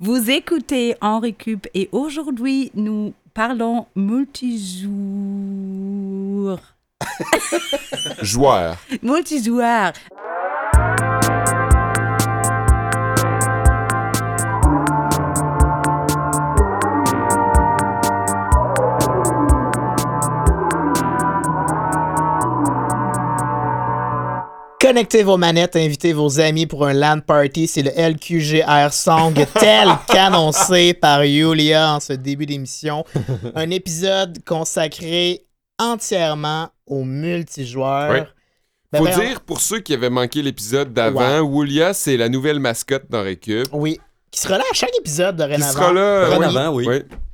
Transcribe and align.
Vous 0.00 0.30
écoutez 0.30 0.94
En 1.00 1.18
Récup 1.18 1.66
et 1.74 1.88
aujourd'hui, 1.90 2.70
nous 2.74 3.14
parlons 3.34 3.86
multijoueur. 3.96 4.86
Joueur. 8.22 8.76
Multijoueur. 9.02 9.92
Connectez 24.88 25.22
vos 25.22 25.36
manettes, 25.36 25.76
invitez 25.76 26.14
vos 26.14 26.40
amis 26.40 26.66
pour 26.66 26.86
un 26.86 26.94
LAN 26.94 27.20
party. 27.20 27.66
C'est 27.66 27.82
le 27.82 27.90
LQGR 27.90 28.90
Song 28.90 29.34
tel 29.60 29.90
qu'annoncé 30.08 30.94
par 30.94 31.26
Yulia 31.26 31.96
en 31.96 32.00
ce 32.00 32.14
début 32.14 32.46
d'émission. 32.46 33.04
Un 33.54 33.68
épisode 33.68 34.42
consacré 34.46 35.44
entièrement 35.78 36.70
aux 36.86 37.04
multijoueurs. 37.04 38.10
Ouais. 38.10 38.26
Ben 38.90 39.04
Faut 39.04 39.20
dire, 39.20 39.42
pour 39.42 39.60
ceux 39.60 39.80
qui 39.80 39.92
avaient 39.92 40.08
manqué 40.08 40.40
l'épisode 40.40 40.94
d'avant, 40.94 41.40
Wulia, 41.40 41.92
c'est 41.92 42.16
la 42.16 42.30
nouvelle 42.30 42.58
mascotte 42.58 43.10
dans 43.10 43.22
Récup. 43.22 43.68
Oui. 43.72 44.00
Qui 44.38 44.42
sera 44.44 44.56
là 44.58 44.64
à 44.70 44.74
chaque 44.74 44.96
épisode 45.00 45.48
Qui 45.52 45.62
sera 45.62 45.92
là, 45.92 46.26
Dorénavant, 46.26 46.72
oui. 46.72 46.86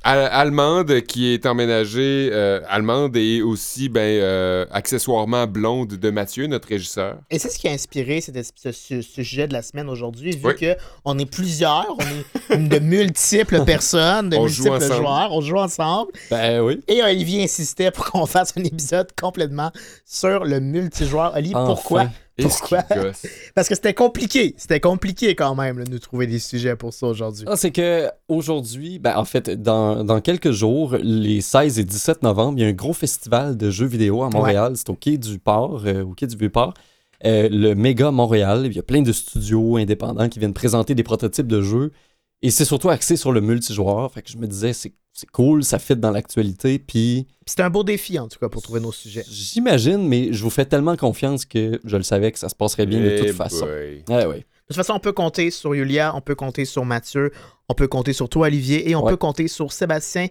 Al- 0.03 0.27
Allemande 0.31 1.01
qui 1.01 1.33
est 1.35 1.45
emménagée, 1.45 2.31
euh, 2.33 2.61
allemande 2.67 3.15
et 3.15 3.43
aussi 3.43 3.89
ben, 3.89 3.99
euh, 4.01 4.65
accessoirement 4.71 5.45
blonde 5.45 5.89
de 5.97 6.09
Mathieu, 6.09 6.47
notre 6.47 6.67
régisseur. 6.67 7.17
Et 7.29 7.37
c'est 7.37 7.49
ce 7.49 7.59
qui 7.59 7.67
a 7.67 7.71
inspiré 7.71 8.21
cet 8.21 8.35
ce, 8.43 8.71
ce 8.71 9.01
sujet 9.03 9.47
de 9.47 9.53
la 9.53 9.61
semaine 9.61 9.87
aujourd'hui, 9.87 10.31
vu 10.31 10.47
Oui. 10.47 10.55
que 10.55 10.75
on 11.05 11.19
est 11.19 11.29
plusieurs, 11.29 11.85
on 12.49 12.55
est 12.55 12.57
de 12.57 12.79
multiples 12.79 13.63
personnes, 13.65 14.29
de 14.29 14.37
On 14.37 14.45
multiples 14.45 14.81
joueurs, 14.91 15.29
on 15.31 15.41
joue 15.41 15.57
ensemble. 15.57 16.11
Ben 16.31 16.59
oui. 16.61 16.81
Et 16.87 17.03
Olivier 17.03 17.43
insistait 17.43 17.91
pour 17.91 18.05
qu'on 18.05 18.25
fasse 18.25 18.51
un 18.57 18.63
épisode 18.63 19.09
complètement 19.19 19.71
sur 20.07 20.43
le 20.43 20.59
multijoueur. 20.59 21.33
Olivier, 21.35 21.55
Enfin. 21.55 21.65
pourquoi? 21.67 22.05
Pourquoi? 22.41 22.83
Parce 23.55 23.69
que 23.69 23.75
c'était 23.75 23.93
compliqué. 23.93 24.55
C'était 24.57 24.79
compliqué 24.79 25.35
quand 25.35 25.55
même 25.55 25.79
là, 25.79 25.85
de 25.85 25.91
nous 25.91 25.99
trouver 25.99 26.27
des 26.27 26.39
sujets 26.39 26.75
pour 26.75 26.93
ça 26.93 27.07
aujourd'hui. 27.07 27.45
Ah, 27.47 27.55
c'est 27.55 27.71
que 27.71 28.09
aujourd'hui, 28.27 28.99
ben, 28.99 29.15
en 29.17 29.25
fait, 29.25 29.49
dans, 29.49 30.03
dans 30.03 30.19
quelques 30.21 30.51
jours, 30.51 30.97
les 31.01 31.41
16 31.41 31.79
et 31.79 31.83
17 31.83 32.23
novembre, 32.23 32.57
il 32.57 32.61
y 32.61 32.65
a 32.65 32.67
un 32.67 32.73
gros 32.73 32.93
festival 32.93 33.55
de 33.55 33.71
jeux 33.71 33.85
vidéo 33.85 34.23
à 34.23 34.29
Montréal. 34.29 34.73
C'est 34.75 34.89
au 34.89 34.95
Quai 34.95 35.17
du 35.17 35.39
Port, 35.39 35.83
euh, 35.85 36.03
au 36.03 36.13
Quai 36.13 36.27
du 36.27 36.35
Vieux-Port. 36.35 36.73
Euh, 37.23 37.47
le 37.49 37.73
Méga 37.73 38.11
Montréal. 38.11 38.63
Il 38.65 38.73
y 38.75 38.79
a 38.79 38.83
plein 38.83 39.01
de 39.01 39.13
studios 39.13 39.77
indépendants 39.77 40.27
qui 40.27 40.39
viennent 40.39 40.53
présenter 40.53 40.95
des 40.95 41.03
prototypes 41.03 41.47
de 41.47 41.61
jeux. 41.61 41.91
Et 42.41 42.51
c'est 42.51 42.65
surtout 42.65 42.89
axé 42.89 43.15
sur 43.15 43.31
le 43.31 43.39
multijoueur. 43.39 44.11
Fait 44.11 44.21
que 44.21 44.29
je 44.29 44.37
me 44.37 44.47
disais, 44.47 44.73
c'est 44.73 44.93
c'est 45.15 45.29
cool, 45.31 45.63
ça 45.63 45.79
fit 45.79 45.95
dans 45.95 46.11
l'actualité. 46.11 46.77
Puis 46.77 47.25
C'était 47.47 47.63
un 47.63 47.69
beau 47.69 47.83
défi, 47.83 48.19
en 48.19 48.27
tout 48.27 48.37
cas, 48.37 48.49
pour 48.49 48.61
trouver 48.61 48.81
nos 48.81 48.91
sujets. 48.91 49.23
j'imagine, 49.27 50.07
mais 50.07 50.31
je 50.33 50.43
vous 50.43 50.49
fais 50.49 50.65
tellement 50.65 50.95
confiance 50.97 51.45
que 51.45 51.79
je 51.83 51.97
le 51.97 52.03
savais 52.03 52.31
que 52.31 52.37
ça 52.37 52.49
se 52.49 52.55
passerait 52.55 52.85
bien 52.85 52.99
de 52.99 53.09
Eh 53.09 53.19
toute 53.25 53.31
façon. 53.35 53.65
boy. 53.65 54.03
Ouais, 54.09 54.25
ouais. 54.25 54.37
De 54.39 54.73
toute 54.73 54.75
façon, 54.75 54.93
on 54.93 54.99
peut 54.99 55.13
compter 55.13 55.51
sur 55.51 55.73
Yulia, 55.73 56.13
on 56.15 56.21
peut 56.21 56.35
compter 56.35 56.65
sur 56.65 56.83
Mathieu, 56.85 57.31
on 57.69 57.73
peut 57.75 57.87
compter 57.87 58.13
sur 58.13 58.27
toi, 58.29 58.47
Olivier, 58.47 58.89
et 58.89 58.95
on 58.95 59.03
Ouais. 59.03 59.11
peut 59.11 59.17
compter 59.17 59.47
sur 59.47 59.71
Sébastien. 59.71 60.27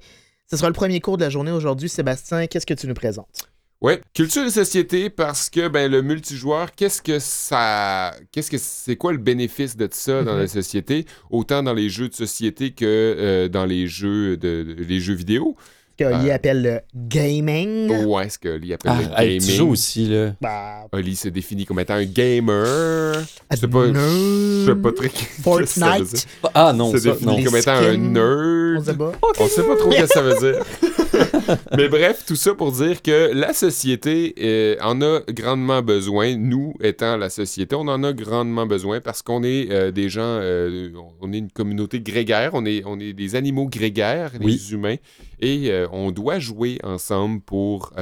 Ce 0.51 0.57
sera 0.59 0.69
le 0.69 0.75
premier 0.75 1.01
cours 1.01 1.17
de 1.17 1.23
la 1.25 1.31
journée 1.31 1.53
aujourd'hui. 1.53 1.89
Sébastien, 1.89 2.47
qu'est-ce 2.47 2.67
que 2.67 2.75
tu 2.75 2.87
nous 2.87 2.95
présentes? 2.95 3.49
Ouais, 3.85 4.01
culture 4.15 4.47
et 4.47 4.51
société 4.51 5.11
parce 5.11 5.51
que 5.51 5.69
ben 5.69 5.91
le 5.91 6.01
multijoueur, 6.01 6.73
qu'est-ce 6.75 7.03
que 7.03 7.19
ça 7.19 8.13
qu'est-ce 8.33 8.51
que 8.51 8.57
c'est 8.59 8.97
quoi 8.97 9.13
le 9.13 9.19
bénéfice 9.19 9.77
de 9.77 9.87
ça 9.93 10.23
dans 10.23 10.37
la 10.37 10.47
société, 10.49 11.05
autant 11.29 11.63
dans 11.63 11.75
les 11.75 11.91
jeux 11.91 12.09
de 12.09 12.15
société 12.15 12.71
que 12.71 12.85
euh, 12.87 13.49
dans 13.49 13.67
les 13.67 13.87
jeux 13.87 14.39
de, 14.39 14.75
les 14.89 15.01
jeux 15.01 15.13
vidéo. 15.13 15.55
Ce 15.99 16.03
qu'Olivier 16.05 16.33
Euh. 16.33 16.35
appelle 16.35 16.63
le 16.63 16.81
gaming? 16.95 18.05
Ouais, 18.07 18.31
ce 18.31 18.39
que 18.39 18.49
Oli 18.49 18.73
appelle 18.73 18.93
Ah, 18.95 18.99
le 19.21 19.23
hey, 19.23 19.39
gaming? 19.39 19.41
tu 19.51 19.53
joues 19.55 19.69
aussi, 19.69 20.07
là. 20.09 20.35
Bah, 20.41 20.87
Oli 20.91 21.15
se 21.15 21.29
définit 21.29 21.67
comme 21.67 21.79
étant 21.79 21.95
un 21.95 22.05
gamer. 22.07 23.23
Je 23.53 23.57
sais 23.59 23.69
pas, 23.69 23.87
je 23.93 24.65
sais 24.67 24.75
pas 24.77 24.93
très 24.93 25.09
que. 25.11 25.43
Fortnite. 25.43 26.27
Ah 26.55 26.73
non, 26.75 26.91
Se 26.91 26.99
ça, 27.01 27.13
définit 27.13 27.37
non. 27.37 27.45
Comme 27.45 27.57
étant 27.59 27.73
un 27.75 27.97
nerd. 27.99 28.79
On 28.79 28.83
sait 28.83 28.95
pas. 28.97 29.13
On 29.39 29.47
sait 29.47 29.63
pas 29.63 29.77
trop 29.77 29.93
ce 29.93 30.01
que 30.01 30.07
ça 30.07 30.23
veut 30.23 30.39
dire. 30.53 30.65
Mais 31.77 31.89
bref, 31.89 32.25
tout 32.27 32.37
ça 32.37 32.55
pour 32.55 32.73
dire 32.73 33.03
que 33.03 33.33
la 33.33 33.53
société 33.53 34.35
euh, 34.41 34.77
en 34.83 35.01
a 35.03 35.21
grandement 35.29 35.83
besoin. 35.83 36.37
Nous, 36.37 36.75
étant 36.81 37.17
la 37.17 37.31
société, 37.31 37.75
on 37.75 37.89
en 37.89 38.03
a 38.05 38.13
grandement 38.13 38.67
besoin 38.67 39.01
parce 39.01 39.23
qu'on 39.23 39.43
est 39.43 39.71
euh, 39.71 39.91
des 39.91 40.09
gens, 40.09 40.23
euh, 40.41 40.91
on 41.21 41.33
est 41.33 41.39
une 41.39 41.51
communauté 41.51 42.01
grégaire, 42.01 42.51
on 42.55 42.65
est, 42.65 42.83
on 42.85 42.99
est 43.01 43.13
des 43.13 43.37
animaux 43.37 43.67
grégaires, 43.69 44.33
Oui. 44.41 44.61
humains, 44.71 44.97
et 45.41 45.71
on 45.93 46.11
doit 46.11 46.39
jouer 46.39 46.79
ensemble 46.83 47.41
pour, 47.41 47.93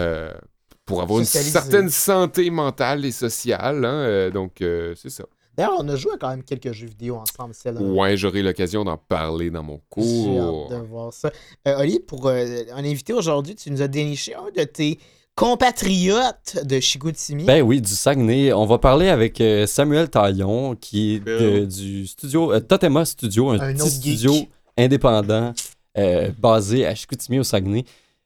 pour 0.84 1.03
avoir 1.03 1.19
une 1.21 1.25
certaine 1.25 1.89
santé 1.89 2.50
mentale 2.50 3.05
et 3.05 3.12
sociale. 3.12 3.84
hein, 3.84 3.93
euh, 3.93 4.31
donc, 4.31 4.61
euh, 4.62 4.94
c'est 4.97 5.11
ça. 5.11 5.25
D'ailleurs, 5.56 5.74
on 5.78 5.88
a 5.88 5.96
joué 5.96 6.12
à 6.14 6.16
quand 6.18 6.30
même 6.30 6.42
quelques 6.42 6.72
jeux 6.72 6.86
vidéo 6.86 7.16
ensemble. 7.16 7.52
celle 7.54 7.76
Ouais, 7.78 8.16
j'aurai 8.16 8.42
l'occasion 8.42 8.84
d'en 8.84 8.96
parler 8.96 9.50
dans 9.50 9.62
mon 9.62 9.74
J'ai 9.96 10.02
cours. 10.02 10.70
hâte 10.72 10.80
de 10.80 10.86
voir 10.86 11.12
ça. 11.12 11.30
Euh, 11.68 11.80
Oli, 11.80 12.00
pour 12.00 12.26
euh, 12.28 12.46
un 12.74 12.84
invité 12.84 13.12
aujourd'hui, 13.12 13.54
tu 13.54 13.70
nous 13.70 13.82
as 13.82 13.88
déniché 13.88 14.34
un 14.34 14.50
de 14.56 14.64
tes 14.64 14.98
compatriotes 15.34 16.64
de 16.64 16.80
Chicoutimi. 16.80 17.44
Ben 17.44 17.62
oui, 17.62 17.80
du 17.80 17.90
Saguenay. 17.90 18.52
On 18.52 18.66
va 18.66 18.78
parler 18.78 19.08
avec 19.08 19.40
euh, 19.40 19.66
Samuel 19.66 20.08
Taillon, 20.10 20.74
qui 20.76 21.14
est 21.14 21.20
de- 21.20 21.64
du 21.64 22.06
studio 22.06 22.52
euh, 22.52 22.60
Totema 22.60 23.04
Studio, 23.04 23.50
un, 23.50 23.60
Un 23.60 23.74
petit 23.74 23.90
studio 23.90 24.34
indépendant 24.76 25.52
euh, 25.98 26.30
basé 26.38 26.86
à 26.86 26.94
Chicoutimi 26.94 27.38
au 27.38 27.44
Saguenay. 27.44 27.84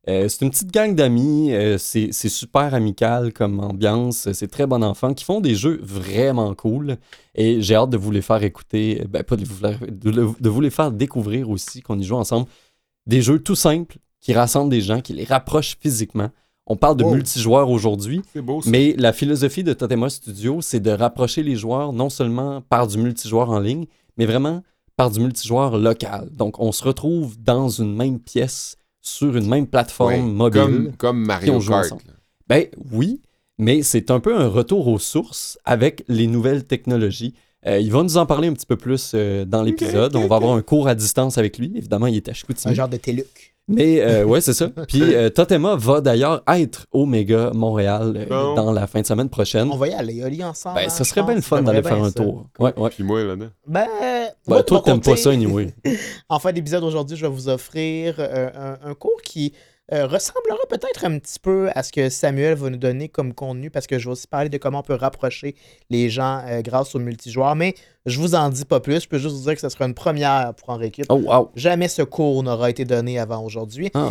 Euh, 0.08 0.28
c'est 0.28 0.44
une 0.44 0.50
petite 0.50 0.70
gang 0.72 0.94
d'amis, 0.94 1.52
euh, 1.52 1.78
c'est 1.78 2.12
super 2.12 2.74
amical 2.74 3.32
comme 3.32 3.58
ambiance, 3.58 4.30
c'est 4.32 4.46
très 4.46 4.66
bon 4.66 4.84
enfant, 4.84 5.14
qui 5.14 5.24
font 5.24 5.40
des 5.40 5.56
jeux 5.56 5.80
vraiment 5.82 6.54
cool. 6.54 6.96
Et 7.34 7.60
j'ai 7.60 7.74
hâte 7.74 7.90
de 7.90 7.96
vous 7.96 8.12
les 8.12 8.22
faire 8.22 8.42
écouter, 8.44 9.04
ben 9.08 9.24
pas 9.24 9.34
de 9.36 9.44
vous, 9.44 9.54
faire- 9.56 9.80
de, 9.80 10.10
le- 10.10 10.30
de 10.38 10.48
vous 10.48 10.60
les 10.60 10.70
faire 10.70 10.92
découvrir 10.92 11.50
aussi, 11.50 11.82
qu'on 11.82 11.98
y 11.98 12.04
joue 12.04 12.14
ensemble. 12.16 12.46
Des 13.06 13.20
jeux 13.20 13.40
tout 13.40 13.56
simples 13.56 13.96
qui 14.20 14.32
rassemblent 14.32 14.70
des 14.70 14.80
gens, 14.80 15.00
qui 15.00 15.12
les 15.12 15.24
rapprochent 15.24 15.76
physiquement. 15.80 16.30
On 16.68 16.76
parle 16.76 16.96
de 16.96 17.04
Wow. 17.04 17.14
multijoueurs 17.14 17.70
aujourd'hui. 17.70 18.22
Mais 18.70 18.94
la 18.98 19.12
philosophie 19.12 19.62
de 19.64 19.72
Totema 19.72 20.08
Studio, 20.10 20.60
c'est 20.60 20.80
de 20.80 20.90
rapprocher 20.90 21.42
les 21.44 21.54
joueurs 21.56 21.92
non 21.92 22.10
seulement 22.10 22.60
par 22.60 22.86
du 22.88 22.98
multijoueur 22.98 23.50
en 23.50 23.60
ligne, 23.60 23.86
mais 24.16 24.26
vraiment 24.26 24.62
par 24.96 25.10
du 25.10 25.20
multijoueur 25.20 25.78
local. 25.78 26.28
Donc, 26.32 26.58
on 26.60 26.72
se 26.72 26.82
retrouve 26.82 27.36
dans 27.40 27.68
une 27.68 27.94
même 27.94 28.18
pièce, 28.18 28.76
sur 29.06 29.36
une 29.36 29.48
même 29.48 29.66
plateforme 29.66 30.12
Ouais, 30.12 30.20
mobile. 30.20 30.60
Comme, 30.62 30.92
comme 30.96 31.24
Mario 31.24 31.58
Kart. 31.60 31.86
ensemble. 31.86 32.02
Ben 32.48 32.66
oui, 32.92 33.20
mais 33.58 33.82
c'est 33.82 34.10
un 34.10 34.20
peu 34.20 34.36
un 34.36 34.48
retour 34.48 34.86
aux 34.88 34.98
sources 34.98 35.58
avec 35.64 36.04
les 36.08 36.26
nouvelles 36.26 36.64
technologies. 36.66 37.34
Euh, 37.66 37.78
il 37.80 37.90
va 37.90 38.02
nous 38.02 38.16
en 38.16 38.26
parler 38.26 38.48
un 38.48 38.52
petit 38.52 38.66
peu 38.66 38.76
plus 38.76 39.12
euh, 39.14 39.44
dans 39.44 39.62
l'épisode. 39.62 40.14
On 40.14 40.28
va 40.28 40.36
avoir 40.36 40.52
un 40.56 40.62
cours 40.62 40.86
à 40.86 40.94
distance 40.94 41.38
avec 41.38 41.58
lui. 41.58 41.72
Évidemment, 41.74 42.06
il 42.06 42.16
est 42.16 42.28
à 42.28 42.30
un 42.30 42.34
Chicoutimi. 42.34 42.74
genre 42.74 42.88
de 42.88 42.96
Téluc. 42.96 43.55
Mais 43.68 44.00
euh, 44.00 44.24
ouais, 44.24 44.40
c'est 44.40 44.52
ça. 44.52 44.68
Puis 44.86 45.02
euh, 45.02 45.28
Totema 45.28 45.74
va 45.74 46.00
d'ailleurs 46.00 46.42
être 46.48 46.86
au 46.92 47.04
Méga 47.04 47.50
Montréal 47.52 48.14
euh, 48.16 48.26
Bon. 48.26 48.54
dans 48.54 48.70
la 48.72 48.86
fin 48.86 49.00
de 49.00 49.06
semaine 49.06 49.28
prochaine. 49.28 49.68
On 49.72 49.76
va 49.76 49.88
y 49.88 49.92
aller, 49.92 50.22
Oli, 50.22 50.44
ensemble. 50.44 50.76
Ben, 50.76 50.82
hein, 50.86 50.88
ça 50.88 51.02
je 51.02 51.08
serait 51.08 51.24
bien 51.24 51.34
le 51.34 51.40
fun 51.40 51.62
d'aller 51.62 51.82
faire 51.82 52.00
un 52.02 52.12
tour. 52.12 52.46
Ouais, 52.60 52.72
ouais. 52.78 52.90
Puis 52.90 53.02
moi, 53.02 53.24
là-dedans. 53.24 53.48
Ben, 53.66 53.86
Ben, 54.46 54.62
toi, 54.62 54.82
t'aimes 54.84 55.00
pas 55.00 55.16
ça, 55.16 55.30
anyway. 55.30 55.74
En 56.28 56.38
fin 56.38 56.52
d'épisode 56.52 56.84
aujourd'hui, 56.84 57.16
je 57.16 57.26
vais 57.26 57.32
vous 57.32 57.48
offrir 57.48 58.16
euh, 58.18 58.50
un, 58.84 58.90
un 58.90 58.94
cours 58.94 59.20
qui 59.24 59.52
euh, 59.92 60.06
ressemblera 60.06 60.58
peut-être 60.68 61.04
un 61.04 61.18
petit 61.18 61.38
peu 61.38 61.70
à 61.74 61.84
ce 61.84 61.92
que 61.92 62.08
Samuel 62.08 62.54
va 62.54 62.70
nous 62.70 62.76
donner 62.76 63.08
comme 63.08 63.32
contenu 63.32 63.70
parce 63.70 63.86
que 63.86 64.00
je 64.00 64.06
vais 64.06 64.12
aussi 64.12 64.26
parler 64.26 64.48
de 64.48 64.58
comment 64.58 64.80
on 64.80 64.82
peut 64.82 64.94
rapprocher 64.94 65.54
les 65.90 66.10
gens 66.10 66.42
euh, 66.48 66.60
grâce 66.60 66.96
au 66.96 66.98
multijoueur. 66.98 67.54
Mais 67.54 67.74
je 68.04 68.18
vous 68.18 68.34
en 68.34 68.48
dis 68.48 68.64
pas 68.64 68.80
plus. 68.80 69.02
Je 69.02 69.08
peux 69.08 69.18
juste 69.18 69.36
vous 69.36 69.42
dire 69.42 69.54
que 69.54 69.60
ce 69.60 69.68
sera 69.68 69.84
une 69.84 69.94
première 69.94 70.54
pour 70.54 70.70
en 70.70 70.76
récup. 70.76 71.06
Oh, 71.08 71.14
wow. 71.14 71.50
Jamais 71.54 71.86
ce 71.86 72.02
cours 72.02 72.42
n'aura 72.42 72.70
été 72.70 72.84
donné 72.84 73.20
avant 73.20 73.44
aujourd'hui. 73.44 73.90
Ah. 73.94 74.10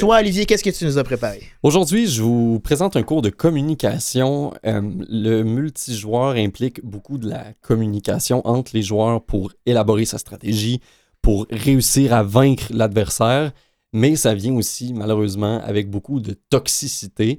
Toi, 0.00 0.18
Olivier, 0.18 0.44
qu'est-ce 0.44 0.64
que 0.64 0.70
tu 0.70 0.84
nous 0.84 0.98
as 0.98 1.04
préparé? 1.04 1.42
Aujourd'hui, 1.62 2.08
je 2.08 2.22
vous 2.22 2.58
présente 2.58 2.96
un 2.96 3.04
cours 3.04 3.22
de 3.22 3.30
communication. 3.30 4.52
Euh, 4.66 4.80
le 5.08 5.42
multijoueur 5.44 6.34
implique 6.34 6.84
beaucoup 6.84 7.18
de 7.18 7.28
la 7.28 7.44
communication 7.60 8.44
entre 8.44 8.72
les 8.74 8.82
joueurs 8.82 9.22
pour 9.22 9.52
élaborer 9.66 10.04
sa 10.04 10.18
stratégie, 10.18 10.80
pour 11.20 11.46
réussir 11.48 12.12
à 12.12 12.24
vaincre 12.24 12.64
l'adversaire, 12.70 13.52
mais 13.92 14.16
ça 14.16 14.34
vient 14.34 14.54
aussi, 14.54 14.92
malheureusement, 14.94 15.60
avec 15.62 15.90
beaucoup 15.90 16.20
de 16.20 16.34
toxicité. 16.50 17.38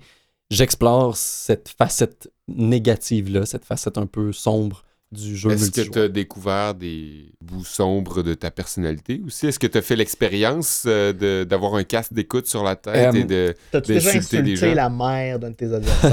J'explore 0.52 1.18
cette 1.18 1.70
facette 1.76 2.30
négative-là, 2.48 3.46
cette 3.46 3.66
facette 3.66 3.98
un 3.98 4.06
peu 4.06 4.32
sombre 4.32 4.84
du 5.12 5.36
jeu 5.38 5.52
Est-ce 5.52 5.70
que 5.70 5.82
tu 5.82 6.00
as 6.00 6.08
découvert 6.08 6.74
des 6.74 7.34
bouts 7.40 7.64
sombres 7.64 8.24
de 8.24 8.34
ta 8.34 8.50
personnalité 8.50 9.22
aussi? 9.26 9.46
Est-ce 9.48 9.60
que 9.60 9.68
tu 9.68 9.78
as 9.78 9.82
fait 9.84 9.96
l'expérience 9.96 10.84
euh, 10.88 11.14
de- 11.14 11.44
d'avoir 11.44 11.76
un 11.76 11.84
casque 11.84 12.14
d'écoute 12.14 12.48
sur 12.48 12.64
la 12.64 12.76
tête 12.76 13.14
Euh, 13.16 13.20
et 13.20 13.24
de. 13.24 13.56
T'as-tu 13.72 13.94
déjà 13.94 14.10
insulté 14.10 14.56
gens? 14.56 14.74
la 14.74 14.90
mère 14.90 15.38
d'un 15.40 15.52
de 15.52 15.56
tes 15.56 15.72
adversaires? 15.72 16.12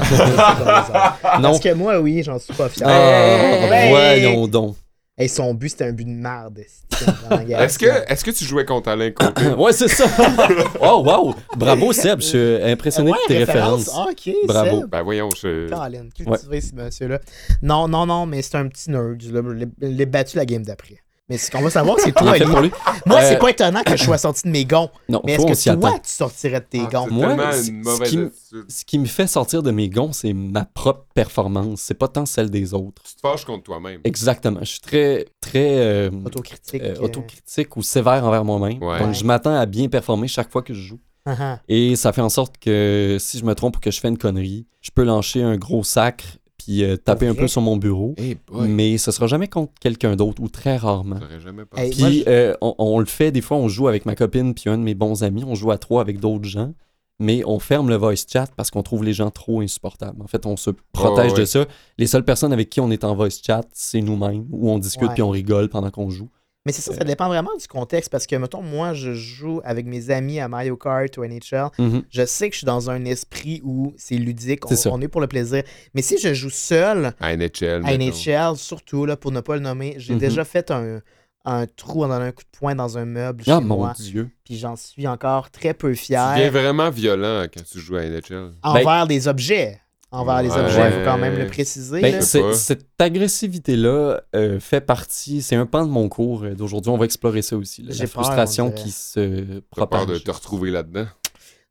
Non. 1.39 1.41
Parce 1.41 1.59
que 1.59 1.73
moi, 1.73 1.99
oui, 1.99 2.21
j'en 2.23 2.37
suis 2.37 2.53
pas 2.53 2.69
fier. 2.69 2.87
Ah, 2.87 3.87
voyons 3.89 4.47
donc. 4.47 4.75
Hey, 5.17 5.27
son 5.27 5.53
but, 5.53 5.69
c'était 5.69 5.85
un 5.85 5.91
but 5.91 6.05
de 6.05 6.09
merde. 6.09 6.59
Est-ce 6.59 7.77
que, 7.77 7.85
est 7.85 8.23
que 8.23 8.31
tu 8.31 8.45
jouais 8.45 8.63
contre 8.65 8.89
Alain 8.89 9.11
Côté? 9.15 9.47
ouais, 9.49 9.73
c'est 9.73 9.89
ça. 9.89 10.05
oh, 10.81 11.03
wow. 11.05 11.35
Bravo, 11.57 11.91
Seb. 11.91 12.21
Je 12.21 12.25
suis 12.25 12.63
impressionné 12.63 13.11
Ouais, 13.11 13.17
de 13.27 13.33
tes 13.33 13.37
références. 13.43 13.89
Ah, 13.93 14.05
ok, 14.09 14.33
Bravo. 14.45 14.81
Seb. 14.81 14.89
Ben 14.89 15.01
voyons, 15.03 15.29
je... 15.31 15.69
Colin, 15.69 16.07
cultivé 16.15 16.61
ce 16.61 16.73
monsieur-là. 16.75 17.19
Non, 17.61 17.87
non, 17.87 18.05
non, 18.05 18.25
mais 18.25 18.41
c'est 18.41 18.55
un 18.55 18.67
petit 18.67 18.89
nerd. 18.89 19.21
Je 19.21 19.65
l'ai 19.85 20.05
battu 20.05 20.37
la 20.37 20.45
game 20.45 20.63
d'après. 20.63 20.97
Mais 21.29 21.37
ce 21.37 21.49
qu'on 21.49 21.61
va 21.61 21.69
savoir, 21.69 21.97
c'est 21.99 22.11
toi, 22.11 22.29
En 22.29 22.33
fait, 22.33 22.41
Eli. 22.41 22.51
pour 22.51 22.59
lui. 22.59 22.71
Moi, 23.05 23.19
Euh, 23.19 23.25
c'est 23.29 23.37
pas 23.39 23.49
étonnant 23.49 23.83
que 23.83 23.95
je 23.95 24.03
sois 24.03 24.17
sorti 24.17 24.41
de 24.43 24.49
mes 24.49 24.65
gonds. 24.65 24.89
Non, 25.07 25.21
Mais 25.23 25.33
est-ce 25.33 25.45
que 25.71 25.79
toi, 25.79 25.89
attend. 25.91 25.99
tu 25.99 26.11
sortirais 26.11 26.59
de 26.59 26.65
tes 26.65 26.81
Ah, 26.81 26.89
gonds? 26.91 27.05
c'est 27.07 27.13
Moi, 27.13 27.51
ce- 27.53 27.69
une 27.69 27.83
ce 27.83 27.89
mauvaise 27.89 28.09
qui. 28.09 28.19
Ce 28.67 28.83
qui 28.85 28.99
me 28.99 29.05
fait 29.05 29.27
sortir 29.27 29.63
de 29.63 29.71
mes 29.71 29.87
gonds, 29.87 30.11
c'est 30.11 30.33
ma 30.33 30.65
propre 30.65 31.05
performance. 31.13 31.79
C'est 31.81 31.93
pas 31.93 32.09
tant 32.09 32.25
celle 32.25 32.49
des 32.49 32.73
autres. 32.73 33.03
Tu 33.03 33.15
te 33.15 33.21
fâches 33.21 33.45
contre 33.45 33.63
toi-même. 33.63 34.01
Exactement. 34.03 34.59
Je 34.61 34.65
suis 34.65 34.79
très, 34.81 35.25
très 35.39 35.77
euh, 35.77 36.09
Autocritique. 36.25 36.81
euh, 36.81 36.95
euh, 36.97 37.01
autocritique 37.05 37.77
ou 37.77 37.81
sévère 37.81 38.25
envers 38.25 38.43
moi-même. 38.43 38.83
Ouais. 38.83 38.99
Donc, 38.99 39.13
je 39.13 39.23
m'attends 39.23 39.55
à 39.55 39.65
bien 39.65 39.87
performer 39.87 40.27
chaque 40.27 40.51
fois 40.51 40.63
que 40.63 40.73
je 40.73 40.81
joue. 40.81 40.99
ah. 41.27 41.59
Et 41.69 41.95
ça 41.95 42.11
fait 42.11 42.21
en 42.21 42.29
sorte 42.29 42.57
que 42.57 43.15
si 43.21 43.39
je 43.39 43.45
me 43.45 43.55
trompe 43.55 43.77
ou 43.77 43.79
que 43.79 43.91
je 43.91 44.01
fais 44.01 44.09
une 44.09 44.17
connerie, 44.17 44.65
je 44.81 44.89
peux 44.93 45.03
lâcher 45.03 45.43
un 45.43 45.55
gros 45.55 45.83
sacre 45.85 46.25
puis 46.63 46.83
euh, 46.83 46.97
taper 46.97 47.27
un 47.27 47.33
peu 47.35 47.47
sur 47.47 47.61
mon 47.61 47.77
bureau. 47.77 48.13
Eh 48.17 48.37
Mais 48.61 48.97
ce 48.97 49.11
sera 49.11 49.27
jamais 49.27 49.47
contre 49.47 49.73
quelqu'un 49.79 50.15
d'autre 50.15 50.41
ou 50.41 50.47
très 50.49 50.77
rarement. 50.77 51.19
jamais 51.43 51.65
pensé. 51.65 51.83
Hey, 51.83 51.95
moi, 51.99 52.09
Puis 52.09 52.19
je- 52.25 52.29
euh, 52.29 52.53
on, 52.61 52.75
on 52.77 52.99
le 52.99 53.05
fait, 53.05 53.31
des 53.31 53.41
fois 53.41 53.57
on 53.57 53.67
joue 53.67 53.87
avec 53.87 54.05
ma 54.05 54.15
copine 54.15 54.53
puis 54.53 54.69
un 54.69 54.77
de 54.77 54.83
mes 54.83 54.95
bons 54.95 55.23
amis, 55.23 55.43
on 55.45 55.55
joue 55.55 55.71
à 55.71 55.77
trois 55.77 56.01
avec 56.01 56.19
d'autres 56.19 56.45
gens, 56.47 56.73
mais 57.19 57.43
on 57.45 57.59
ferme 57.59 57.89
le 57.89 57.95
voice 57.95 58.25
chat 58.31 58.47
parce 58.55 58.71
qu'on 58.71 58.83
trouve 58.83 59.03
les 59.03 59.13
gens 59.13 59.29
trop 59.31 59.61
insupportables. 59.61 60.21
En 60.21 60.27
fait, 60.27 60.45
on 60.45 60.57
se 60.57 60.71
protège 60.91 61.33
ouais. 61.33 61.39
de 61.39 61.45
ça. 61.45 61.65
Les 61.97 62.07
seules 62.07 62.25
personnes 62.25 62.51
avec 62.53 62.69
qui 62.69 62.79
on 62.79 62.89
est 62.91 63.03
en 63.03 63.15
voice 63.15 63.29
chat, 63.45 63.61
c'est 63.73 64.01
nous-mêmes, 64.01 64.45
où 64.51 64.69
on 64.71 64.79
discute 64.79 65.07
Ouais. 65.09 65.13
puis 65.13 65.21
on 65.23 65.29
rigole 65.29 65.69
pendant 65.69 65.91
qu'on 65.91 66.09
joue. 66.09 66.29
Mais 66.65 66.71
c'est 66.71 66.81
ça, 66.83 66.93
ça 66.93 67.03
dépend 67.03 67.27
vraiment 67.27 67.49
du 67.59 67.67
contexte. 67.67 68.11
Parce 68.11 68.27
que, 68.27 68.35
mettons, 68.35 68.61
moi, 68.61 68.93
je 68.93 69.13
joue 69.15 69.61
avec 69.63 69.87
mes 69.87 70.11
amis 70.11 70.39
à 70.39 70.47
Mario 70.47 70.77
Kart 70.77 71.17
ou 71.17 71.23
NHL. 71.23 71.69
Mhm. 71.79 72.03
Je 72.11 72.25
sais 72.25 72.49
que 72.49 72.53
je 72.53 72.59
suis 72.59 72.65
dans 72.65 72.89
un 72.91 73.03
esprit 73.05 73.61
où 73.63 73.93
c'est 73.97 74.15
ludique, 74.15 74.61
on, 74.85 75.01
est 75.01 75.07
pour 75.07 75.21
le 75.21 75.27
plaisir. 75.27 75.63
Mais 75.95 76.03
si 76.03 76.19
je 76.19 76.33
joue 76.35 76.51
seul 76.51 77.13
À 77.19 77.35
NHL. 77.35 77.81
à 77.83 77.97
mettons. 77.97 78.05
NHL, 78.15 78.57
surtout, 78.57 79.05
là, 79.07 79.17
pour 79.17 79.31
ne 79.31 79.39
pas 79.41 79.55
le 79.55 79.61
nommer, 79.61 79.95
j'ai 79.97 80.13
Mhm. 80.13 80.19
déjà 80.19 80.45
fait 80.45 80.69
un, 80.69 80.99
un 81.45 81.65
trou 81.65 82.03
en 82.03 82.09
donnant 82.09 82.25
un 82.25 82.31
coup 82.31 82.43
de 82.43 82.57
poing 82.59 82.75
dans 82.75 82.95
un 82.99 83.05
meuble 83.05 83.43
Ah 83.47 83.57
chez 83.57 83.65
mon 83.65 83.77
moi. 83.77 83.93
Dieu. 83.97 84.29
Puis 84.45 84.57
j'en 84.59 84.75
suis 84.75 85.07
encore 85.07 85.49
très 85.49 85.73
peu 85.73 85.93
Tu 85.95 86.03
deviens 86.11 86.35
fier 86.35 86.51
vraiment 86.51 86.91
violent 86.91 87.45
quand 87.51 87.63
tu 87.63 87.79
joues 87.79 87.95
à 87.95 88.03
NHL. 88.05 88.51
envers 88.61 89.07
des 89.07 89.27
objets. 89.27 89.80
Envers 90.13 90.41
les 90.43 90.51
objets, 90.51 90.87
il 90.87 90.91
faut 90.99 91.05
quand 91.05 91.17
même 91.17 91.37
le 91.37 91.47
préciser. 91.47 92.01
Ben, 92.01 92.21
cette 92.21 92.85
agressivité-là 92.99 94.21
euh, 94.35 94.59
fait 94.59 94.81
partie, 94.81 95.41
c'est 95.41 95.55
un 95.55 95.65
pan 95.65 95.85
de 95.85 95.89
mon 95.91 96.09
cours 96.09 96.43
euh, 96.43 96.53
d'aujourd'hui. 96.53 96.91
On 96.91 96.97
va 96.97 97.05
explorer 97.05 97.41
ça 97.41 97.55
aussi. 97.55 97.81
là, 97.81 97.93
J'ai 97.93 98.03
la 98.03 98.07
frustration 98.07 98.71
qui 98.71 98.91
se 98.91 99.43
peur 99.45 99.87
propage. 99.87 100.07
de 100.07 100.17
te 100.17 100.31
retrouver 100.31 100.69
là-dedans? 100.69 101.05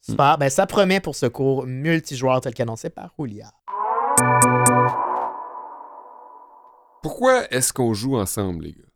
Super. 0.00 0.38
Ben, 0.38 0.48
ça 0.48 0.66
promet 0.66 1.00
pour 1.00 1.14
ce 1.16 1.26
cours 1.26 1.66
multijoueur 1.66 2.40
tel 2.40 2.54
qu'annoncé 2.54 2.88
par 2.88 3.12
Julia. 3.19 3.52
Pourquoi 7.02 7.43
est-ce 7.52 7.72
qu'on 7.72 7.93
joue 7.93 8.16
ensemble, 8.16 8.64
les 8.64 8.72
gars? 8.72 8.89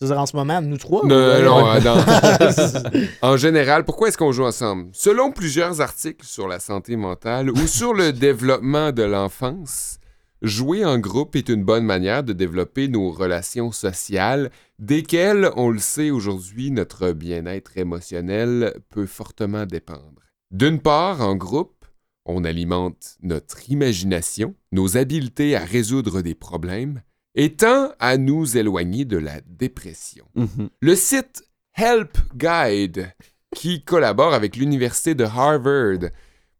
En 0.00 0.26
ce 0.26 0.36
moment, 0.36 0.60
nous 0.62 0.76
trois? 0.76 1.04
Non, 1.04 1.14
ou- 1.14 1.18
euh, 1.18 1.44
non, 1.80 1.96
non. 1.96 2.90
En 3.22 3.36
général, 3.36 3.84
pourquoi 3.84 4.08
est-ce 4.08 4.18
qu'on 4.18 4.30
joue 4.30 4.44
ensemble? 4.44 4.90
Selon 4.92 5.32
plusieurs 5.32 5.80
articles 5.80 6.24
sur 6.24 6.46
la 6.46 6.60
santé 6.60 6.94
mentale 6.96 7.50
ou 7.50 7.66
sur 7.66 7.94
le 7.94 8.12
développement 8.12 8.92
de 8.92 9.02
l'enfance, 9.02 9.98
jouer 10.40 10.84
en 10.84 10.98
groupe 11.00 11.34
est 11.34 11.48
une 11.48 11.64
bonne 11.64 11.84
manière 11.84 12.22
de 12.22 12.32
développer 12.32 12.86
nos 12.86 13.10
relations 13.10 13.72
sociales, 13.72 14.50
desquelles, 14.78 15.50
on 15.56 15.68
le 15.70 15.80
sait 15.80 16.10
aujourd'hui, 16.10 16.70
notre 16.70 17.10
bien-être 17.10 17.76
émotionnel 17.76 18.74
peut 18.90 19.06
fortement 19.06 19.66
dépendre. 19.66 20.22
D'une 20.52 20.80
part, 20.80 21.22
en 21.22 21.34
groupe, 21.34 21.84
on 22.24 22.44
alimente 22.44 23.16
notre 23.22 23.68
imagination, 23.68 24.54
nos 24.70 24.96
habiletés 24.96 25.56
à 25.56 25.64
résoudre 25.64 26.22
des 26.22 26.36
problèmes, 26.36 27.02
et 27.38 27.54
tend 27.54 27.92
à 28.00 28.16
nous 28.16 28.58
éloigner 28.58 29.04
de 29.04 29.16
la 29.16 29.40
dépression. 29.46 30.26
Mhm. 30.34 30.70
Le 30.80 30.96
site 30.96 31.44
Help 31.72 32.18
Guide, 32.34 33.12
qui 33.54 33.84
collabore 33.84 34.34
avec 34.34 34.56
l'Université 34.56 35.14
de 35.14 35.22
Harvard 35.22 36.10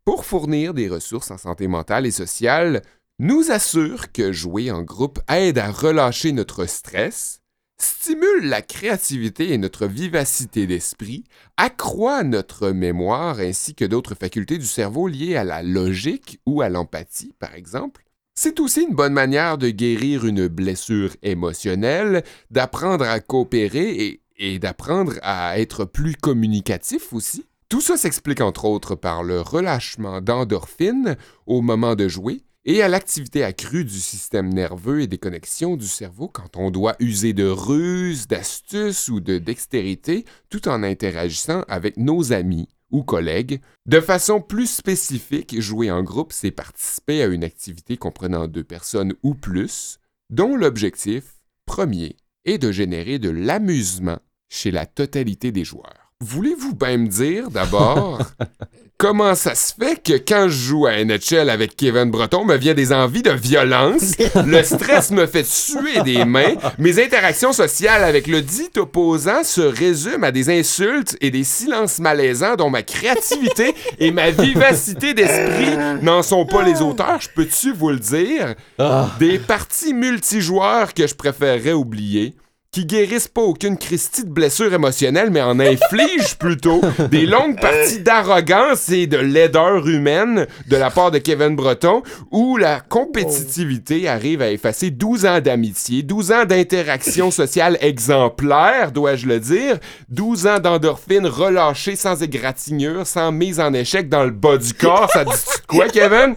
pour 0.04 0.24
fournir 0.24 0.74
des 0.74 0.88
ressources 0.88 1.32
en 1.32 1.36
santé 1.36 1.66
mentale 1.66 2.06
et 2.06 2.12
sociale, 2.12 2.82
nous 3.18 3.50
assure 3.50 4.12
que 4.12 4.30
jouer 4.30 4.70
en 4.70 4.82
groupe 4.82 5.18
aide 5.28 5.58
à 5.58 5.72
relâcher 5.72 6.30
notre 6.30 6.64
stress, 6.66 7.40
stimule 7.80 8.44
la 8.44 8.62
créativité 8.62 9.52
et 9.52 9.58
notre 9.58 9.88
vivacité 9.88 10.68
d'esprit, 10.68 11.24
accroît 11.56 12.22
notre 12.22 12.70
mémoire 12.70 13.40
ainsi 13.40 13.74
que 13.74 13.84
d'autres 13.84 14.14
facultés 14.14 14.58
du 14.58 14.66
cerveau 14.66 15.08
liées 15.08 15.34
à 15.34 15.42
la 15.42 15.64
logique 15.64 16.40
ou 16.46 16.62
à 16.62 16.68
l'empathie, 16.68 17.34
par 17.40 17.56
exemple. 17.56 18.04
C'est 18.40 18.60
aussi 18.60 18.82
une 18.82 18.94
bonne 18.94 19.14
manière 19.14 19.58
de 19.58 19.68
guérir 19.68 20.24
une 20.24 20.46
blessure 20.46 21.10
émotionnelle, 21.24 22.22
d'apprendre 22.52 23.04
à 23.04 23.18
coopérer 23.18 24.20
et, 24.36 24.58
d'apprendre 24.60 25.14
à 25.22 25.58
être 25.58 25.84
plus 25.84 26.14
communicatif 26.14 27.12
aussi. 27.12 27.46
Tout 27.68 27.80
ça 27.80 27.96
s'explique 27.96 28.40
entre 28.40 28.66
autres 28.66 28.94
par 28.94 29.24
le 29.24 29.40
relâchement 29.40 30.20
d'endorphines 30.20 31.16
au 31.46 31.62
moment 31.62 31.96
de 31.96 32.06
jouer 32.06 32.44
et 32.64 32.80
à 32.80 32.86
l'activité 32.86 33.42
accrue 33.42 33.84
du 33.84 33.98
système 33.98 34.54
nerveux 34.54 35.00
et 35.00 35.08
des 35.08 35.18
connexions 35.18 35.76
du 35.76 35.88
cerveau 35.88 36.28
quand 36.28 36.56
on 36.56 36.70
doit 36.70 36.94
user 37.00 37.32
de 37.32 37.48
ruses, 37.48 38.28
d'astuces 38.28 39.08
ou 39.08 39.18
de 39.18 39.38
dextérité 39.38 40.24
tout 40.48 40.68
en 40.68 40.84
interagissant 40.84 41.64
avec 41.66 41.96
nos 41.96 42.32
amis 42.32 42.68
ou 42.90 43.02
collègues. 43.02 43.60
De 43.86 44.00
façon 44.00 44.40
plus 44.40 44.68
spécifique, 44.70 45.60
jouer 45.60 45.90
en 45.90 46.02
groupe, 46.02 46.32
c'est 46.32 46.50
participer 46.50 47.22
à 47.22 47.26
une 47.26 47.44
activité 47.44 47.96
comprenant 47.96 48.48
deux 48.48 48.64
personnes 48.64 49.14
ou 49.22 49.34
plus, 49.34 49.98
dont 50.30 50.56
l'objectif 50.56 51.36
premier 51.66 52.16
est 52.44 52.58
de 52.58 52.72
générer 52.72 53.18
de 53.18 53.30
l'amusement 53.30 54.18
chez 54.48 54.70
la 54.70 54.86
totalité 54.86 55.52
des 55.52 55.64
joueurs. 55.64 56.07
Voulez-vous 56.20 56.74
bien 56.74 56.96
me 56.96 57.06
dire 57.06 57.48
d'abord 57.48 58.18
comment 58.98 59.36
ça 59.36 59.54
se 59.54 59.72
fait 59.72 60.02
que 60.02 60.14
quand 60.14 60.48
je 60.48 60.68
joue 60.68 60.86
à 60.86 61.04
NHL 61.04 61.48
avec 61.48 61.76
Kevin 61.76 62.10
Breton, 62.10 62.44
me 62.44 62.56
vient 62.56 62.74
des 62.74 62.92
envies 62.92 63.22
de 63.22 63.30
violence, 63.30 64.16
le 64.44 64.64
stress 64.64 65.12
me 65.12 65.28
fait 65.28 65.46
suer 65.46 66.02
des 66.02 66.24
mains, 66.24 66.56
mes 66.76 67.00
interactions 67.00 67.52
sociales 67.52 68.02
avec 68.02 68.26
le 68.26 68.42
dit 68.42 68.68
opposant 68.78 69.44
se 69.44 69.60
résument 69.60 70.26
à 70.26 70.32
des 70.32 70.50
insultes 70.50 71.16
et 71.20 71.30
des 71.30 71.44
silences 71.44 72.00
malaisants 72.00 72.56
dont 72.56 72.68
ma 72.68 72.82
créativité 72.82 73.76
et 74.00 74.10
ma 74.10 74.32
vivacité 74.32 75.14
d'esprit 75.14 75.76
n'en 76.02 76.24
sont 76.24 76.46
pas 76.46 76.64
les 76.64 76.82
auteurs, 76.82 77.20
je 77.20 77.28
peux-tu 77.28 77.72
vous 77.72 77.90
le 77.90 78.00
dire? 78.00 78.56
Ah. 78.80 79.10
Des 79.20 79.38
parties 79.38 79.94
multijoueurs 79.94 80.94
que 80.94 81.06
je 81.06 81.14
préférerais 81.14 81.74
oublier, 81.74 82.34
qui 82.70 82.84
guérissent 82.84 83.28
pas 83.28 83.42
aucune 83.42 83.78
Christie 83.78 84.24
de 84.24 84.30
blessure 84.30 84.72
émotionnelle, 84.74 85.30
mais 85.30 85.40
en 85.40 85.58
infligent 85.58 86.34
plutôt 86.38 86.80
des 87.10 87.24
longues 87.24 87.58
parties 87.58 88.00
d'arrogance 88.00 88.90
et 88.90 89.06
de 89.06 89.16
laideur 89.16 89.88
humaine 89.88 90.46
de 90.68 90.76
la 90.76 90.90
part 90.90 91.10
de 91.10 91.18
Kevin 91.18 91.56
Breton, 91.56 92.02
où 92.30 92.56
la 92.58 92.80
compétitivité 92.80 94.06
arrive 94.06 94.42
à 94.42 94.50
effacer 94.50 94.90
12 94.90 95.24
ans 95.24 95.40
d'amitié, 95.40 96.02
12 96.02 96.32
ans 96.32 96.44
d'interaction 96.44 97.30
sociale 97.30 97.78
exemplaire, 97.82 98.92
dois-je 98.92 99.26
le 99.26 99.40
dire, 99.40 99.78
12 100.10 100.46
ans 100.46 100.60
d'endorphines 100.60 101.26
relâchées 101.26 101.96
sans 101.96 102.22
égratignure, 102.22 103.06
sans 103.06 103.32
mise 103.32 103.60
en 103.60 103.72
échec 103.72 104.08
dans 104.08 104.24
le 104.24 104.30
bas 104.30 104.58
du 104.58 104.74
corps. 104.74 105.10
Ça 105.10 105.24
dit 105.24 105.32
quoi, 105.66 105.88
Kevin? 105.88 106.34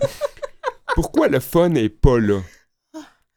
Pourquoi 0.95 1.27
le 1.27 1.39
fun 1.39 1.73
est 1.75 1.89
pas 1.89 2.19
là? 2.19 2.39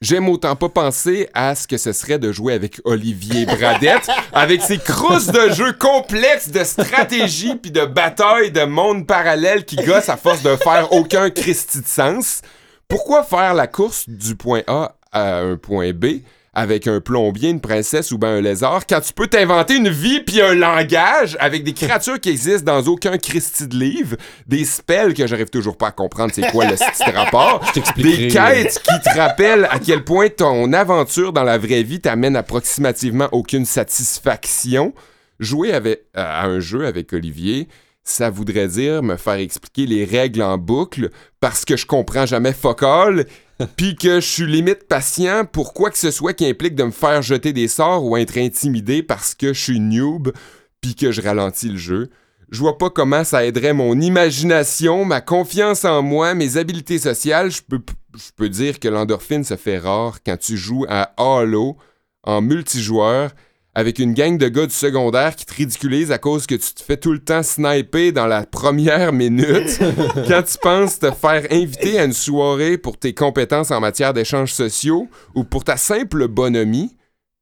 J'aime 0.04 0.28
autant 0.28 0.54
pas 0.54 0.68
penser 0.68 1.30
à 1.32 1.54
ce 1.54 1.66
que 1.66 1.78
ce 1.78 1.94
serait 1.94 2.18
de 2.18 2.30
jouer 2.30 2.52
avec 2.52 2.78
Olivier 2.84 3.46
Bradette, 3.46 4.06
avec 4.34 4.61
ses 4.61 4.76
crousses 4.76 5.28
de 5.28 5.50
jeux 5.54 5.73
complexes 5.73 6.50
de 6.50 6.62
stratégie 6.62 7.54
puis 7.54 7.70
de 7.70 7.87
bataille 7.87 8.52
de 8.52 8.64
mondes 8.64 9.06
parallèles 9.06 9.64
qui 9.64 9.76
gossent 9.76 10.11
à 10.11 10.18
force 10.18 10.42
de 10.42 10.56
faire 10.56 10.92
aucun 10.92 11.30
Christi 11.30 11.80
de 11.80 11.87
sens. 11.87 12.42
Pourquoi 12.87 13.23
faire 13.23 13.54
la 13.54 13.66
course 13.66 14.06
du 14.06 14.37
point 14.37 14.61
A 14.66 14.94
à 15.11 15.38
un 15.38 15.56
point 15.56 15.94
B? 15.94 16.20
Avec 16.54 16.87
un 16.87 17.00
plombier, 17.00 17.50
une 17.50 17.61
princesse 17.61 18.12
ou 18.12 18.18
ben 18.18 18.28
un 18.28 18.40
lézard 18.40 18.87
quand 18.87 19.00
tu 19.00 19.12
peux 19.12 19.26
t'inventer 19.26 19.76
une 19.76 19.88
vie 19.88 20.20
puis 20.20 20.40
un 20.40 20.54
langage 20.54 21.37
avec 21.40 21.64
des 21.64 21.73
créatures 21.73 22.20
qui 22.20 22.30
existent 22.30 22.73
dans 22.73 22.87
aucun 22.87 23.18
Christi 23.18 23.66
de 23.66 23.76
livre, 23.76 24.16
des 24.46 24.64
spells 24.64 25.14
que 25.14 25.26
j'arrive 25.26 25.50
toujours 25.50 25.76
pas 25.76 25.88
à 25.88 25.92
comprendre 25.92 26.32
c'est 26.34 26.50
quoi 26.50 26.66
le 26.66 26.75
de 26.75 27.16
rapport, 27.16 27.64
des 27.96 28.28
quêtes 28.28 28.80
qui 28.82 29.11
te 29.11 29.16
rappellent 29.16 29.68
à 29.70 29.78
quel 29.78 30.04
point 30.04 30.28
ton 30.28 30.73
aventure 30.73 31.32
dans 31.32 31.44
la 31.44 31.58
vraie 31.58 31.82
vie 31.82 32.00
t'amène 32.00 32.37
approximativement 32.37 33.28
aucune 33.32 33.64
satisfaction. 33.64 34.94
Jouer 35.40 35.73
avec, 35.73 36.02
à 36.14 36.46
un 36.46 36.61
jeu 36.61 36.87
avec 36.87 37.12
Olivier, 37.12 37.68
ça 38.04 38.30
voudrait 38.30 38.68
dire 38.68 39.02
me 39.02 39.16
faire 39.16 39.34
expliquer 39.34 39.87
les 39.87 40.04
règles 40.04 40.42
en 40.42 40.58
boucle 40.58 41.11
parce 41.40 41.64
que 41.64 41.76
je 41.76 41.87
comprends 41.87 42.26
jamais 42.26 42.52
fuck 42.52 42.82
all 42.82 43.26
puis 43.76 43.96
que 43.96 44.20
je 44.20 44.26
suis 44.26 44.46
limite 44.46 44.88
patient 44.88 45.44
pour 45.44 45.75
quoi 45.75 45.90
que 45.90 45.99
ce 45.99 46.11
soit 46.11 46.32
qui 46.32 46.46
implique 46.46 46.75
de 46.75 46.84
me 46.84 46.90
faire 46.90 47.23
jeter 47.23 47.52
des 47.52 47.68
sorts 47.68 48.04
ou 48.04 48.16
être 48.16 48.37
intimidé 48.38 49.02
parce 49.02 49.34
que 49.34 49.52
je 49.52 49.61
suis 49.61 49.80
noob, 49.80 50.32
puis 50.80 50.94
que 50.94 51.12
je 51.12 51.23
ralentis 51.23 51.68
le 51.68 51.76
jeu. 51.76 52.11
Je 52.50 52.61
vois 52.61 52.78
pas 52.78 52.90
comment 52.90 53.25
ça 53.25 53.44
aiderait 53.44 53.73
mon 53.73 54.00
imagination, 54.00 55.04
ma 55.04 55.20
confiance 55.20 55.84
en 55.84 56.02
moi, 56.02 56.34
mes 56.34 56.56
habiletés 56.56 56.99
sociales. 56.99 57.50
Je 57.50 57.62
peux, 57.62 57.80
je 58.14 58.30
peux 58.37 58.49
dire 58.49 58.78
que 58.78 58.88
l'endorphine 58.88 59.44
se 59.44 59.56
fait 59.56 59.78
rare 59.78 60.18
quand 60.25 60.37
tu 60.37 60.56
joues 60.56 60.84
à 60.88 61.14
Halo 61.16 61.76
en 62.23 62.42
multijoueur 62.42 63.30
avec 63.74 63.98
une 63.98 64.14
gang 64.14 64.38
de 64.38 64.48
gars 64.48 64.66
du 64.66 64.74
secondaire 64.74 65.34
qui 65.34 65.44
te 65.44 65.54
ridiculisent 65.54 66.12
à 66.12 66.18
cause 66.18 66.46
que 66.46 66.54
tu 66.54 66.74
te 66.74 66.82
fais 66.82 66.96
tout 66.96 67.12
le 67.12 67.18
temps 67.18 67.42
sniper 67.42 68.12
dans 68.12 68.26
la 68.26 68.46
première 68.46 69.12
minute 69.12 69.78
quand 70.28 70.42
tu 70.42 70.58
penses 70.62 70.98
te 70.98 71.10
faire 71.10 71.46
inviter 71.50 71.98
à 71.98 72.04
une 72.04 72.12
soirée 72.12 72.78
pour 72.78 72.98
tes 72.98 73.14
compétences 73.14 73.70
en 73.70 73.80
matière 73.80 74.12
d'échanges 74.14 74.52
sociaux 74.52 75.08
ou 75.34 75.44
pour 75.44 75.64
ta 75.64 75.76
simple 75.76 76.28
bonhomie, 76.28 76.96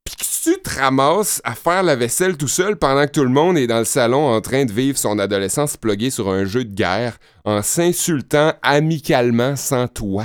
puis 0.05 0.17
que 0.17 0.25
tu 0.25 0.61
te 0.61 0.81
ramasses 0.81 1.41
à 1.45 1.55
faire 1.55 1.83
la 1.83 1.97
vaisselle 1.97 2.37
tout 2.37 2.49
seul 2.49 2.77
pendant 2.77 3.07
que 3.07 3.13
tout 3.13 3.23
le 3.23 3.29
monde 3.29 3.59
est 3.59 3.67
dans 3.67 3.79
le 3.79 3.85
salon 3.85 4.29
en 4.29 4.41
train 4.41 4.65
de 4.65 4.73
vivre 4.73 4.99
son 4.99 5.19
adolescence 5.19 5.77
pluguée 5.77 6.11
sur 6.11 6.29
un 6.31 6.45
jeu 6.45 6.65
de 6.65 6.75
guerre 6.75 7.19
en 7.45 7.63
s'insultant 7.63 8.55
amicalement 8.63 9.55
sans 9.57 9.87
toi. 9.87 10.25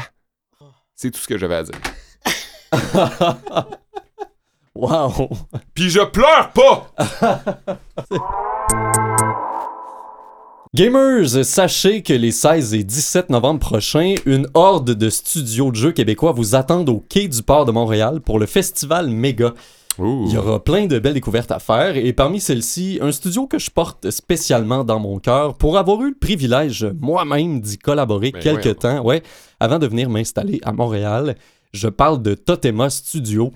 C'est 0.96 1.12
tout 1.12 1.20
ce 1.20 1.28
que 1.28 1.38
j'avais 1.38 1.56
à 1.56 1.64
dire. 1.64 1.76
Wow! 4.78 5.30
Puis 5.74 5.90
je 5.90 6.02
pleure 6.02 6.52
pas! 6.54 6.92
Gamers, 10.76 11.44
sachez 11.44 12.04
que 12.04 12.14
les 12.14 12.32
16 12.32 12.76
et 12.76 12.84
17 12.84 13.32
novembre 13.32 13.60
prochains, 13.60 14.14
une 14.28 14.48
horde 14.54 14.92
de 14.92 15.10
studios 15.10 15.72
de 15.72 15.76
jeux 15.76 15.94
québécois 15.94 16.32
vous 16.32 16.54
attendent 16.54 16.90
au 16.90 17.04
Quai 17.10 17.28
du 17.28 17.42
Port 17.42 17.66
de 17.66 17.72
Montréal 17.72 18.22
pour 18.22 18.38
le 18.38 18.46
festival 18.46 19.10
Méga. 19.10 19.56
Il 19.98 20.32
y 20.32 20.38
aura 20.38 20.64
plein 20.64 20.86
de 20.86 21.00
belles 21.00 21.16
découvertes 21.16 21.52
à 21.52 21.58
faire 21.58 21.98
et 21.98 22.14
parmi 22.14 22.40
celles-ci, 22.40 23.00
un 23.02 23.12
studio 23.12 23.48
que 23.48 23.58
je 23.58 23.72
porte 23.72 24.12
spécialement 24.12 24.84
dans 24.84 25.00
mon 25.00 25.18
cœur 25.18 25.56
pour 25.56 25.80
avoir 25.80 26.04
eu 26.04 26.10
le 26.10 26.16
privilège 26.16 26.86
moi-même 27.02 27.62
d'y 27.62 27.80
collaborer 27.80 28.30
Ben 28.30 28.44
quelques 28.44 28.78
temps, 28.78 29.02
ouais, 29.02 29.24
avant 29.60 29.80
de 29.80 29.88
venir 29.88 30.12
m'installer 30.12 30.62
à 30.64 30.72
Montréal. 30.72 31.36
Je 31.74 31.88
parle 31.88 32.22
de 32.22 32.36
Totema 32.36 32.92
Studio. 32.92 33.52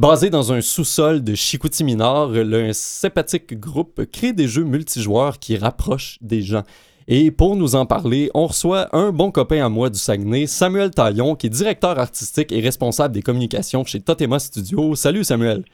Basé 0.00 0.30
dans 0.30 0.50
un 0.50 0.62
sous-sol 0.62 1.22
de 1.22 1.34
Chicoutimi 1.34 1.94
Nord, 1.94 2.30
le 2.30 2.72
sympathique 2.72 3.60
groupe 3.60 4.06
crée 4.10 4.32
des 4.32 4.48
jeux 4.48 4.64
multijoueurs 4.64 5.38
qui 5.38 5.58
rapprochent 5.58 6.16
des 6.22 6.40
gens. 6.40 6.62
Et 7.06 7.30
pour 7.30 7.54
nous 7.54 7.74
en 7.74 7.84
parler, 7.84 8.30
on 8.32 8.46
reçoit 8.46 8.88
un 8.96 9.12
bon 9.12 9.30
copain 9.30 9.62
à 9.62 9.68
moi 9.68 9.90
du 9.90 9.98
Saguenay, 9.98 10.46
Samuel 10.46 10.90
Taillon, 10.90 11.34
qui 11.34 11.48
est 11.48 11.50
directeur 11.50 11.98
artistique 11.98 12.50
et 12.50 12.60
responsable 12.60 13.12
des 13.12 13.20
communications 13.20 13.84
chez 13.84 14.00
Totema 14.00 14.38
Studio. 14.38 14.94
Salut 14.94 15.22
Samuel. 15.22 15.64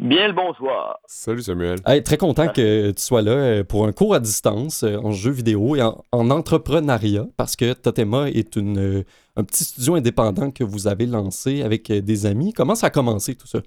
Bien 0.00 0.26
le 0.26 0.34
bonsoir. 0.34 0.98
Salut 1.06 1.42
Samuel. 1.42 1.78
Hey, 1.86 2.02
très 2.02 2.16
content 2.16 2.48
que 2.48 2.90
tu 2.90 3.00
sois 3.00 3.22
là 3.22 3.30
euh, 3.30 3.64
pour 3.64 3.86
un 3.86 3.92
cours 3.92 4.14
à 4.14 4.18
distance 4.18 4.82
euh, 4.82 4.96
en 4.96 5.12
jeux 5.12 5.30
vidéo 5.30 5.76
et 5.76 5.82
en, 5.82 6.04
en 6.10 6.30
entrepreneuriat, 6.30 7.26
parce 7.36 7.54
que 7.54 7.72
Totema 7.72 8.28
est 8.30 8.56
une, 8.56 8.78
euh, 8.78 9.04
un 9.40 9.44
petit 9.44 9.64
studio 9.64 9.94
indépendant 9.94 10.50
que 10.50 10.64
vous 10.64 10.86
avez 10.86 11.06
lancé 11.06 11.62
avec 11.62 11.90
euh, 11.90 12.00
des 12.00 12.26
amis. 12.26 12.52
Comment 12.52 12.74
ça 12.74 12.88
a 12.88 12.90
commencé 12.90 13.34
tout 13.34 13.46
ça? 13.46 13.60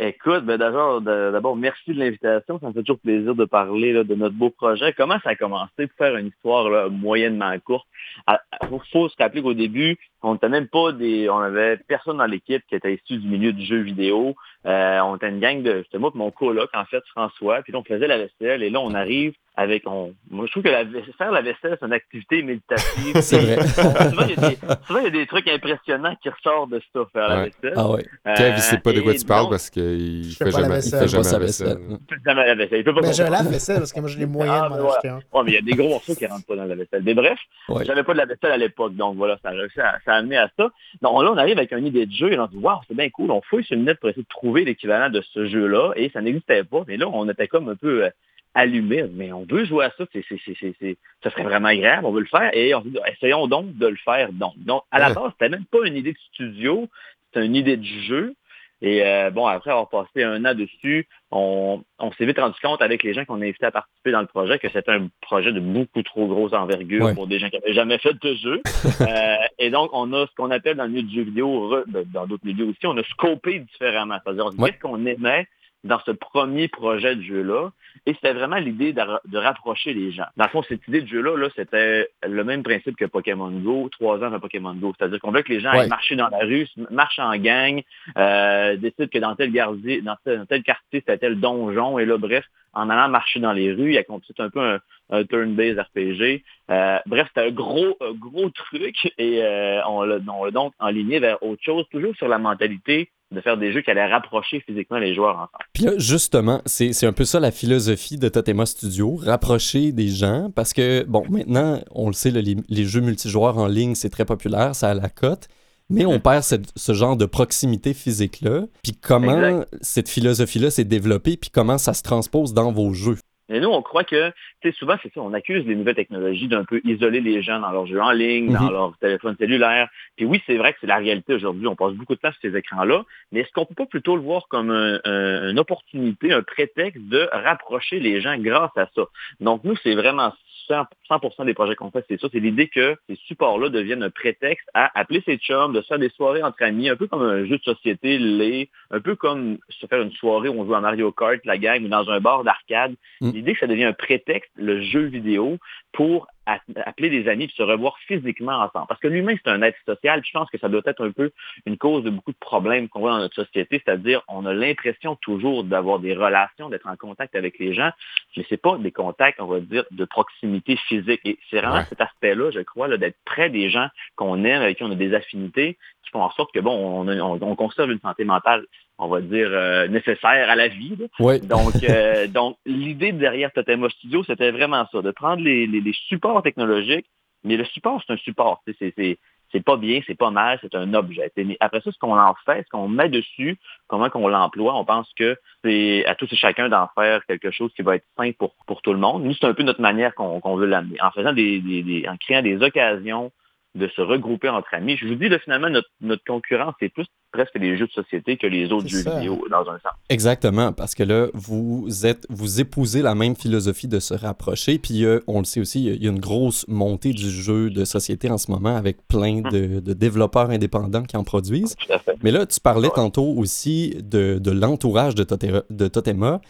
Écoute, 0.00 0.44
ben 0.44 0.58
d'abord, 0.58 1.00
d'abord, 1.00 1.56
merci 1.56 1.92
de 1.92 1.98
l'invitation. 1.98 2.60
Ça 2.60 2.68
me 2.68 2.72
fait 2.72 2.82
toujours 2.84 3.00
plaisir 3.00 3.34
de 3.34 3.44
parler 3.44 3.92
de 4.04 4.14
notre 4.14 4.36
beau 4.36 4.50
projet. 4.50 4.92
Comment 4.96 5.18
ça 5.24 5.30
a 5.30 5.34
commencé? 5.34 5.88
Pour 5.88 5.96
faire 5.98 6.16
une 6.16 6.28
histoire 6.28 6.88
moyennement 6.88 7.52
courte? 7.64 7.88
Il 8.28 8.68
faut, 8.68 8.82
faut 8.92 9.08
se 9.08 9.14
rappeler 9.18 9.42
qu'au 9.42 9.54
début, 9.54 9.96
on 10.22 10.32
n'était 10.34 10.48
même 10.48 10.68
pas 10.68 10.92
des. 10.92 11.28
On 11.30 11.38
avait 11.38 11.76
personne 11.88 12.18
dans 12.18 12.26
l'équipe 12.26 12.62
qui 12.68 12.74
était 12.74 12.94
issu 12.94 13.18
du 13.18 13.28
milieu 13.28 13.52
du 13.52 13.64
jeu 13.64 13.78
vidéo. 13.80 14.34
Euh, 14.66 14.98
on 15.00 15.16
était 15.16 15.28
une 15.28 15.40
gang 15.40 15.62
de. 15.62 15.82
C'était 15.84 15.98
moi 15.98 16.10
et 16.14 16.18
mon 16.18 16.30
coloc, 16.30 16.68
en 16.74 16.84
fait, 16.84 17.02
François. 17.14 17.62
Puis 17.62 17.72
là, 17.72 17.78
on 17.78 17.84
faisait 17.84 18.06
la 18.08 18.18
vaisselle. 18.18 18.62
Et 18.62 18.70
là, 18.70 18.80
on 18.80 18.92
arrive 18.94 19.32
avec. 19.56 19.84
On, 19.86 20.12
moi, 20.30 20.46
je 20.46 20.50
trouve 20.50 20.64
que 20.64 20.68
la, 20.68 20.84
faire 21.16 21.30
la 21.30 21.42
vaisselle, 21.42 21.76
c'est 21.80 21.86
une 21.86 21.92
activité 21.92 22.42
méditative. 22.42 23.14
C'est 23.20 23.38
vrai. 23.38 23.66
souvent, 23.68 24.22
il 24.24 24.30
y, 24.30 24.44
a 24.44 24.48
des, 24.50 24.56
souvent, 24.86 24.98
il 24.98 25.04
y 25.04 25.06
a 25.06 25.10
des 25.10 25.26
trucs 25.26 25.48
impressionnants 25.48 26.16
qui 26.20 26.28
ressortent 26.28 26.70
de 26.70 26.80
ça, 26.92 27.00
faire 27.12 27.28
la 27.28 27.36
Ouais. 27.38 27.44
vaisselle. 27.44 27.74
Ah 27.76 27.90
ouais. 27.90 28.04
Kev, 28.36 28.52
il 28.56 28.60
sait 28.60 28.78
pas 28.78 28.92
de 28.92 29.00
quoi 29.00 29.12
Euh, 29.12 29.16
tu 29.16 29.24
parles 29.24 29.42
donc, 29.42 29.50
parce 29.52 29.70
qu'il 29.70 30.24
Je 30.24 30.36
fait 30.36 30.44
la 30.46 30.50
jamais, 30.50 30.78
il 30.84 30.90
fait 30.90 31.08
jamais 31.08 31.30
la 31.32 31.38
vaisselle. 31.38 31.78
il 31.88 31.96
fait 32.08 32.20
jamais 32.26 32.46
la 32.46 32.54
vaisselle. 32.56 32.78
Il 32.80 32.84
peut 32.84 32.94
pas 32.94 33.00
Mais 33.02 33.12
je 33.12 33.22
lave 33.22 33.48
vaisselle 33.48 33.78
parce 33.78 33.92
que 33.92 34.00
moi, 34.00 34.08
j'ai 34.08 34.18
les 34.18 34.26
moyens 34.26 34.62
Ah, 34.64 34.68
de 34.76 34.82
m'en 34.82 34.90
acheter 34.90 35.08
un. 35.08 35.16
Ouais, 35.32 35.42
mais 35.44 35.50
il 35.52 35.54
y 35.54 35.58
a 35.58 35.62
des 35.62 35.72
gros 35.74 35.88
morceaux 35.88 36.14
qui 36.16 36.26
rentrent 36.26 36.46
pas 36.46 36.56
dans 36.56 36.64
la 36.64 36.74
vaisselle. 36.74 37.02
Mais 37.04 37.14
bref, 37.14 37.38
Ouais. 37.68 37.84
j'avais 37.84 38.02
pas 38.08 38.14
de 38.14 38.18
la 38.18 38.24
vaisselle 38.24 38.52
à 38.52 38.56
l'époque, 38.56 38.94
donc 38.96 39.16
voilà, 39.16 39.38
ça 39.42 39.50
a 39.50 39.98
ça 40.04 40.14
amené 40.14 40.38
à 40.38 40.48
ça. 40.56 40.70
Donc 41.02 41.22
là, 41.22 41.30
on 41.30 41.36
arrive 41.36 41.58
avec 41.58 41.72
une 41.72 41.86
idée 41.86 42.06
de 42.06 42.12
jeu 42.12 42.32
et 42.32 42.38
on 42.38 42.46
dit 42.46 42.56
Waouh, 42.56 42.80
c'est 42.88 42.96
bien 42.96 43.10
cool, 43.10 43.30
on 43.30 43.42
fouille 43.42 43.64
sur 43.64 43.76
le 43.76 43.82
net 43.82 44.00
pour 44.00 44.08
essayer 44.08 44.22
de 44.22 44.28
trouver 44.28 44.64
l'équivalent 44.64 45.10
de 45.10 45.20
ce 45.34 45.46
jeu-là, 45.46 45.92
et 45.96 46.08
ça 46.10 46.22
n'existait 46.22 46.64
pas. 46.64 46.84
Mais 46.88 46.96
là, 46.96 47.06
on 47.08 47.28
était 47.28 47.48
comme 47.48 47.68
un 47.68 47.76
peu 47.76 48.04
euh, 48.06 48.10
allumé, 48.54 49.04
mais 49.12 49.30
on 49.32 49.44
veut 49.44 49.64
jouer 49.66 49.84
à 49.84 49.90
ça, 49.98 50.04
c'est, 50.12 50.24
c'est, 50.28 50.40
c'est, 50.44 50.56
c'est, 50.58 50.74
c'est- 50.80 50.96
ça 51.22 51.30
serait 51.30 51.42
vraiment 51.42 51.68
agréable, 51.68 52.06
on 52.06 52.12
veut 52.12 52.20
le 52.20 52.26
faire, 52.26 52.50
et 52.54 52.74
on 52.74 52.82
se 52.82 52.88
dit 52.88 52.98
essayons 53.06 53.46
donc 53.46 53.76
de 53.76 53.86
le 53.86 53.96
faire 53.96 54.32
donc. 54.32 54.54
Donc, 54.56 54.82
à 54.90 54.98
la 54.98 55.10
base, 55.14 55.30
c'était 55.32 55.50
même 55.50 55.66
pas 55.66 55.86
une 55.86 55.96
idée 55.96 56.12
de 56.14 56.18
studio, 56.32 56.88
c'était 57.26 57.44
une 57.44 57.56
idée 57.56 57.76
de 57.76 57.84
jeu. 57.84 58.34
Et 58.80 59.02
euh, 59.04 59.30
bon, 59.30 59.44
après 59.46 59.70
avoir 59.70 59.88
passé 59.88 60.22
un 60.22 60.44
an 60.44 60.54
dessus, 60.54 61.08
on, 61.32 61.82
on 61.98 62.12
s'est 62.12 62.26
vite 62.26 62.38
rendu 62.38 62.54
compte 62.62 62.80
avec 62.80 63.02
les 63.02 63.12
gens 63.12 63.24
qu'on 63.24 63.40
a 63.42 63.44
invités 63.44 63.66
à 63.66 63.72
participer 63.72 64.12
dans 64.12 64.20
le 64.20 64.28
projet 64.28 64.58
que 64.60 64.68
c'était 64.68 64.92
un 64.92 65.08
projet 65.20 65.50
de 65.52 65.58
beaucoup 65.58 66.02
trop 66.04 66.26
grosse 66.28 66.52
envergure 66.52 67.06
Ouais. 67.06 67.14
pour 67.14 67.26
des 67.26 67.38
gens 67.40 67.48
qui 67.50 67.58
n'avaient 67.58 67.74
jamais 67.74 67.98
fait 67.98 68.14
de 68.14 68.34
jeu. 68.34 68.62
Euh, 69.00 69.36
et 69.58 69.70
donc, 69.70 69.90
on 69.92 70.12
a 70.12 70.26
ce 70.26 70.34
qu'on 70.36 70.50
appelle 70.50 70.76
dans 70.76 70.84
le 70.84 70.90
milieu 70.90 71.02
du 71.02 71.14
jeu 71.14 71.22
vidéo, 71.22 71.82
ben, 71.88 72.04
dans 72.12 72.26
d'autres 72.26 72.44
milieux 72.44 72.66
aussi, 72.66 72.84
on 72.86 72.96
a 72.96 73.02
scopé 73.04 73.60
différemment. 73.60 74.16
C'est-à-dire, 74.24 74.46
on 74.46 74.50
se 74.50 74.56
dit 74.56 74.62
Ouais. 74.62 74.70
qu'est-ce 74.70 74.82
qu'on 74.82 75.06
aimait 75.06 75.46
dans 75.84 76.00
ce 76.04 76.10
premier 76.10 76.68
projet 76.68 77.14
de 77.16 77.22
jeu-là. 77.22 77.70
Et 78.06 78.14
c'était 78.14 78.32
vraiment 78.32 78.56
l'idée 78.56 78.92
de, 78.92 79.00
ra- 79.00 79.20
de 79.26 79.38
rapprocher 79.38 79.94
les 79.94 80.10
gens. 80.12 80.26
Dans 80.36 80.44
le 80.44 80.50
fond, 80.50 80.62
cette 80.62 80.86
idée 80.88 81.02
de 81.02 81.06
jeu-là, 81.06 81.36
là, 81.36 81.48
c'était 81.54 82.08
le 82.26 82.42
même 82.44 82.62
principe 82.62 82.96
que 82.96 83.04
Pokémon 83.04 83.50
Go, 83.50 83.88
trois 83.92 84.18
ans 84.18 84.22
avant 84.24 84.40
Pokémon 84.40 84.74
Go. 84.74 84.92
C'est-à-dire 84.98 85.20
qu'on 85.20 85.30
veut 85.30 85.42
que 85.42 85.52
les 85.52 85.60
gens 85.60 85.72
Ouais. 85.72 85.80
aillent 85.80 85.88
marcher 85.88 86.16
dans 86.16 86.28
la 86.28 86.38
rue, 86.38 86.66
marchent 86.90 87.18
en 87.20 87.36
gang, 87.36 87.82
euh, 88.16 88.76
décident 88.76 89.08
que 89.08 89.18
dans 89.18 89.34
tel, 89.36 89.52
gardi- 89.52 90.02
dans 90.02 90.16
tel, 90.24 90.38
dans 90.38 90.46
tel 90.46 90.62
quartier, 90.62 91.00
c'était 91.00 91.18
tel 91.18 91.38
donjon. 91.38 91.98
Et 91.98 92.06
là, 92.06 92.18
bref, 92.18 92.44
en 92.72 92.90
allant 92.90 93.08
marcher 93.08 93.40
dans 93.40 93.52
les 93.52 93.72
rues, 93.72 93.92
il 93.92 93.98
accomplit 93.98 94.34
un 94.38 94.50
peu 94.50 94.60
un, 94.60 94.78
un 95.10 95.24
turn-based 95.24 95.78
RPG. 95.80 96.42
Euh, 96.70 96.98
bref, 97.06 97.28
c'était 97.28 97.48
un 97.48 97.50
gros, 97.52 97.96
un 98.00 98.12
gros 98.12 98.50
truc 98.50 99.12
et 99.18 99.42
euh, 99.42 99.80
on 99.86 100.02
l'a 100.02 100.18
donc 100.50 100.72
enligné 100.78 101.18
vers 101.18 101.42
autre 101.42 101.62
chose, 101.62 101.86
toujours 101.90 102.14
sur 102.16 102.28
la 102.28 102.38
mentalité 102.38 103.10
de 103.30 103.40
faire 103.42 103.58
des 103.58 103.72
jeux 103.72 103.82
qui 103.82 103.90
allaient 103.90 104.06
rapprocher 104.10 104.60
physiquement 104.60 104.98
les 104.98 105.14
joueurs 105.14 105.34
ensemble. 105.36 105.64
Puis 105.74 105.84
là, 105.84 105.92
justement, 105.98 106.62
c'est 106.64 107.04
un 107.04 107.12
peu 107.12 107.24
ça 107.24 107.40
la 107.40 107.50
philosophie 107.50 108.16
de 108.16 108.28
Totema 108.28 108.64
Studio, 108.64 109.16
rapprocher 109.16 109.92
des 109.92 110.08
gens, 110.08 110.50
parce 110.54 110.72
que, 110.72 111.04
bon, 111.04 111.24
maintenant, 111.28 111.80
on 111.90 112.06
le 112.08 112.14
sait, 112.14 112.30
les, 112.30 112.56
les 112.68 112.84
jeux 112.84 113.00
multijoueurs 113.02 113.58
en 113.58 113.66
ligne, 113.66 113.94
c'est 113.94 114.08
très 114.10 114.24
populaire, 114.24 114.74
ça 114.74 114.90
a 114.90 114.94
la 114.94 115.08
cote, 115.10 115.48
mais 115.90 116.06
on 116.06 116.20
perd 116.20 116.42
cette- 116.42 116.70
ce 116.76 116.92
genre 116.92 117.16
de 117.16 117.26
proximité 117.26 117.94
physique-là. 117.94 118.62
Puis 118.82 118.92
comment 118.92 119.36
Exact. 119.42 119.68
cette 119.80 120.08
philosophie-là 120.08 120.70
s'est 120.70 120.84
développée, 120.84 121.36
puis 121.36 121.50
comment 121.50 121.78
ça 121.78 121.94
se 121.94 122.02
transpose 122.02 122.54
dans 122.54 122.72
vos 122.72 122.92
jeux? 122.94 123.16
Et 123.50 123.60
nous, 123.60 123.68
on 123.70 123.80
croit 123.82 124.04
que, 124.04 124.28
tu 124.60 124.70
sais, 124.70 124.72
souvent, 124.76 124.96
c'est 125.02 125.12
ça, 125.12 125.20
on 125.22 125.32
accuse 125.32 125.66
les 125.66 125.74
nouvelles 125.74 125.94
technologies 125.94 126.48
d'un 126.48 126.64
peu 126.64 126.80
isoler 126.84 127.20
les 127.20 127.42
gens 127.42 127.60
dans 127.60 127.70
leurs 127.70 127.86
jeux 127.86 128.00
en 128.00 128.10
ligne, 128.12 128.52
dans 128.52 128.62
Mhm. 128.64 128.72
leur 128.72 128.96
téléphone 128.98 129.36
cellulaire. 129.38 129.88
Puis 130.16 130.26
oui, 130.26 130.42
c'est 130.46 130.56
vrai 130.56 130.72
que 130.72 130.78
c'est 130.80 130.86
la 130.86 130.98
réalité 130.98 131.34
aujourd'hui. 131.34 131.66
On 131.66 131.74
passe 131.76 131.94
beaucoup 131.94 132.14
de 132.14 132.20
temps 132.20 132.32
sur 132.32 132.40
ces 132.50 132.56
écrans-là. 132.56 133.04
Mais 133.32 133.40
est-ce 133.40 133.52
qu'on 133.52 133.64
peut 133.64 133.74
pas 133.74 133.86
plutôt 133.86 134.16
le 134.16 134.22
voir 134.22 134.48
comme 134.48 134.70
un- 134.70 135.00
un- 135.04 135.50
une 135.50 135.58
opportunité, 135.58 136.32
un 136.32 136.42
prétexte 136.42 137.02
de 137.08 137.28
rapprocher 137.32 138.00
les 138.00 138.20
gens 138.20 138.36
grâce 138.38 138.76
à 138.76 138.88
ça? 138.94 139.02
Donc, 139.40 139.64
nous, 139.64 139.76
c'est 139.82 139.94
vraiment 139.94 140.32
100%, 140.68 140.86
100% 141.10 141.46
des 141.46 141.54
projets 141.54 141.74
qu'on 141.74 141.90
fait, 141.90 142.04
c'est 142.08 142.20
ça. 142.20 142.28
C'est 142.32 142.40
l'idée 142.40 142.68
que 142.68 142.96
ces 143.08 143.16
supports-là 143.26 143.68
deviennent 143.68 144.02
un 144.02 144.10
prétexte 144.10 144.68
à 144.74 144.90
appeler 144.98 145.22
ses 145.24 145.36
chums, 145.38 145.72
de 145.72 145.80
se 145.80 145.86
faire 145.86 145.98
des 145.98 146.10
soirées 146.10 146.42
entre 146.42 146.62
amis, 146.62 146.88
un 146.88 146.96
peu 146.96 147.06
comme 147.06 147.22
un 147.22 147.44
jeu 147.44 147.58
de 147.58 147.62
société 147.62 148.18
l'est, 148.18 148.68
un 148.90 149.00
peu 149.00 149.16
comme 149.16 149.58
se 149.68 149.86
faire 149.86 150.02
une 150.02 150.12
soirée 150.12 150.48
où 150.48 150.60
on 150.60 150.66
joue 150.66 150.74
à 150.74 150.80
Mario 150.80 151.12
Kart, 151.12 151.40
la 151.44 151.58
gang, 151.58 151.84
ou 151.84 151.88
dans 151.88 152.08
un 152.10 152.20
bar 152.20 152.44
d'arcade. 152.44 152.94
Mm. 153.20 153.30
L'idée 153.30 153.52
que 153.54 153.60
ça 153.60 153.66
devient 153.66 153.84
un 153.84 153.92
prétexte, 153.92 154.50
le 154.56 154.82
jeu 154.82 155.02
vidéo, 155.02 155.58
pour 155.92 156.26
a- 156.48 156.60
appeler 156.86 157.10
des 157.10 157.28
amis 157.28 157.44
et 157.44 157.48
se 157.56 157.62
revoir 157.62 157.98
physiquement 158.06 158.52
ensemble. 158.58 158.86
Parce 158.88 159.00
que 159.00 159.08
l'humain, 159.08 159.34
c'est 159.36 159.50
un 159.50 159.62
être 159.62 159.78
social. 159.86 160.22
Je 160.24 160.30
pense 160.32 160.48
que 160.50 160.58
ça 160.58 160.68
doit 160.68 160.82
être 160.86 161.04
un 161.04 161.10
peu 161.12 161.30
une 161.66 161.76
cause 161.76 162.02
de 162.04 162.10
beaucoup 162.10 162.32
de 162.32 162.38
problèmes 162.38 162.88
qu'on 162.88 163.00
voit 163.00 163.12
dans 163.12 163.18
notre 163.18 163.34
société, 163.34 163.82
c'est-à-dire 163.84 164.22
on 164.28 164.46
a 164.46 164.54
l'impression 164.54 165.16
toujours 165.16 165.64
d'avoir 165.64 165.98
des 165.98 166.14
relations, 166.14 166.68
d'être 166.68 166.86
en 166.88 166.96
contact 166.96 167.34
avec 167.34 167.58
les 167.58 167.74
gens, 167.74 167.90
mais 168.36 168.44
c'est 168.48 168.56
pas 168.60 168.76
des 168.78 168.92
contacts, 168.92 169.40
on 169.40 169.46
va 169.46 169.60
dire, 169.60 169.84
de 169.90 170.04
proximité 170.04 170.76
physique. 170.76 171.20
Et 171.24 171.38
c'est 171.50 171.58
vraiment 171.58 171.76
Ouais. 171.76 171.84
cet 171.88 172.00
aspect-là, 172.00 172.50
je 172.50 172.60
crois, 172.60 172.88
là, 172.88 172.96
d'être 172.96 173.18
près 173.24 173.50
des 173.50 173.70
gens 173.70 173.88
qu'on 174.16 174.44
aime, 174.44 174.62
avec 174.62 174.78
qui 174.78 174.84
on 174.84 174.90
a 174.90 174.94
des 174.94 175.14
affinités, 175.14 175.76
qui 176.04 176.10
font 176.10 176.22
en 176.22 176.30
sorte 176.30 176.52
que 176.54 176.60
bon, 176.60 176.72
on, 176.74 177.08
a- 177.08 177.16
on- 177.20 177.38
on 177.42 177.56
conserve 177.56 177.90
une 177.90 178.00
santé 178.00 178.24
mentale, 178.24 178.64
on 178.98 179.08
va 179.08 179.20
dire, 179.20 179.48
euh, 179.50 179.86
nécessaire 179.88 180.50
à 180.50 180.56
la 180.56 180.68
vie. 180.68 180.96
là. 180.98 181.06
Ouais. 181.20 181.38
Donc, 181.54 181.74
euh, 181.88 182.26
donc 182.26 182.56
l'idée 182.66 183.12
derrière 183.12 183.52
Totema 183.52 183.88
Studio, 183.90 184.24
c'était 184.24 184.50
vraiment 184.50 184.86
ça, 184.92 185.02
de 185.02 185.10
prendre 185.10 185.42
les, 185.42 185.66
les- 185.66 185.80
les 185.80 185.92
supports 186.08 186.42
technologiques, 186.42 187.06
mais 187.44 187.56
le 187.56 187.64
support, 187.64 188.02
c'est 188.06 188.12
un 188.12 188.16
support. 188.16 188.62
C'est, 188.66 188.92
c'est, 188.96 189.18
c'est 189.52 189.64
pas 189.64 189.76
bien, 189.76 190.00
c'est 190.06 190.16
pas 190.18 190.30
mal, 190.30 190.58
c'est 190.60 190.74
un 190.74 190.92
objet. 190.94 191.30
Après 191.60 191.80
ça, 191.80 191.90
ce 191.92 191.98
qu'on 191.98 192.18
en 192.18 192.34
fait, 192.44 192.64
ce 192.64 192.68
qu'on 192.70 192.88
met 192.88 193.08
dessus, 193.08 193.56
comment 193.86 194.10
qu'on 194.10 194.28
l'emploie, 194.28 194.74
on 194.76 194.84
pense 194.84 195.08
que 195.16 195.36
c'est 195.64 196.04
à 196.04 196.14
tous 196.14 196.30
et 196.32 196.36
chacun 196.36 196.68
d'en 196.68 196.88
faire 196.94 197.24
quelque 197.26 197.50
chose 197.50 197.72
qui 197.74 197.82
va 197.82 197.96
être 197.96 198.04
sain 198.18 198.32
pour, 198.38 198.54
pour 198.66 198.82
tout 198.82 198.92
le 198.92 198.98
monde. 198.98 199.22
Nous, 199.24 199.32
c'est 199.34 199.46
un 199.46 199.54
peu 199.54 199.62
notre 199.62 199.80
manière 199.80 200.14
qu'on 200.14 200.56
veut 200.56 200.66
l'amener. 200.66 201.00
En 201.00 201.10
faisant 201.12 201.32
des, 201.32 201.60
des, 201.60 202.06
en 202.08 202.16
créant 202.18 202.42
des 202.42 202.60
occasions 202.62 203.30
de 203.74 203.86
se 203.88 204.00
regrouper 204.02 204.48
entre 204.48 204.74
amis. 204.74 204.96
Je 204.96 205.06
vous 205.06 205.14
dis, 205.14 205.28
là, 205.28 205.38
finalement, 205.38 205.70
notre, 205.70 205.88
notre 206.00 206.24
concurrence, 206.24 206.74
c'est 206.80 206.88
plus 206.88 207.06
presque 207.32 207.54
les 207.56 207.76
jeux 207.76 207.86
de 207.86 207.92
société 207.92 208.36
que 208.36 208.46
les 208.46 208.72
autres 208.72 208.88
jeux 208.88 209.02
vidéo, 209.02 209.44
dans 209.50 209.68
un 209.68 209.78
sens. 209.78 209.92
Exactement, 210.08 210.72
parce 210.72 210.94
que 210.94 211.02
là, 211.02 211.28
vous 211.34 212.06
êtes, 212.06 212.26
vous 212.30 212.60
épousez 212.60 213.02
la 213.02 213.14
même 213.14 213.36
philosophie 213.36 213.88
de 213.88 214.00
se 214.00 214.14
rapprocher, 214.14 214.78
puis 214.78 215.04
euh, 215.04 215.20
on 215.26 215.40
le 215.40 215.44
sait 215.44 215.60
aussi, 215.60 215.84
il 215.84 216.02
y 216.02 216.06
a 216.06 216.10
une 216.10 216.20
grosse 216.20 216.66
montée 216.68 217.12
du 217.12 217.30
jeu 217.30 217.70
de 217.70 217.84
société 217.84 218.30
en 218.30 218.38
ce 218.38 218.50
moment 218.50 218.76
avec 218.76 219.06
plein 219.08 219.40
de, 219.40 219.80
de 219.80 219.92
développeurs 219.92 220.50
indépendants 220.50 221.02
qui 221.02 221.16
en 221.16 221.24
produisent. 221.24 221.76
Tout 221.76 221.92
à 221.92 221.98
fait. 221.98 222.16
Mais 222.22 222.30
là, 222.30 222.46
tu 222.46 222.60
parlais 222.60 222.90
tantôt 222.90 223.26
aussi 223.36 223.96
de, 224.02 224.38
de 224.38 224.50
l'entourage 224.50 225.14
de, 225.14 225.24
Totema. 225.24 225.62
De 225.70 225.88
Totema. 225.88 226.40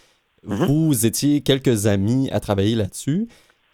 Mhm. 0.47 0.67
Vous 0.67 1.07
étiez 1.07 1.41
quelques 1.41 1.87
amis 1.87 2.31
à 2.31 2.41
travailler 2.41 2.77
là-dessus. 2.77 3.29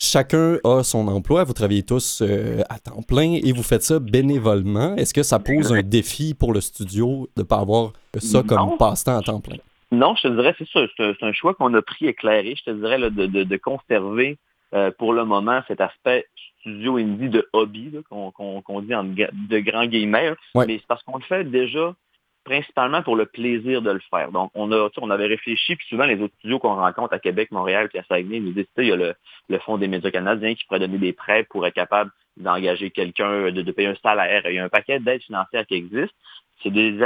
Chacun 0.04 0.58
a 0.64 0.82
son 0.82 1.08
emploi, 1.08 1.44
vous 1.44 1.54
travaillez 1.54 1.82
tous 1.82 2.20
euh, 2.20 2.60
à 2.68 2.78
temps 2.78 3.00
plein 3.00 3.38
et 3.42 3.52
vous 3.52 3.62
faites 3.62 3.82
ça 3.82 3.98
bénévolement. 3.98 4.94
Est-ce 4.96 5.14
que 5.14 5.22
ça 5.22 5.38
pose 5.38 5.72
un 5.72 5.80
défi 5.82 6.34
pour 6.34 6.52
le 6.52 6.60
studio 6.60 7.26
de 7.36 7.42
ne 7.42 7.46
pas 7.46 7.58
avoir 7.60 7.92
ça 8.18 8.42
comme 8.42 8.76
passe-temps 8.76 9.16
à 9.16 9.22
temps 9.22 9.40
plein? 9.40 9.56
Non, 9.90 10.14
je 10.14 10.28
te 10.28 10.34
dirais, 10.34 10.54
c'est 10.58 10.68
ça. 10.68 10.80
C'est 10.96 11.22
un, 11.24 11.32
choix 11.32 11.54
qu'on 11.54 11.72
a 11.72 11.80
pris 11.80 12.06
éclairé, 12.06 12.54
je 12.54 12.64
te 12.70 12.76
dirais, 12.76 12.98
là, 12.98 13.08
de, 13.08 13.24
de- 13.26 13.44
de 13.44 13.56
conserver 13.56 14.36
euh, 14.74 14.90
pour 14.98 15.14
le 15.14 15.24
moment 15.24 15.60
cet 15.68 15.80
aspect 15.80 16.26
studio 16.60 16.96
indie 16.96 17.30
de 17.30 17.48
hobby, 17.54 17.92
qu'on 18.10 18.80
dit 18.82 18.94
en 18.94 19.04
de 19.04 19.58
grands 19.60 19.86
guillemets. 19.86 20.34
Ouais. 20.54 20.66
Mais 20.66 20.76
c'est 20.78 20.86
parce 20.86 21.02
qu'on 21.04 21.16
le 21.16 21.24
fait 21.24 21.44
déjà 21.44 21.94
principalement 22.44 23.02
pour 23.02 23.16
le 23.16 23.26
plaisir 23.26 23.82
de 23.82 23.90
le 23.90 24.00
faire. 24.10 24.30
Donc, 24.30 24.50
on 24.54 24.70
a, 24.72 24.88
on 24.98 25.10
avait 25.10 25.26
réfléchi, 25.26 25.76
puis 25.76 25.86
souvent 25.88 26.04
les 26.04 26.20
autres 26.20 26.34
studios 26.38 26.58
qu'on 26.58 26.76
rencontre 26.76 27.14
à 27.14 27.18
Québec, 27.18 27.50
Montréal, 27.50 27.88
puis 27.88 27.98
à 27.98 28.04
Saguenay, 28.04 28.40
nous 28.40 28.52
disent, 28.52 28.66
il 28.78 28.84
y 28.84 28.92
a 28.92 28.96
le, 28.96 29.14
le 29.48 29.58
Fonds 29.58 29.78
des 29.78 29.88
médias 29.88 30.10
canadiens 30.10 30.54
qui 30.54 30.64
pourrait 30.64 30.80
donner 30.80 30.98
des 30.98 31.12
prêts 31.12 31.44
pour 31.44 31.66
être 31.66 31.74
capable 31.74 32.10
d'engager 32.36 32.90
quelqu'un, 32.90 33.50
de, 33.50 33.62
de 33.62 33.72
payer 33.72 33.88
un 33.88 33.96
salaire. 34.02 34.42
Il 34.46 34.54
y 34.54 34.58
a 34.58 34.64
un 34.64 34.68
paquet 34.68 34.98
d'aides 35.00 35.22
financières 35.22 35.66
qui 35.66 35.74
existent. 35.74 36.16
C'est 36.62 36.70
des 36.70 36.98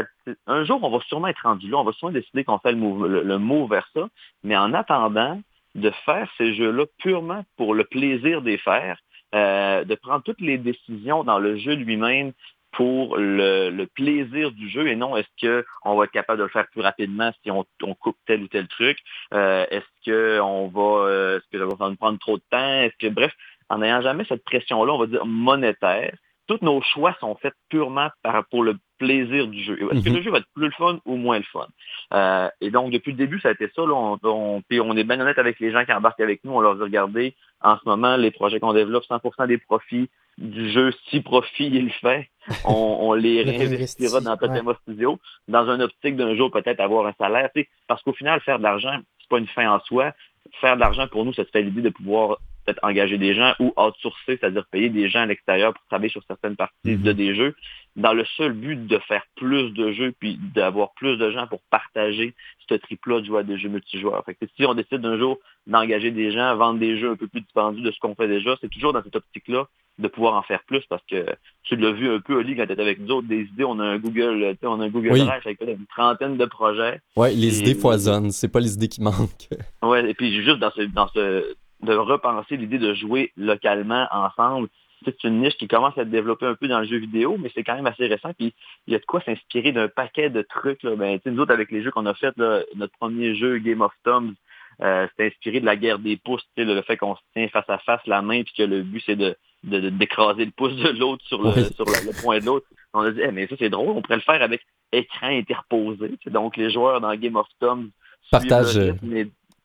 un 0.46 0.64
jour, 0.64 0.78
on 0.82 0.90
va 0.90 1.02
sûrement 1.08 1.28
être 1.28 1.42
rendu 1.42 1.68
là, 1.68 1.78
on 1.78 1.84
va 1.84 1.92
sûrement 1.92 2.12
décider 2.12 2.44
qu'on 2.44 2.58
fait 2.58 2.72
le 2.72 2.78
move, 2.78 3.06
le, 3.06 3.22
le 3.22 3.66
vers 3.68 3.88
ça. 3.94 4.08
Mais 4.44 4.56
en 4.56 4.72
attendant 4.74 5.40
de 5.74 5.90
faire 6.04 6.28
ces 6.36 6.54
jeux-là 6.54 6.84
purement 6.98 7.44
pour 7.56 7.74
le 7.74 7.84
plaisir 7.84 8.42
des 8.42 8.58
faire, 8.58 8.98
euh, 9.34 9.84
de 9.84 9.94
prendre 9.94 10.22
toutes 10.22 10.40
les 10.40 10.58
décisions 10.58 11.24
dans 11.24 11.38
le 11.38 11.56
jeu 11.56 11.74
lui-même 11.74 12.32
pour 12.72 13.16
le, 13.16 13.70
le 13.70 13.86
plaisir 13.86 14.52
du 14.52 14.68
jeu 14.68 14.86
et 14.88 14.94
non 14.96 15.16
est-ce 15.16 15.62
qu'on 15.82 15.96
va 15.96 16.04
être 16.04 16.10
capable 16.12 16.38
de 16.38 16.44
le 16.44 16.50
faire 16.50 16.66
plus 16.68 16.82
rapidement 16.82 17.32
si 17.42 17.50
on, 17.50 17.64
on 17.82 17.94
coupe 17.94 18.16
tel 18.26 18.42
ou 18.42 18.48
tel 18.48 18.68
truc, 18.68 18.98
Euh, 19.32 19.64
est-ce 19.70 20.10
qu'on 20.40 20.68
va 20.68 21.06
euh, 21.08 21.38
est-ce 21.38 21.48
que 21.50 21.58
ça 21.58 21.64
va 21.76 21.88
nous 21.88 21.96
prendre 21.96 22.18
trop 22.18 22.36
de 22.36 22.42
temps, 22.50 22.80
est-ce 22.82 22.96
que 22.98 23.12
bref, 23.12 23.32
en 23.68 23.78
n'ayant 23.78 24.02
jamais 24.02 24.24
cette 24.28 24.44
pression-là, 24.44 24.92
on 24.92 24.98
va 24.98 25.06
dire 25.06 25.24
monétaire, 25.26 26.14
tous 26.46 26.58
nos 26.62 26.80
choix 26.80 27.14
sont 27.20 27.34
faits 27.36 27.52
purement 27.68 28.08
par, 28.22 28.46
pour 28.46 28.62
le 28.62 28.76
plaisir 28.98 29.46
du 29.48 29.62
jeu. 29.62 29.74
Est-ce 29.92 30.02
que 30.02 30.08
Mhm. 30.08 30.16
le 30.16 30.22
jeu 30.22 30.30
va 30.30 30.38
être 30.38 30.48
plus 30.54 30.64
le 30.66 30.72
fun 30.72 30.98
ou 31.04 31.16
moins 31.16 31.36
le 31.38 31.44
fun? 31.44 31.66
Euh, 32.14 32.48
et 32.62 32.70
donc, 32.70 32.90
depuis 32.90 33.12
le 33.12 33.18
début, 33.18 33.38
ça 33.40 33.48
a 33.48 33.52
été 33.52 33.68
ça. 33.76 33.82
Là, 33.82 33.92
on, 33.94 34.18
on, 34.22 34.62
puis 34.66 34.80
on 34.80 34.96
est 34.96 35.04
bien 35.04 35.20
honnête 35.20 35.38
avec 35.38 35.60
les 35.60 35.70
gens 35.70 35.84
qui 35.84 35.92
embarquent 35.92 36.20
avec 36.20 36.42
nous. 36.44 36.52
On 36.52 36.60
leur 36.60 36.74
dit, 36.76 36.82
regardez, 36.82 37.34
en 37.60 37.76
ce 37.78 37.82
moment, 37.86 38.16
les 38.16 38.30
projets 38.30 38.60
qu'on 38.60 38.72
développe, 38.72 39.04
100% 39.04 39.46
des 39.46 39.58
profits 39.58 40.08
du 40.38 40.70
jeu, 40.70 40.92
si 41.10 41.20
profit 41.20 41.66
il 41.66 41.90
fait, 41.90 42.28
on, 42.64 42.98
on 43.00 43.12
les 43.12 43.44
Le 43.44 43.50
réinvestira 43.50 44.20
dans 44.20 44.36
Totema 44.36 44.74
Studio, 44.82 45.18
dans 45.48 45.68
un 45.68 45.80
optique 45.80 46.16
d'un 46.16 46.36
jour 46.36 46.50
peut-être 46.50 46.80
avoir 46.80 47.06
un 47.06 47.12
salaire. 47.18 47.50
tu 47.54 47.62
sais, 47.62 47.68
parce 47.88 48.02
qu'au 48.02 48.12
final, 48.12 48.40
faire 48.40 48.58
de 48.58 48.62
l'argent, 48.62 48.96
c'est 49.20 49.28
pas 49.28 49.38
une 49.38 49.48
fin 49.48 49.70
en 49.70 49.80
soi. 49.80 50.12
Faire 50.60 50.76
de 50.76 50.80
l'argent, 50.80 51.06
pour 51.08 51.24
nous, 51.24 51.34
ça 51.34 51.44
te 51.44 51.50
fait 51.50 51.62
l'idée 51.62 51.82
de 51.82 51.90
pouvoir 51.90 52.38
peut-être 52.64 52.78
engager 52.82 53.18
des 53.18 53.34
gens 53.34 53.54
ou 53.58 53.72
outsourcer, 53.76 54.38
c'est-à-dire 54.38 54.64
payer 54.70 54.90
des 54.90 55.08
gens 55.08 55.20
à 55.20 55.26
l'extérieur 55.26 55.74
pour 55.74 55.82
travailler 55.88 56.10
sur 56.10 56.22
certaines 56.24 56.56
parties 56.56 56.96
de 56.96 57.12
des 57.12 57.34
jeux, 57.34 57.54
dans 57.98 58.12
le 58.14 58.24
seul 58.36 58.52
but 58.52 58.86
de 58.86 58.98
faire 59.00 59.22
plus 59.36 59.70
de 59.72 59.92
jeux 59.92 60.14
puis 60.18 60.38
d'avoir 60.54 60.92
plus 60.94 61.16
de 61.18 61.30
gens 61.30 61.46
pour 61.46 61.60
partager 61.70 62.34
ce 62.68 62.74
trip-là 62.74 63.20
de 63.20 63.26
jouer 63.26 63.40
à 63.40 63.42
des 63.42 63.58
jeux 63.58 63.68
multijoueurs. 63.68 64.24
Fait 64.24 64.34
que 64.34 64.46
si 64.56 64.64
on 64.64 64.74
décide 64.74 65.00
d'un 65.00 65.18
jour 65.18 65.38
d'engager 65.66 66.10
des 66.10 66.30
gens, 66.30 66.56
vendre 66.56 66.78
des 66.78 66.98
jeux 66.98 67.10
un 67.10 67.16
peu 67.16 67.26
plus 67.26 67.40
dispendieux 67.42 67.82
de 67.82 67.90
ce 67.90 67.98
qu'on 67.98 68.14
fait 68.14 68.28
déjà, 68.28 68.56
c'est 68.60 68.70
toujours 68.70 68.92
dans 68.92 69.02
cette 69.02 69.16
optique-là 69.16 69.66
de 69.98 70.06
pouvoir 70.06 70.34
en 70.34 70.42
faire 70.42 70.62
plus 70.64 70.82
parce 70.88 71.02
que 71.10 71.26
tu 71.64 71.74
l'as 71.74 71.90
vu 71.90 72.08
un 72.08 72.20
peu, 72.20 72.36
Oli, 72.36 72.54
quand 72.56 72.66
tu 72.66 72.72
étais 72.72 72.82
avec 72.82 73.00
nous 73.00 73.10
autres, 73.10 73.26
des 73.26 73.40
idées, 73.42 73.64
on 73.64 73.80
a 73.80 73.84
un 73.84 73.98
Google, 73.98 74.38
tu 74.52 74.58
sais, 74.60 74.66
on 74.68 74.80
a 74.80 74.84
un 74.84 74.88
Google 74.90 75.12
Oui. 75.14 75.24
Drive 75.24 75.42
avec 75.44 75.60
une 75.60 75.86
trentaine 75.86 76.36
de 76.36 76.44
projets. 76.44 77.00
Ouais, 77.16 77.32
les 77.34 77.58
Et- 77.58 77.62
idées 77.62 77.74
foisonnent, 77.80 78.30
c'est 78.30 78.46
pas 78.52 78.60
les 78.60 78.74
idées 78.74 78.86
qui 78.88 79.02
manquent. 79.02 79.48
Ouais, 79.82 80.08
et 80.08 80.14
puis 80.14 80.32
juste 80.44 80.60
dans 80.60 80.70
ce, 80.70 80.82
dans 80.82 81.08
ce, 81.08 81.52
de 81.82 81.92
repenser 81.94 82.56
l'idée 82.56 82.78
de 82.78 82.94
jouer 82.94 83.32
localement 83.36 84.06
ensemble. 84.12 84.68
C'est 85.04 85.24
une 85.24 85.40
niche 85.40 85.56
qui 85.56 85.68
commence 85.68 85.96
à 85.96 86.02
se 86.04 86.08
développer 86.08 86.46
un 86.46 86.54
peu 86.54 86.66
dans 86.68 86.80
le 86.80 86.86
jeu 86.86 86.96
vidéo, 86.98 87.36
mais 87.38 87.50
c'est 87.54 87.62
quand 87.62 87.76
même 87.76 87.86
assez 87.86 88.06
récent. 88.06 88.32
Puis 88.36 88.52
il 88.86 88.92
y 88.92 88.96
a 88.96 88.98
de 88.98 89.04
quoi 89.04 89.20
s'inspirer 89.22 89.72
d'un 89.72 89.88
paquet 89.88 90.28
de 90.30 90.42
trucs. 90.42 90.82
Là. 90.82 90.96
Ben, 90.96 91.18
nous 91.26 91.40
autres, 91.40 91.52
avec 91.52 91.70
les 91.70 91.82
jeux 91.82 91.90
qu'on 91.90 92.06
a 92.06 92.14
fait, 92.14 92.36
là, 92.36 92.62
notre 92.74 92.92
premier 92.98 93.34
jeu, 93.34 93.58
Game 93.58 93.80
of 93.80 93.92
Thumbs, 94.04 94.34
euh, 94.82 95.06
c'était 95.10 95.26
inspiré 95.26 95.60
de 95.60 95.66
la 95.66 95.76
guerre 95.76 95.98
des 95.98 96.16
pouces, 96.16 96.44
le 96.56 96.80
fait 96.82 96.96
qu'on 96.96 97.16
se 97.16 97.20
tient 97.34 97.48
face 97.48 97.68
à 97.68 97.78
face 97.78 98.00
la 98.06 98.22
main, 98.22 98.42
puis 98.42 98.54
que 98.56 98.62
le 98.62 98.82
but 98.82 99.02
c'est 99.04 99.16
de 99.16 99.36
d'écraser 99.64 100.44
le 100.44 100.52
pouce 100.52 100.76
de 100.76 100.90
l'autre 100.90 101.24
sur 101.26 101.42
le, 101.42 101.48
Oui. 101.48 101.64
sur 101.74 101.84
le, 101.84 102.06
le 102.12 102.22
point 102.22 102.38
de 102.38 102.46
l'autre. 102.46 102.66
On 102.94 103.00
a 103.00 103.10
dit, 103.10 103.20
Eh, 103.22 103.32
mais 103.32 103.48
ça 103.48 103.56
c'est 103.58 103.70
drôle, 103.70 103.90
on 103.90 104.02
pourrait 104.02 104.14
le 104.16 104.22
faire 104.22 104.40
avec 104.40 104.62
écran 104.92 105.26
interposé. 105.28 106.12
Donc 106.26 106.56
les 106.56 106.70
joueurs 106.70 107.00
dans 107.00 107.12
Game 107.16 107.34
of 107.34 107.48
Thumbs 107.60 107.88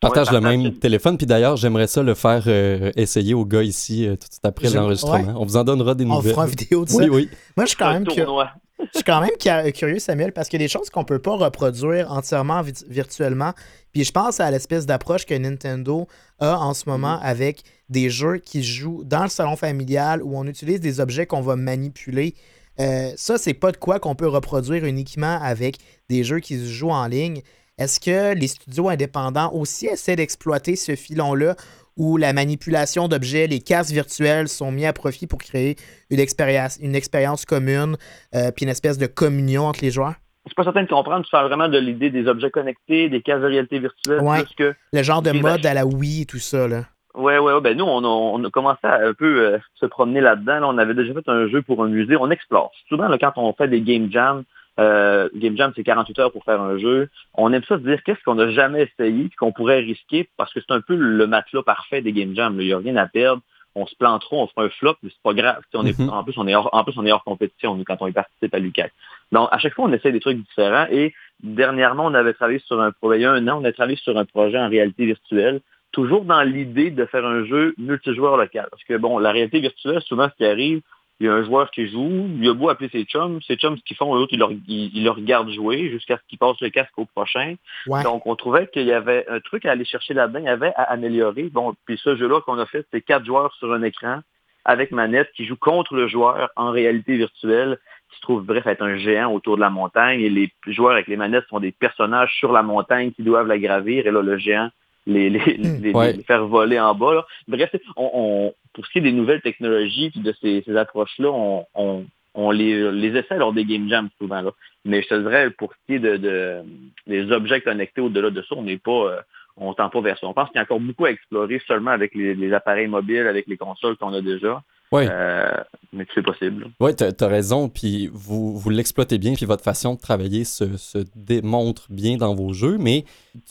Partage, 0.04 0.28
le 0.32 0.40
Partage 0.40 0.58
même 0.58 0.74
téléphone, 0.76 1.18
puis 1.18 1.26
d'ailleurs, 1.26 1.58
j'aimerais 1.58 1.88
ça 1.88 2.04
le 2.04 2.14
faire 2.14 2.44
euh, 2.48 2.92
essayer 2.96 3.34
aux 3.34 3.46
gars 3.46 3.64
ici 3.64 4.06
euh, 4.08 4.12
tout 4.12 4.28
de 4.28 4.34
suite 4.34 4.46
après 4.46 4.68
Je- 4.70 4.76
l'enregistrement. 4.78 5.36
On 5.38 5.46
vous 5.46 5.58
en 5.58 5.64
donnera 5.64 5.96
des 5.96 6.06
On 6.06 6.16
nouvelles. 6.16 6.34
fera 6.34 6.46
une 6.46 6.50
vidéo 6.52 6.86
de 6.86 6.90
ça. 6.90 6.98
Oui, 6.98 7.10
oui. 7.10 7.30
Moi, 7.58 7.66
je 7.66 7.70
suis 7.70 7.78
quand 7.78 7.92
même 7.92 8.06
tournoi. 8.06 8.50
Je 8.80 8.86
suis 9.00 9.04
quand 9.04 9.22
même 9.22 9.30
cu- 9.40 9.72
curieux, 9.72 10.00
Samuel, 10.00 10.34
parce 10.34 10.50
qu'il 10.50 10.60
y 10.60 10.64
a 10.64 10.66
des 10.66 10.72
choses 10.72 10.90
qu'on 10.90 11.06
peut 11.06 11.20
pas 11.20 11.36
reproduire 11.38 12.12
entièrement 12.12 12.62
vi- 12.62 12.84
virtuellement. 12.90 13.54
Puis 13.94 14.04
je 14.04 14.12
pense 14.12 14.40
à 14.40 14.52
l'espèce 14.52 14.86
d'approche 14.86 15.26
que 15.26 15.34
Nintendo 15.36 16.08
a 16.40 16.58
en 16.58 16.74
ce 16.74 16.90
moment 16.90 17.18
avec 17.22 17.62
des 17.90 18.10
jeux 18.10 18.38
qui 18.40 18.62
se 18.64 18.68
jouent 18.70 19.04
dans 19.06 19.24
le 19.24 19.30
salon 19.30 19.56
familial 19.56 20.22
où 20.22 20.38
on 20.38 20.46
utilise 20.48 20.82
des 20.82 21.00
objets 21.00 21.26
qu'on 21.28 21.42
va 21.42 21.56
manipuler. 21.56 22.34
Euh, 22.80 23.12
ça, 23.16 23.38
c'est 23.38 23.54
pas 23.54 23.72
de 23.72 23.78
quoi 23.78 24.00
qu'on 24.00 24.16
peut 24.16 24.28
reproduire 24.28 24.84
uniquement 24.84 25.40
avec 25.42 25.78
des 26.10 26.24
jeux 26.24 26.40
qui 26.40 26.58
se 26.58 26.66
jouent 26.66 26.90
en 26.90 27.06
ligne. 27.08 27.42
Est-ce 27.78 28.00
que 28.00 28.34
les 28.38 28.48
studios 28.48 28.90
indépendants 28.90 29.52
aussi 29.54 29.88
essaient 29.88 30.16
d'exploiter 30.16 30.76
ce 30.76 30.96
filon-là 30.96 31.56
où 31.98 32.18
la 32.18 32.34
manipulation 32.34 33.08
d'objets, 33.08 33.48
les 33.48 33.60
casques 33.60 33.94
virtuels 33.94 34.48
sont 34.48 34.72
mis 34.72 34.86
à 34.86 34.94
profit 34.94 35.28
pour 35.28 35.40
créer 35.40 35.76
une 36.10 36.20
expérience, 36.20 36.78
une 36.82 36.96
expérience 36.96 37.46
commune, 37.46 37.98
euh, 38.36 38.52
puis 38.56 38.66
une 38.66 38.70
espèce 38.72 38.98
de 38.98 39.06
communion 39.08 39.66
entre 39.66 39.84
les 39.84 39.92
joueurs? 39.92 40.16
Je 40.46 40.50
suis 40.50 40.56
pas 40.56 40.64
certain 40.64 40.84
de 40.84 40.88
comprendre. 40.90 41.24
Tu 41.24 41.32
parles 41.32 41.48
vraiment 41.48 41.70
de 41.70 41.78
l'idée 41.78 42.10
des 42.10 42.28
objets 42.28 42.50
connectés, 42.52 43.10
des 43.10 43.22
cases 43.22 43.42
de 43.42 43.46
réalité 43.48 43.80
virtuelle, 43.80 44.22
Ouais. 44.22 44.44
plus 44.44 44.56
que. 44.56 44.74
Le 44.92 45.04
genre 45.04 45.22
de 45.22 45.32
mode 45.32 45.66
à 45.66 45.74
la 45.74 45.86
Wii 45.86 46.24
et 46.24 46.26
tout 46.26 46.40
ça, 46.40 46.68
là. 46.68 46.84
Ouais, 47.16 47.38
ouais, 47.38 47.54
ouais. 47.54 47.62
Ben 47.62 47.78
nous, 47.78 47.86
on 47.86 48.04
a, 48.04 48.08
on 48.08 48.44
a 48.44 48.50
commencé 48.50 48.80
à 48.84 48.96
un 49.08 49.14
peu 49.14 49.46
euh, 49.54 49.60
se 49.76 49.86
promener 49.86 50.20
là-dedans. 50.20 50.60
Là, 50.62 50.68
on 50.68 50.78
avait 50.80 50.96
déjà 50.96 51.14
fait 51.14 51.30
un 51.30 51.48
jeu 51.48 51.62
pour 51.62 51.84
un 51.84 51.88
musée. 51.88 52.16
On 52.20 52.30
explore. 52.32 52.72
Souvent, 52.90 53.08
là, 53.08 53.18
quand 53.20 53.34
on 53.38 53.54
fait 53.54 53.68
des 53.68 53.82
game 53.82 54.12
jams, 54.12 54.44
euh, 54.80 55.30
game 55.36 55.56
jam, 55.58 55.72
c'est 55.76 55.84
48 55.84 56.20
heures 56.20 56.32
pour 56.32 56.44
faire 56.44 56.62
un 56.62 56.78
jeu. 56.78 57.10
On 57.36 57.54
aime 57.54 57.64
ça 57.64 57.78
se 57.78 57.84
dire 57.84 58.02
qu'est-ce 58.04 58.24
qu'on 58.24 58.36
n'a 58.36 58.50
jamais 58.52 58.84
essayé 58.84 59.30
qu'on 59.38 59.52
pourrait 59.52 59.80
risquer 59.80 60.30
parce 60.38 60.52
que 60.54 60.60
c'est 60.62 60.74
un 60.74 60.82
peu 60.82 60.96
le 60.96 61.28
matelas 61.28 61.64
parfait 61.64 62.02
des 62.02 62.12
game 62.12 62.36
jams. 62.36 62.58
là. 62.58 62.64
Il 62.64 62.68
n'y 62.68 62.74
a 62.74 62.78
rien 62.78 62.96
à 62.96 63.08
perdre. 63.08 63.42
On 63.76 63.88
se 63.88 63.96
plante 63.96 64.22
trop, 64.22 64.42
on 64.44 64.48
fera 64.48 64.66
un 64.66 64.70
flop, 64.70 64.98
mais 65.02 65.10
c'est 65.10 65.24
pas 65.24 65.34
grave. 65.34 65.62
On 65.74 65.86
est, 65.86 65.98
Mhm. 65.98 66.10
En 66.10 66.24
plus, 66.24 66.38
on 66.38 66.48
est 66.48 66.54
hors, 66.54 66.70
en 66.74 66.84
plus, 66.84 66.94
on 66.98 67.06
est 67.06 67.12
hors 67.12 67.24
compétition 67.24 67.76
nous, 67.76 67.84
quand 67.84 67.98
on 68.02 68.08
y 68.08 68.12
participe 68.12 68.54
à 68.54 68.60
l'UQAC. 68.60 68.92
Donc, 69.32 69.50
à 69.52 69.58
chaque 69.58 69.74
fois, 69.74 69.86
on 69.86 69.94
essaie 69.94 70.12
des 70.12 70.20
trucs 70.20 70.38
différents. 70.38 70.86
Et 70.92 71.14
dernièrement, 71.42 72.06
on 72.06 72.14
avait 72.14 72.34
travaillé 72.34 72.60
sur 72.60 72.80
un 72.80 72.92
projet, 72.92 73.20
il 73.20 73.22
y 73.24 73.26
a 73.26 73.32
un 73.32 73.48
an, 73.48 73.60
on 73.62 73.66
a 73.66 73.72
travaillé 73.72 73.98
sur 73.98 74.16
un 74.18 74.26
projet 74.26 74.60
en 74.60 74.70
réalité 74.70 75.06
virtuelle 75.06 75.62
toujours 75.92 76.26
dans 76.26 76.42
l'idée 76.42 76.90
de 76.92 77.06
faire 77.06 77.26
un 77.26 77.46
jeu 77.46 77.74
multijoueur 77.78 78.36
local. 78.36 78.68
Parce 78.70 78.84
que, 78.84 78.98
bon, 78.98 79.20
la 79.20 79.32
réalité 79.32 79.60
virtuelle, 79.60 80.02
souvent, 80.02 80.28
ce 80.30 80.36
qui 80.36 80.46
arrive, 80.46 80.82
il 81.24 81.28
y 81.28 81.30
a 81.30 81.34
un 81.36 81.44
joueur 81.44 81.72
qui 81.72 81.88
joue, 81.88 82.28
il 82.38 82.50
a 82.50 82.54
beau 82.54 82.68
appeler 82.68 82.90
ses 82.90 83.06
chums, 83.06 83.42
ses 83.44 83.56
chums, 83.56 83.78
ce 83.78 83.84
qu'ils 83.84 83.96
font, 83.96 84.14
l'autre, 84.14 84.34
ils 84.34 84.40
le, 84.40 84.46
ils, 84.68 84.92
ils 84.94 85.04
le 85.06 85.10
regardent 85.10 85.52
jouer 85.52 85.90
jusqu'à 85.90 86.18
ce 86.18 86.22
qu'il 86.28 86.38
passe 86.38 86.60
le 86.60 86.70
casque 86.70 86.98
au 86.98 87.06
prochain. 87.06 87.56
Ouais. 87.88 88.04
Donc, 88.04 88.26
on 88.26 88.36
trouvait 88.36 88.68
qu'il 88.68 88.86
y 88.86 88.92
avait 88.92 89.26
un 89.30 89.40
truc 89.40 89.66
à 89.66 89.72
aller 89.72 89.86
chercher 89.86 90.14
là-dedans, 90.14 90.40
il 90.40 90.46
y 90.46 90.50
avait 90.50 90.74
à 90.76 90.84
améliorer. 90.84 91.44
Bon, 91.44 91.74
puis 91.86 91.98
ce 92.04 92.18
jeu-là 92.18 92.42
qu'on 92.42 92.60
a 92.60 92.66
fait, 92.66 92.86
c'est 92.92 93.00
quatre 93.00 93.26
joueurs 93.26 93.54
sur 93.56 93.72
un 93.72 93.84
écran 93.84 94.20
avec 94.66 94.92
manette 94.92 95.32
qui 95.34 95.46
jouent 95.46 95.56
contre 95.56 95.96
le 95.96 96.08
joueur 96.10 96.50
en 96.58 96.72
réalité 96.72 97.16
virtuelle, 97.16 97.78
qui 98.10 98.18
se 98.18 98.22
trouve, 98.22 98.44
bref, 98.44 98.68
être 98.68 98.82
un 98.82 98.98
géant 98.98 99.32
autour 99.32 99.56
de 99.56 99.62
la 99.62 99.70
montagne. 99.70 100.20
Et 100.20 100.30
les 100.30 100.52
joueurs 100.68 100.92
avec 100.92 101.08
les 101.08 101.18
manettes 101.18 101.48
sont 101.50 101.62
des 101.62 101.72
personnages 101.72 102.34
sur 102.38 102.52
la 102.52 102.64
montagne 102.64 103.12
qui 103.14 103.24
doivent 103.24 103.48
la 103.48 103.60
gravir. 103.60 104.06
Et 104.08 104.12
là, 104.12 104.22
le 104.22 104.38
géant 104.38 104.70
les, 105.06 105.30
les, 105.30 105.58
les, 105.58 105.92
Ouais. 105.94 106.14
les 106.14 106.24
faire 106.24 106.46
voler 106.48 106.80
en 106.80 106.96
bas. 106.96 107.14
là. 107.16 107.26
Bref, 107.48 107.70
on, 107.98 108.10
on- 108.14 108.54
pour 108.74 108.86
ce 108.86 108.92
qui 108.92 108.98
est 109.00 109.02
des 109.02 109.12
nouvelles 109.12 109.42
technologies 109.42 110.10
puis 110.10 110.22
de 110.22 110.34
ces, 110.42 110.64
ces 110.66 110.76
approches-là, 110.76 111.30
on, 111.32 111.66
on, 111.76 112.06
on 112.34 112.52
les, 112.52 112.92
les 112.92 113.16
essaie 113.20 113.38
lors 113.38 113.54
des 113.54 113.66
game 113.66 113.88
jams 113.90 114.10
souvent. 114.20 114.42
Là. 114.42 114.52
Mais 114.86 115.02
je 115.04 115.08
te 115.10 115.16
dirais, 115.22 115.52
pour 115.52 115.74
ce 115.74 115.78
qui 115.86 115.94
est 115.96 116.00
de, 116.00 116.18
de 116.18 116.62
des 117.08 117.32
objets 117.32 117.62
connectés 117.62 118.02
au-delà 118.02 118.30
de 118.32 118.42
ça, 118.42 118.56
on 118.56 118.64
n'est 118.64 118.78
pas, 118.80 118.92
euh, 119.12 119.22
on 119.58 119.74
tend 119.76 119.90
pas 119.90 120.02
vers 120.02 120.18
ça. 120.18 120.26
On 120.28 120.34
pense 120.34 120.50
qu'il 120.50 120.56
y 120.56 120.60
a 120.60 120.64
encore 120.64 120.80
beaucoup 120.80 121.06
à 121.06 121.12
explorer 121.12 121.62
seulement 121.68 121.92
avec 121.92 122.16
les, 122.16 122.34
les 122.34 122.54
appareils 122.54 122.88
mobiles, 122.88 123.28
avec 123.28 123.46
les 123.48 123.58
consoles 123.58 123.98
qu'on 123.98 124.14
a 124.14 124.22
déjà. 124.22 124.64
Oui. 124.94 125.08
Euh, 125.10 125.52
mais 125.92 126.06
c'est 126.14 126.22
possible. 126.22 126.68
Oui, 126.80 126.96
tu 126.96 127.04
as 127.04 127.28
raison, 127.28 127.68
puis 127.68 128.10
vous, 128.14 128.58
vous 128.58 128.70
l'exploitez 128.70 129.18
bien, 129.18 129.34
puis 129.34 129.46
votre 129.46 129.64
façon 129.64 129.96
de 129.96 130.00
travailler 130.00 130.44
se, 130.44 130.78
se 130.78 131.00
démontre 131.16 131.88
bien 131.90 132.18
dans 132.18 132.36
vos 132.36 132.54
jeux, 132.54 132.78
mais 132.78 133.04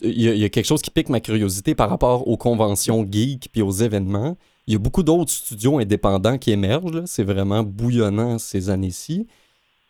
il 0.02 0.20
y, 0.20 0.38
y 0.38 0.44
a 0.44 0.48
quelque 0.48 0.66
chose 0.66 0.82
qui 0.82 0.90
pique 0.90 1.08
ma 1.08 1.20
curiosité 1.20 1.74
par 1.74 1.90
rapport 1.90 2.28
aux 2.28 2.36
conventions 2.36 3.04
geek 3.10 3.48
puis 3.52 3.62
aux 3.62 3.72
événements. 3.72 4.36
Il 4.68 4.74
y 4.74 4.76
a 4.76 4.78
beaucoup 4.78 5.02
d'autres 5.02 5.32
studios 5.32 5.80
indépendants 5.80 6.38
qui 6.38 6.52
émergent, 6.52 7.02
c'est 7.06 7.24
vraiment 7.24 7.64
bouillonnant 7.64 8.38
ces 8.38 8.70
années-ci. 8.70 9.26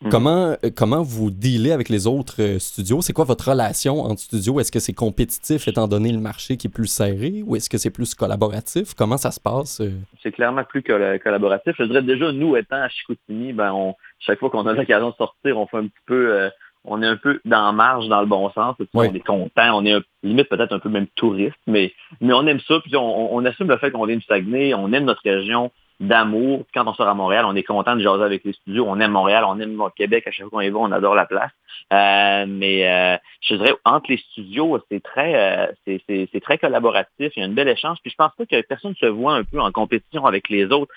Mhm. 0.03 0.11
Comment, 0.11 0.57
euh, 0.65 0.71
comment 0.77 1.03
vous 1.03 1.31
dealez 1.31 1.71
avec 1.73 1.89
les 1.89 2.07
autres 2.07 2.41
euh, 2.43 2.59
studios? 2.59 3.03
C'est 3.03 3.13
quoi 3.13 3.25
votre 3.25 3.49
relation 3.51 4.01
entre 4.01 4.21
studios? 4.21 4.59
Est-ce 4.61 4.73
que 4.73 4.81
c'est 4.81 4.93
compétitif 4.93 5.69
étant 5.69 5.87
donné 5.87 6.11
le 6.13 6.19
marché 6.19 6.57
qui 6.57 6.67
est 6.67 6.71
plus 6.71 6.89
serré 6.89 7.43
ou 7.47 7.55
est-ce 7.57 7.71
que 7.71 7.79
c'est 7.79 7.91
plus 7.91 8.15
collaboratif? 8.15 8.95
Comment 8.95 9.17
ça 9.17 9.31
se 9.31 9.39
passe? 9.41 9.81
euh? 9.81 9.91
c'est 10.23 10.33
clairement 10.33 10.65
plus 10.65 10.83
colla- 10.83 11.19
collaboratif. 11.19 11.75
Je 11.79 11.85
dirais 11.85 12.03
déjà, 12.03 12.33
nous, 12.33 12.57
étant 12.57 12.77
à 12.83 12.89
Chicoutimi, 12.89 13.53
ben, 13.53 13.73
on, 13.73 13.95
chaque 14.19 14.39
fois 14.41 14.51
qu'on 14.51 14.67
a 14.67 14.73
l'occasion 14.73 15.11
de 15.11 15.15
sortir, 15.17 15.57
on 15.59 15.67
fait 15.67 15.79
un 15.79 15.87
petit 15.87 16.05
peu, 16.07 16.33
euh, 16.35 16.51
on 16.85 17.01
est 17.01 17.07
un 17.07 17.17
peu 17.17 17.41
dans 17.45 17.73
marge, 17.73 18.09
dans 18.09 18.21
le 18.21 18.27
bon 18.27 18.51
sens. 18.51 18.75
On 18.95 19.03
est 19.05 19.21
content, 19.25 19.77
on 19.79 19.85
est 19.85 19.93
un- 19.93 20.03
limite 20.25 20.49
peut-être 20.49 20.73
un 20.73 20.79
peu 20.81 20.89
même 20.89 21.07
touriste, 21.15 21.55
mais, 21.69 21.93
mais 22.21 22.33
on 22.33 22.45
aime 22.47 22.61
ça. 22.67 22.81
Puis 22.81 22.97
on, 22.97 23.35
on 23.35 23.45
assume 23.45 23.69
le 23.69 23.79
fait 23.79 23.91
qu'on 23.93 24.07
vient 24.07 24.17
du 24.17 24.25
Saguenay, 24.25 24.75
on 24.75 24.93
aime 24.93 25.05
notre 25.05 25.23
région 25.23 25.71
d'amour. 26.03 26.65
Quand 26.75 26.87
on 26.87 26.95
sort 26.95 27.09
à 27.09 27.15
Montréal, 27.15 27.45
on 27.47 27.55
est 27.55 27.63
content 27.63 27.97
de 27.97 28.03
jaser 28.03 28.25
avec 28.25 28.45
les 28.45 28.53
studios. 28.53 28.85
On 28.89 29.01
aime 29.01 29.13
Montréal, 29.13 29.45
on 29.47 29.59
aime 29.61 29.81
Québec. 29.97 30.27
À 30.27 30.31
chaque 30.31 30.49
fois 30.49 30.61
qu'on 30.61 30.61
y 30.61 30.71
va, 30.71 30.79
on 30.79 30.93
adore 30.93 31.15
la 31.15 31.27
place. 31.27 31.51
Euh, 31.93 32.45
mais 32.49 32.91
euh, 32.91 33.17
je 33.41 33.55
dirais, 33.55 33.75
entre 33.85 34.11
les 34.11 34.19
studios, 34.19 34.79
c'est 34.91 35.03
très, 35.03 35.69
euh, 35.87 35.97
c'est- 36.07 36.41
très 36.41 36.59
collaboratif. 36.59 37.33
Il 37.37 37.41
y 37.41 37.43
a 37.43 37.47
une 37.47 37.55
belle 37.55 37.69
échange. 37.69 37.99
Puis 38.03 38.11
je 38.11 38.17
pense 38.17 38.33
pas 38.37 38.47
que 38.47 38.61
personne 38.63 38.95
se 38.97 39.07
voit 39.07 39.35
un 39.35 39.45
peu 39.45 39.61
en 39.61 39.71
compétition 39.71 40.27
avec 40.27 40.49
les 40.49 40.67
autres. 40.67 40.93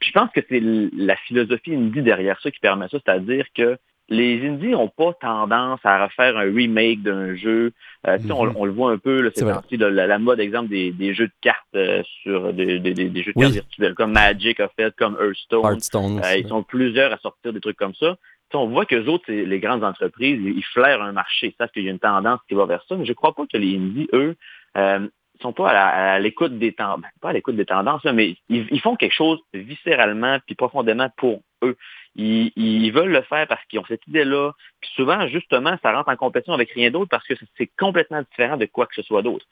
Puis 0.00 0.10
je 0.10 0.18
pense 0.18 0.30
que 0.30 0.40
c'est 0.48 0.60
la 0.60 1.16
philosophie 1.16 1.74
indie 1.74 2.02
derrière 2.02 2.38
ça 2.40 2.50
qui 2.50 2.60
permet 2.60 2.88
ça, 2.88 2.98
c'est-à-dire 3.04 3.46
que 3.56 3.78
les 4.10 4.46
indies 4.46 4.68
n'ont 4.68 4.88
pas 4.88 5.12
tendance 5.14 5.80
à 5.84 6.04
refaire 6.04 6.36
un 6.36 6.42
remake 6.52 7.02
d'un 7.02 7.34
jeu. 7.34 7.72
Euh, 8.06 8.18
tu 8.18 8.26
sais, 8.26 8.32
on, 8.32 8.44
Mhm. 8.44 8.52
on 8.56 8.64
le 8.66 8.72
voit 8.72 8.90
un 8.92 8.98
peu, 8.98 9.20
là, 9.22 9.30
C'est 9.34 9.44
parti 9.46 9.78
de 9.78 9.86
la, 9.86 10.06
la 10.06 10.18
mode, 10.18 10.40
exemple, 10.40 10.68
des, 10.68 10.92
des 10.92 11.14
jeux 11.14 11.26
de 11.28 11.32
cartes 11.40 11.64
euh, 11.74 12.02
sur 12.22 12.52
des, 12.52 12.78
des- 12.80 12.92
des- 12.94 13.08
des 13.08 13.22
jeux 13.22 13.32
de 13.32 13.38
Oui. 13.38 13.44
cartes 13.46 13.54
virtuels, 13.54 13.94
comme 13.94 14.12
Magic 14.12 14.60
a 14.60 14.68
fait, 14.68 14.94
comme 14.96 15.16
Hearthstone. 15.20 15.64
Hearthstone. 15.64 16.20
Euh, 16.24 16.36
ils 16.36 16.48
sont 16.48 16.62
plusieurs 16.62 17.12
à 17.12 17.18
sortir 17.18 17.52
des 17.52 17.60
trucs 17.60 17.76
comme 17.78 17.94
ça. 17.94 18.16
Tu 18.50 18.58
sais, 18.58 18.62
on 18.62 18.66
voit 18.68 18.84
que 18.84 18.96
autres, 19.08 19.24
c'est- 19.26 19.44
les 19.46 19.58
grandes 19.58 19.82
entreprises, 19.84 20.38
ils 20.44 20.58
ils 20.58 20.64
flairent 20.64 21.02
un 21.02 21.12
marché. 21.12 21.46
Ils 21.48 21.54
savent 21.56 21.70
qu'il 21.70 21.84
y 21.84 21.88
a 21.88 21.90
une 21.90 21.98
tendance 21.98 22.40
qui 22.46 22.54
va 22.54 22.66
vers 22.66 22.84
ça. 22.88 22.96
Mais 22.96 23.06
je 23.06 23.12
crois 23.14 23.34
pas 23.34 23.44
que 23.50 23.56
les 23.56 23.76
indies, 23.76 24.08
eux, 24.12 24.36
euh, 24.76 25.08
sont 25.40 25.52
pas 25.52 25.70
à 25.70 26.18
l'écoute 26.18 26.58
des 26.58 26.72
tendances. 26.72 27.10
Pas 27.20 27.30
à 27.30 27.32
l'écoute 27.32 27.56
des 27.56 27.66
tendances, 27.66 28.04
mais 28.04 28.36
ils, 28.48 28.66
ils 28.70 28.80
font 28.80 28.96
quelque 28.96 29.14
chose 29.14 29.40
viscéralement 29.52 30.38
puis 30.46 30.54
profondément 30.54 31.08
pour 31.16 31.42
eux. 31.62 31.76
Ils, 32.14 32.52
ils 32.56 32.90
veulent 32.90 33.10
le 33.10 33.22
faire 33.22 33.46
parce 33.48 33.64
qu'ils 33.66 33.78
ont 33.80 33.84
cette 33.86 34.06
idée-là. 34.06 34.52
Puis 34.80 34.90
souvent, 34.94 35.26
justement, 35.26 35.76
ça 35.82 35.92
rentre 35.92 36.08
en 36.08 36.16
compétition 36.16 36.54
avec 36.54 36.70
rien 36.70 36.90
d'autre 36.90 37.08
parce 37.10 37.26
que 37.26 37.34
c'est 37.56 37.70
complètement 37.78 38.22
différent 38.22 38.56
de 38.56 38.66
quoi 38.66 38.86
que 38.86 38.94
ce 38.94 39.02
soit 39.02 39.22
d'autre. 39.22 39.46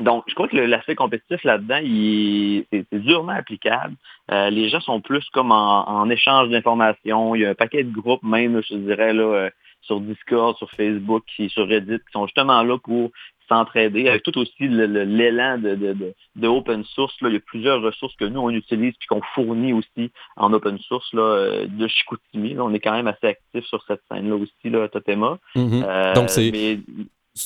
Donc, 0.00 0.24
je 0.26 0.34
crois 0.34 0.46
que 0.48 0.56
l'aspect 0.56 0.94
compétitif 0.94 1.42
là-dedans, 1.42 1.80
c'est 2.70 2.98
durement 3.00 3.32
applicable. 3.32 3.94
Euh, 4.30 4.50
les 4.50 4.68
gens 4.68 4.80
sont 4.80 5.00
plus 5.00 5.26
comme 5.30 5.52
en, 5.52 5.88
en 5.88 6.10
échange 6.10 6.50
d'informations. 6.50 7.34
Il 7.34 7.42
y 7.42 7.46
a 7.46 7.50
un 7.50 7.54
paquet 7.54 7.82
de 7.82 7.92
groupes, 7.92 8.22
même, 8.22 8.62
je 8.68 8.74
dirais, 8.74 9.14
là, 9.14 9.22
euh, 9.22 9.50
sur 9.80 10.00
Discord, 10.00 10.56
sur 10.58 10.70
Facebook, 10.72 11.24
sur 11.48 11.66
Reddit, 11.66 11.98
qui 11.98 12.12
sont 12.12 12.26
justement 12.26 12.62
là 12.62 12.76
pour 12.78 13.10
s'entraider, 13.48 14.08
avec 14.08 14.22
tout 14.22 14.36
aussi 14.38 14.68
l'élan 14.68 15.58
de, 15.58 15.74
de, 15.74 15.92
de, 15.92 16.14
de 16.36 16.48
open 16.48 16.84
source. 16.84 17.14
Là. 17.20 17.28
Il 17.28 17.34
y 17.34 17.36
a 17.36 17.40
plusieurs 17.40 17.80
ressources 17.82 18.14
que 18.16 18.24
nous, 18.24 18.40
on 18.40 18.50
utilise 18.50 18.94
puis 18.98 19.06
qu'on 19.08 19.22
fournit 19.34 19.72
aussi 19.72 20.10
en 20.36 20.52
open 20.52 20.78
source 20.80 21.12
là, 21.12 21.22
euh, 21.22 21.66
de 21.68 21.86
Chicoutimi. 21.88 22.54
Là, 22.54 22.64
on 22.64 22.72
est 22.74 22.80
quand 22.80 22.92
même 22.92 23.06
assez 23.08 23.26
actifs 23.28 23.64
sur 23.66 23.82
cette 23.86 24.00
scène-là 24.10 24.36
aussi, 24.36 24.70
là, 24.70 24.88
Totema. 24.88 25.38
Mhm. 25.54 25.84
Euh, 25.86 26.14
Donc, 26.14 26.30
c'est- 26.30 26.50
mais 26.50 26.78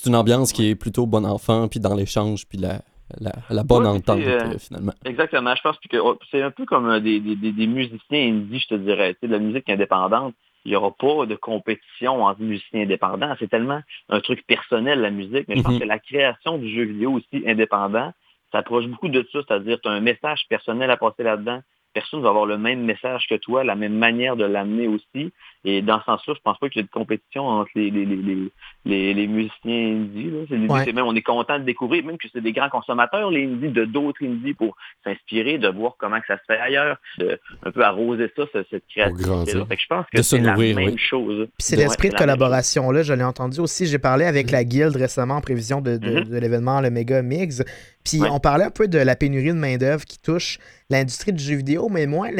une 0.06 0.14
ambiance 0.16 0.52
qui 0.52 0.68
est 0.70 0.74
plutôt 0.76 1.06
bon 1.06 1.24
enfant, 1.26 1.66
puis 1.68 1.80
dans 1.80 1.94
l'échange, 1.94 2.46
puis 2.48 2.58
la, 2.58 2.80
la, 3.20 3.32
la 3.50 3.64
bonne 3.64 3.82
Ouais, 3.82 3.88
entente, 3.88 4.20
euh, 4.20 4.40
euh, 4.54 4.58
finalement. 4.58 4.92
Exactement. 5.04 5.54
Je 5.56 5.62
pense 5.62 5.76
que 5.90 5.96
oh, 5.98 6.16
c'est 6.30 6.42
un 6.42 6.52
peu 6.52 6.64
comme 6.64 6.88
euh, 6.88 7.00
des, 7.00 7.18
des, 7.18 7.34
des, 7.34 7.50
des 7.50 7.66
musiciens 7.66 8.28
indie, 8.28 8.60
je 8.60 8.68
te 8.68 8.74
dirais. 8.76 9.14
Tu 9.14 9.20
sais, 9.22 9.26
de 9.26 9.32
la 9.32 9.40
musique 9.40 9.68
indépendante, 9.68 10.34
il 10.64 10.70
n'y 10.70 10.76
aura 10.76 10.90
pas 10.92 11.26
de 11.26 11.34
compétition 11.34 12.24
entre 12.24 12.40
musiciens 12.42 12.82
indépendants. 12.82 13.34
C'est 13.38 13.48
tellement 13.48 13.80
un 14.08 14.20
truc 14.20 14.46
personnel, 14.46 15.00
la 15.00 15.10
musique. 15.10 15.46
Mais 15.48 15.56
je 15.56 15.62
pense 15.62 15.74
Mhm. 15.74 15.80
que 15.80 15.84
la 15.84 15.98
création 15.98 16.58
du 16.58 16.68
jeu 16.74 16.82
vidéo 16.84 17.12
aussi 17.12 17.44
indépendant, 17.46 18.12
ça 18.52 18.58
approche 18.58 18.86
beaucoup 18.86 19.08
de 19.08 19.26
ça. 19.32 19.40
C'est-à-dire, 19.46 19.80
tu 19.80 19.88
as 19.88 19.92
un 19.92 20.00
message 20.00 20.42
personnel 20.48 20.90
à 20.90 20.96
passer 20.96 21.22
là-dedans. 21.22 21.60
Personne 21.92 22.20
ne 22.20 22.24
va 22.24 22.30
avoir 22.30 22.46
le 22.46 22.58
même 22.58 22.82
message 22.82 23.26
que 23.28 23.34
toi, 23.36 23.64
la 23.64 23.74
même 23.74 23.94
manière 23.96 24.36
de 24.36 24.44
l'amener 24.44 24.86
aussi. 24.86 25.32
Et 25.64 25.82
dans 25.82 25.98
ce 26.00 26.06
sens-là, 26.06 26.34
je 26.34 26.40
pense 26.42 26.58
pas 26.58 26.68
qu'il 26.70 26.80
y 26.80 26.84
ait 26.84 26.86
de 26.86 26.90
compétition 26.90 27.46
entre 27.46 27.70
les, 27.74 27.90
les, 27.90 28.06
les, 28.06 28.16
les, 28.16 28.50
les, 28.86 29.14
les 29.14 29.26
musiciens 29.26 29.92
indies. 29.92 30.30
là. 30.30 30.66
Ouais. 30.74 30.92
même, 30.92 31.04
on 31.04 31.14
est 31.14 31.20
content 31.22 31.58
de 31.58 31.64
découvrir, 31.64 32.02
même 32.04 32.16
que 32.16 32.28
c'est 32.32 32.40
des 32.40 32.52
grands 32.52 32.70
consommateurs, 32.70 33.30
les 33.30 33.44
indies, 33.44 33.68
de 33.68 33.84
d'autres 33.84 34.24
indies 34.24 34.54
pour 34.54 34.74
s'inspirer, 35.04 35.58
de 35.58 35.68
voir 35.68 35.96
comment 35.98 36.18
que 36.18 36.26
ça 36.28 36.38
se 36.38 36.42
fait 36.46 36.58
ailleurs, 36.58 36.96
de 37.18 37.38
un 37.64 37.70
peu 37.70 37.82
arroser 37.84 38.30
ça, 38.36 38.44
ce- 38.52 38.64
cette 38.70 38.84
créativité-là. 38.88 39.44
que 39.68 39.76
je 39.78 39.86
pense 39.86 40.06
De 40.12 40.16
que 40.16 40.22
se 40.22 40.36
c'est 40.36 40.42
la 40.42 40.52
nourrir, 40.52 40.76
même 40.76 40.90
oui. 40.90 40.98
chose. 40.98 41.46
Puis 41.58 41.66
c'est 41.66 41.76
l'esprit 41.76 42.08
de 42.08 42.14
collaboration-là, 42.14 43.02
je 43.02 43.12
l'ai 43.12 43.24
entendu 43.24 43.60
aussi. 43.60 43.86
J'ai 43.86 43.98
parlé 43.98 44.24
avec 44.24 44.50
la 44.50 44.64
Guilde 44.64 44.96
récemment 44.96 45.34
en 45.36 45.40
prévision 45.42 45.80
de, 45.82 45.96
de- 45.98 46.20
Mhm. 46.20 46.24
de 46.24 46.36
l'événement 46.38 46.80
Le 46.80 46.90
Mega 46.90 47.20
Mix. 47.22 47.62
Puis 48.02 48.20
Ouais. 48.22 48.28
on 48.32 48.40
parlait 48.40 48.64
un 48.64 48.70
peu 48.70 48.88
de 48.88 48.98
la 48.98 49.14
pénurie 49.14 49.48
de 49.48 49.58
main-d'œuvre 49.58 50.04
qui 50.06 50.18
touche 50.18 50.58
l'industrie 50.88 51.32
du 51.34 51.42
jeu 51.44 51.56
vidéo, 51.56 51.88
mais 51.90 52.06
moins, 52.06 52.30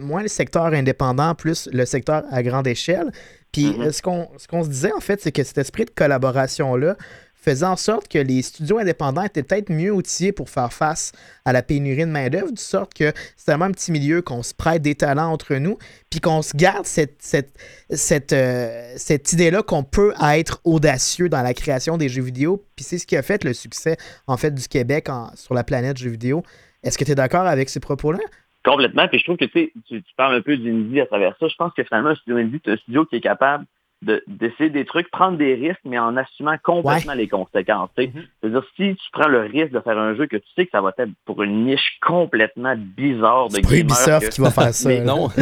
moins 0.00 0.22
le 0.22 0.28
secteur 0.28 0.66
indépendant, 0.66 1.34
plus 1.36 1.68
le 1.72 1.84
secteur 1.86 2.24
à 2.30 2.42
grande 2.42 2.63
échelle. 2.66 3.10
Puis 3.52 3.66
Mhm. 3.66 3.82
euh, 3.82 3.92
ce 3.92 4.02
qu'on 4.02 4.28
ce 4.38 4.46
qu'on 4.48 4.64
se 4.64 4.68
disait, 4.68 4.92
en 4.92 5.00
fait, 5.00 5.20
c'est 5.22 5.32
que 5.32 5.44
cet 5.44 5.58
esprit 5.58 5.84
de 5.84 5.90
collaboration-là 5.90 6.96
faisait 7.34 7.66
en 7.66 7.76
sorte 7.76 8.08
que 8.08 8.16
les 8.18 8.40
studios 8.40 8.78
indépendants 8.78 9.22
étaient 9.22 9.42
peut-être 9.42 9.68
mieux 9.70 9.92
outillés 9.92 10.32
pour 10.32 10.48
faire 10.48 10.72
face 10.72 11.12
à 11.44 11.52
la 11.52 11.62
pénurie 11.62 12.06
de 12.06 12.10
main-d'œuvre, 12.10 12.50
de 12.50 12.58
sorte 12.58 12.94
que 12.94 13.12
c'est 13.36 13.44
tellement 13.44 13.66
un 13.66 13.70
petit 13.70 13.92
milieu 13.92 14.22
qu'on 14.22 14.42
se 14.42 14.54
prête 14.54 14.80
des 14.80 14.94
talents 14.94 15.30
entre 15.30 15.54
nous, 15.56 15.76
puis 16.08 16.20
qu'on 16.20 16.40
se 16.40 16.56
garde 16.56 16.86
cette, 16.86 17.16
cette, 17.20 17.54
cette, 17.90 18.32
euh, 18.32 18.94
cette 18.96 19.30
idée-là 19.34 19.62
qu'on 19.62 19.84
peut 19.84 20.14
être 20.32 20.62
audacieux 20.64 21.28
dans 21.28 21.42
la 21.42 21.52
création 21.52 21.98
des 21.98 22.08
jeux 22.08 22.22
vidéo, 22.22 22.64
puis 22.76 22.84
c'est 22.84 22.96
ce 22.96 23.06
qui 23.06 23.14
a 23.16 23.22
fait 23.22 23.44
le 23.44 23.52
succès, 23.52 23.98
en 24.26 24.38
fait, 24.38 24.54
du 24.54 24.66
Québec 24.66 25.10
en- 25.10 25.30
sur 25.36 25.52
la 25.52 25.64
planète 25.64 25.98
jeux 25.98 26.08
vidéo. 26.10 26.42
Est-ce 26.82 26.96
que 26.96 27.04
tu 27.04 27.10
es 27.12 27.14
d'accord 27.14 27.46
avec 27.46 27.68
ces 27.68 27.80
propos-là? 27.80 28.20
Complètement. 28.64 29.06
Puis 29.08 29.18
je 29.18 29.24
trouve 29.24 29.36
que 29.36 29.44
tu, 29.44 29.52
sais, 29.52 29.72
tu 29.86 30.02
tu 30.02 30.14
parles 30.16 30.34
un 30.36 30.40
peu 30.40 30.56
d'indie 30.56 31.00
à 31.00 31.06
travers 31.06 31.36
ça. 31.38 31.48
Je 31.48 31.54
pense 31.56 31.72
que 31.74 31.84
finalement, 31.84 32.10
un 32.10 32.14
studio 32.14 32.38
indie, 32.38 32.60
c'est 32.64 32.72
un 32.72 32.76
studio 32.76 33.04
qui 33.04 33.16
est 33.16 33.20
capable 33.20 33.64
de- 34.02 34.22
d'essayer 34.26 34.68
des 34.70 34.84
trucs, 34.84 35.10
prendre 35.10 35.38
des 35.38 35.54
risques, 35.54 35.80
mais 35.84 35.98
en 35.98 36.16
assumant 36.16 36.56
complètement 36.62 37.14
les 37.14 37.28
conséquences. 37.28 37.90
Mhm. 37.96 38.10
C'est-à-dire, 38.40 38.62
si 38.76 38.94
tu 38.96 39.10
prends 39.12 39.28
le 39.28 39.40
risque 39.42 39.72
de 39.72 39.80
faire 39.80 39.98
un 39.98 40.14
jeu 40.14 40.26
que 40.26 40.36
tu 40.36 40.46
sais 40.56 40.64
que 40.66 40.70
ça 40.72 40.80
va 40.82 40.92
être 40.98 41.10
pour 41.24 41.42
une 41.42 41.64
niche 41.66 41.98
complètement 42.02 42.74
bizarre 42.76 43.48
de 43.48 43.54
C'est 43.54 43.62
gamers 43.62 43.80
Ubisoft 43.80 44.28
que- 44.28 44.34
qui 44.34 44.40
va 44.40 44.50
faire 44.50 44.74
ça. 44.74 44.88
Mais. 44.88 45.00
Non. 45.00 45.28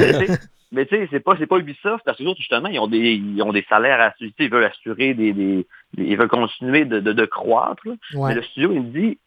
mais 0.73 0.87
tu 0.87 0.97
sais- 0.97 1.09
c'est 1.11 1.21
pas, 1.21 1.35
c'est 1.39 1.47
pas 1.47 1.59
Ubisoft, 1.59 2.03
parce 2.05 2.17
que 2.19 2.23
les 2.23 2.29
autres, 2.29 2.39
justement, 2.41 2.69
ils 2.69 2.79
ont 2.79 2.87
des, 2.89 2.99
ils 3.15 3.43
ont 3.43 3.53
des 3.53 3.65
salaires 3.69 4.01
à 4.01 4.05
assurer, 4.07 4.33
ils 4.39 4.51
veulent 4.51 4.65
assurer 4.65 5.15
des, 5.15 5.33
des- 5.33 5.67
ils 5.99 6.17
veulent 6.17 6.29
continuer 6.29 6.85
de, 6.85 7.01
de, 7.01 7.13
de 7.13 7.25
croître. 7.27 7.83
Ouais, 7.87 8.29
Mais 8.31 8.35
le 8.35 8.43
studio 8.43 8.73
Indie, 8.73 9.19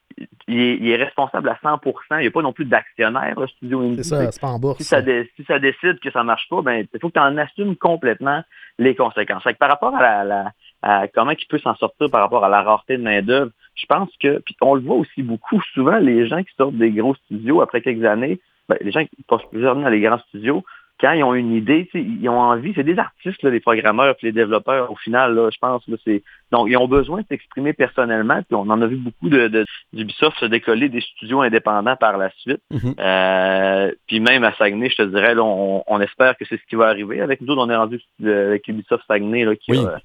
il 0.47 0.60
est, 0.60 0.75
il 0.77 0.89
est 0.89 0.95
responsable 0.95 1.49
à 1.49 1.55
100%. 1.62 1.81
Il 2.12 2.21
n'y 2.21 2.27
a 2.27 2.31
pas 2.31 2.41
non 2.41 2.53
plus 2.53 2.65
d'actionnaire, 2.65 3.38
le 3.39 3.47
studio 3.47 3.81
Indie. 3.81 3.97
c'est 3.97 4.03
ça, 4.03 4.31
c'est 4.31 4.41
pas 4.41 4.47
en 4.47 4.60
bourse. 4.60 4.77
Si 4.77 4.84
ça, 4.86 5.01
dé- 5.01 5.29
si 5.36 5.43
ça 5.43 5.60
décide 5.60 5.99
que 5.99 6.10
ça 6.12 6.23
marche 6.23 6.47
pas, 6.49 6.62
ben 6.62 6.86
il 6.93 6.99
faut 6.99 7.10
que 7.10 7.13
tu 7.13 7.19
en 7.19 7.38
assumes 7.38 7.75
complètement 7.75 8.41
les 8.79 8.95
conséquences. 8.95 9.43
Fait 9.43 9.53
que 9.53 9.60
par 9.60 9.69
rapport 9.69 9.93
à, 9.95 10.01
la, 10.01 10.23
la- 10.23 10.51
à 10.81 11.08
comment 11.10 11.31
il 11.31 11.45
peut 11.47 11.60
s'en 11.60 11.75
sortir 11.75 12.10
par 12.10 12.21
rapport 12.21 12.43
à 12.45 12.49
la 12.49 12.62
rareté 12.62 12.97
de 12.97 13.03
main-d'œuvre, 13.03 13.51
je 13.75 13.86
pense 13.88 14.10
que, 14.21 14.39
puis 14.45 14.55
on 14.62 14.75
le 14.75 14.81
voit 14.81 14.95
aussi 14.95 15.21
beaucoup, 15.21 15.62
souvent 15.73 15.97
les 15.97 16.27
gens 16.27 16.41
qui 16.43 16.53
sortent 16.55 16.75
des 16.77 16.91
gros 16.91 17.15
studios 17.15 17.62
après 17.62 17.81
quelques 17.81 18.05
années, 18.05 18.39
ben, 18.69 18.77
les 18.81 18.91
gens 18.91 19.03
qui 19.05 19.21
passent 19.27 19.41
plusieurs 19.51 19.73
années 19.73 19.84
dans 19.84 19.89
les 19.89 19.99
grands 20.01 20.19
studios, 20.29 20.63
quand 21.01 21.12
ils 21.12 21.23
ont 21.23 21.34
une 21.34 21.51
idée, 21.53 21.89
ils 21.93 22.29
ont 22.29 22.39
envie, 22.39 22.71
c'est 22.73 22.84
des 22.84 22.97
artistes, 22.97 23.43
là, 23.43 23.49
les 23.49 23.60
programmeurs 23.60 24.15
puis 24.15 24.27
les 24.27 24.31
développeurs, 24.31 24.89
au 24.91 24.95
final, 24.95 25.36
là, 25.36 25.49
je 25.51 25.58
pense, 25.60 25.86
là, 25.88 25.97
c'est. 26.05 26.23
Donc, 26.51 26.67
ils 26.69 26.77
ont 26.77 26.88
besoin 26.88 27.19
de 27.21 27.25
s'exprimer 27.27 27.73
personnellement, 27.73 28.36
puis 28.43 28.55
on 28.55 28.62
en 28.69 28.81
a 28.81 28.88
vu 28.88 28.95
beaucoup 28.95 29.27
de, 29.29 29.47
de 29.49 29.65
d'Ubisoft 29.91 30.38
se 30.39 30.45
décoller 30.45 30.88
des 30.88 31.01
studios 31.01 31.41
indépendants 31.41 31.97
par 31.97 32.17
la 32.17 32.29
suite. 32.38 32.62
Mhm. 32.71 32.95
Euh, 32.99 33.91
puis 34.08 34.19
même 34.21 34.43
à 34.45 34.53
Saguenay, 34.53 34.89
je 34.89 34.95
te 34.95 35.01
dirais, 35.03 35.36
là, 35.36 35.43
on, 35.43 35.84
on 35.86 35.99
espère 35.99 36.38
que 36.38 36.45
c'est 36.47 36.55
ce 36.58 36.65
qui 36.69 36.75
va 36.75 36.88
arriver. 36.88 37.19
Avec 37.19 37.41
nous, 37.41 37.53
autres, 37.53 37.65
on 37.65 37.69
est 37.69 37.75
rendu 37.75 37.99
euh, 38.23 38.49
avec 38.49 38.67
Ubisoft 38.67 39.03
Saguenay 39.08 39.43
là, 39.43 39.55
qui, 39.58 39.71
Oui. 39.71 39.79
a- 39.79 39.99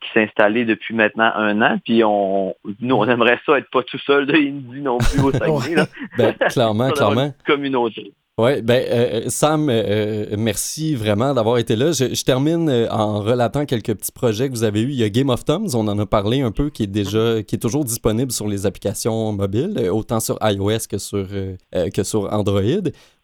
qui 0.00 0.08
s'est 0.14 0.22
installé 0.22 0.64
depuis 0.64 0.94
maintenant 0.94 1.30
un 1.34 1.60
an. 1.60 1.78
Puis 1.84 2.02
on, 2.02 2.54
nous, 2.80 2.94
on 2.96 3.06
aimerait 3.06 3.38
ça 3.44 3.58
être 3.58 3.68
pas 3.70 3.82
tout 3.82 3.98
seul 3.98 4.24
de 4.24 4.32
Indie 4.34 4.80
non 4.80 4.96
plus 4.96 5.20
au 5.20 5.30
Saguenay. 5.32 5.74
là. 5.74 5.86
Ben, 6.16 6.32
clairement, 6.48 6.90
clairement. 6.92 7.24
une 7.26 7.34
communauté. 7.46 8.12
Ouais, 8.40 8.62
ben 8.62 8.82
euh, 8.88 9.22
Sam, 9.28 9.68
euh, 9.70 10.26
merci 10.38 10.94
vraiment 10.94 11.34
d'avoir 11.34 11.58
été 11.58 11.76
là. 11.76 11.92
Je, 11.92 12.14
je 12.14 12.24
termine 12.24 12.68
euh, 12.70 12.86
en 12.90 13.20
relatant 13.20 13.66
quelques 13.66 13.94
petits 13.94 14.12
projets 14.12 14.48
que 14.48 14.54
vous 14.54 14.64
avez 14.64 14.80
eus. 14.82 14.88
Il 14.90 14.94
y 14.98 15.04
a 15.04 15.08
Game 15.10 15.28
of 15.30 15.44
Thumbs, 15.44 15.74
on 15.74 15.86
en 15.88 15.98
a 15.98 16.06
parlé 16.06 16.40
un 16.40 16.50
peu, 16.50 16.70
qui 16.70 16.84
est 16.84 16.86
déjà, 16.86 17.42
qui 17.42 17.56
est 17.56 17.58
toujours 17.58 17.84
disponible 17.84 18.32
sur 18.32 18.48
les 18.48 18.66
applications 18.66 19.32
mobiles, 19.32 19.76
euh, 19.78 19.90
autant 19.90 20.20
sur 20.20 20.38
iOS 20.42 20.86
que 20.90 20.98
sur 20.98 21.26
euh, 21.32 21.56
euh, 21.74 21.90
que 21.90 22.02
sur 22.02 22.32
Android. 22.32 22.60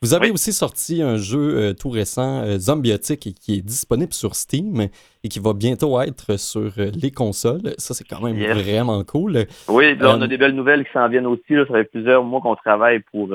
Vous 0.03 0.13
avez 0.13 0.27
Oui. 0.27 0.33
aussi 0.33 0.53
sorti 0.53 1.01
un 1.03 1.17
jeu 1.17 1.57
euh, 1.57 1.73
tout 1.73 1.89
récent, 1.89 2.43
euh, 2.43 2.59
Zombiotic, 2.59 3.35
qui 3.41 3.55
est 3.55 3.63
disponible 3.63 4.13
sur 4.13 4.35
Steam 4.35 4.89
et 5.25 5.29
qui 5.29 5.39
va 5.39 5.55
bientôt 5.55 5.99
être 6.01 6.39
sur 6.39 6.73
euh, 6.79 6.91
les 6.95 7.11
consoles. 7.11 7.75
Ça, 7.79 7.95
c'est 7.95 8.05
quand 8.07 8.21
même 8.21 8.37
Yes. 8.39 8.57
vraiment 8.57 9.03
cool. 9.05 9.47
Oui, 9.69 9.97
là, 9.97 10.15
on 10.17 10.21
Euh, 10.21 10.25
a 10.25 10.29
des 10.29 10.37
belles 10.37 10.55
nouvelles 10.55 10.85
qui 10.85 10.93
s'en 10.93 11.09
viennent 11.09 11.27
aussi. 11.27 11.55
Là. 11.55 11.65
Ça 11.67 11.75
fait 11.75 11.85
plusieurs 11.85 12.23
mois 12.23 12.41
qu'on 12.43 12.57
travaille 12.57 13.01
pour 13.11 13.29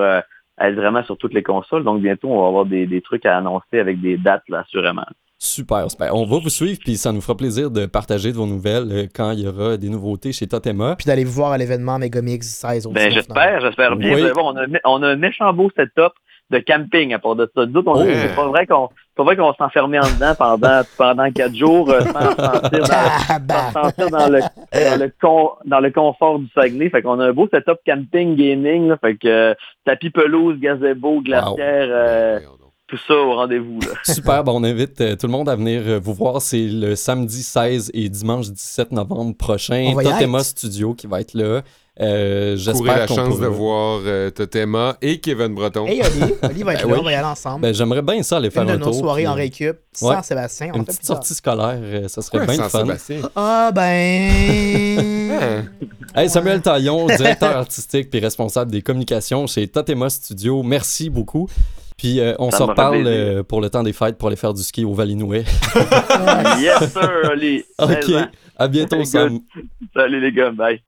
euh, 0.61 0.67
être 0.69 0.75
vraiment 0.75 1.03
sur 1.03 1.17
toutes 1.17 1.33
les 1.33 1.43
consoles. 1.43 1.83
Donc 1.83 2.01
bientôt, 2.01 2.29
on 2.29 2.41
va 2.41 2.47
avoir 2.47 2.65
des, 2.65 2.85
des 2.85 3.01
trucs 3.01 3.25
à 3.25 3.37
annoncer 3.37 3.79
avec 3.79 4.01
des 4.01 4.17
dates, 4.17 4.43
là, 4.49 4.59
assurément. 4.59 5.05
Super, 5.43 5.89
super. 5.89 6.13
On 6.15 6.25
va 6.25 6.37
vous 6.37 6.49
suivre, 6.49 6.77
puis 6.79 6.97
ça 6.97 7.11
nous 7.11 7.19
fera 7.19 7.35
plaisir 7.35 7.71
de 7.71 7.87
partager 7.87 8.31
de 8.31 8.37
vos 8.37 8.45
nouvelles 8.45 8.91
euh, 8.91 9.07
quand 9.13 9.31
il 9.31 9.39
y 9.39 9.47
aura 9.47 9.75
des 9.75 9.89
nouveautés 9.89 10.31
chez 10.31 10.47
Totema. 10.47 10.95
Puis 10.95 11.07
d'aller 11.07 11.23
vous 11.23 11.31
voir 11.31 11.51
à 11.51 11.57
l'événement 11.57 11.97
Megamix 11.97 12.47
16 12.47 12.85
au 12.85 12.91
Ben, 12.91 13.11
j'espère, 13.11 13.59
j'espère 13.59 13.95
bien. 13.95 14.13
Oui. 14.13 14.19
Vous 14.19 14.25
allez 14.25 14.33
voir, 14.33 14.45
on, 14.45 14.57
a, 14.57 14.65
on 14.85 15.01
a 15.01 15.07
un 15.07 15.15
méchant 15.15 15.51
beau 15.51 15.71
setup 15.75 16.13
de 16.51 16.59
camping 16.59 17.13
à 17.13 17.19
part 17.19 17.35
de 17.35 17.49
ça. 17.55 17.65
Nous 17.65 17.81
on- 17.85 18.01
Oh. 18.01 18.05
c'est 18.05 18.35
pas 18.35 18.47
vrai 18.47 18.67
qu'on 18.67 18.89
c'est 18.91 19.15
pas 19.17 19.23
vrai 19.23 19.35
qu'on 19.37 19.53
s'enfermait 19.53 19.99
en 19.99 20.03
dedans 20.03 20.33
pendant, 20.37 20.81
pendant 20.97 21.31
quatre 21.31 21.55
jours 21.55 21.89
euh, 21.89 22.01
sans 22.01 22.13
sentir 22.13 22.79
dans, 22.83 22.95
Ah, 23.29 23.39
bah. 23.39 23.71
sans 23.73 23.83
sentir 23.83 24.09
dans 24.09 24.29
le, 24.29 24.39
dans, 24.39 24.99
le 25.03 25.11
con- 25.21 25.49
dans 25.65 25.79
le 25.79 25.91
confort 25.91 26.39
du 26.39 26.47
Saguenay. 26.55 26.89
Fait 26.89 27.01
qu'on 27.01 27.19
a 27.19 27.27
un 27.27 27.33
beau 27.33 27.47
setup 27.53 27.77
camping 27.85 28.35
gaming. 28.35 28.87
Là, 28.89 28.97
fait 28.97 29.15
que 29.15 29.27
euh, 29.27 29.53
tapis 29.85 30.09
pelouse, 30.11 30.57
gazebo, 30.59 31.21
glacière, 31.21 31.87
euh, 31.89 32.39
donc. 32.39 32.71
tout 32.87 32.97
ça 33.07 33.13
au 33.15 33.35
rendez-vous. 33.35 33.79
là. 33.81 33.87
Super, 34.03 34.43
bon, 34.43 34.59
on 34.61 34.63
invite 34.63 34.99
euh, 35.01 35.15
tout 35.15 35.27
le 35.27 35.31
monde 35.33 35.49
à 35.49 35.55
venir 35.55 35.81
euh, 35.85 35.99
vous 36.01 36.13
voir. 36.13 36.41
C'est 36.41 36.67
le 36.67 36.95
samedi 36.95 37.43
16 37.43 37.91
et 37.93 38.07
dimanche 38.09 38.49
17 38.49 38.91
novembre 38.93 39.35
prochain. 39.37 39.93
Totema. 40.01 40.39
Studio 40.43 40.93
qui 40.93 41.07
va 41.07 41.21
être 41.21 41.33
là. 41.33 41.61
Euh, 41.99 42.55
J'espère 42.55 42.97
la 42.99 43.05
chance 43.07 43.35
pourra- 43.35 43.41
de 43.41 43.47
voir 43.47 43.99
euh, 44.05 44.29
Totema 44.29 44.95
et 45.01 45.19
Kevin 45.19 45.53
Breton. 45.53 45.85
Hey, 45.87 46.01
Oli, 46.01 46.33
Oli 46.43 46.63
va 46.63 46.73
être 46.73 46.83
Ben 46.83 46.89
là, 46.89 46.93
oui. 46.93 46.99
on 46.99 47.03
va 47.03 47.11
y 47.11 47.15
aller 47.15 47.27
ensemble. 47.27 47.61
Ben, 47.63 47.73
J'aimerais 47.73 48.01
bien 48.01 48.23
ça 48.23 48.37
aller 48.37 48.49
faire 48.49 48.63
Une 48.63 48.69
de 48.69 48.73
un 48.75 48.77
nos 48.77 48.85
tour. 48.85 48.95
soirées 48.95 49.23
puis, 49.23 49.27
en 49.27 49.33
euh, 49.33 49.35
récup, 49.35 49.77
sans 49.91 50.09
ouais. 50.09 50.23
Sébastien. 50.23 50.71
on 50.73 50.77
Une 50.77 50.85
fait 50.85 50.91
petite 50.93 51.05
sortie 51.05 51.33
scolaire, 51.33 51.79
euh, 51.81 52.07
ça 52.07 52.21
serait 52.21 52.37
Pourquoi 52.39 52.55
bien 52.55 52.63
fun. 52.63 52.69
Saint-Sébastien? 52.79 53.17
Ah, 53.35 53.71
ben. 53.75 55.69
Hey, 56.15 56.29
Samuel 56.29 56.61
Taillon, 56.61 57.07
directeur 57.07 57.55
artistique 57.55 58.09
puis 58.09 58.19
responsable 58.19 58.69
des 58.69 58.81
communications 58.81 59.47
chez 59.47 59.65
Totema 59.69 60.09
Studio, 60.09 60.61
merci 60.61 61.09
beaucoup. 61.09 61.47
Puis 61.97 62.19
euh, 62.19 62.33
on 62.39 62.51
se 62.51 62.61
reparle 62.63 63.03
euh, 63.07 63.43
pour 63.43 63.61
le 63.61 63.69
temps 63.69 63.81
des 63.83 63.93
fêtes 63.93 64.17
pour 64.17 64.27
aller 64.27 64.35
faire 64.35 64.53
du 64.53 64.61
ski 64.63 64.83
au 64.83 64.93
Valinouet. 64.93 65.45
yes, 66.59 66.91
sir, 66.91 67.11
Oli. 67.31 67.63
ok, 67.79 67.89
16 68.03 68.15
ans. 68.17 68.25
à 68.57 68.67
bientôt. 68.67 69.03
Sam. 69.05 69.39
Salut 69.95 70.19
les 70.19 70.31
gars, 70.33 70.51
bye. 70.51 70.81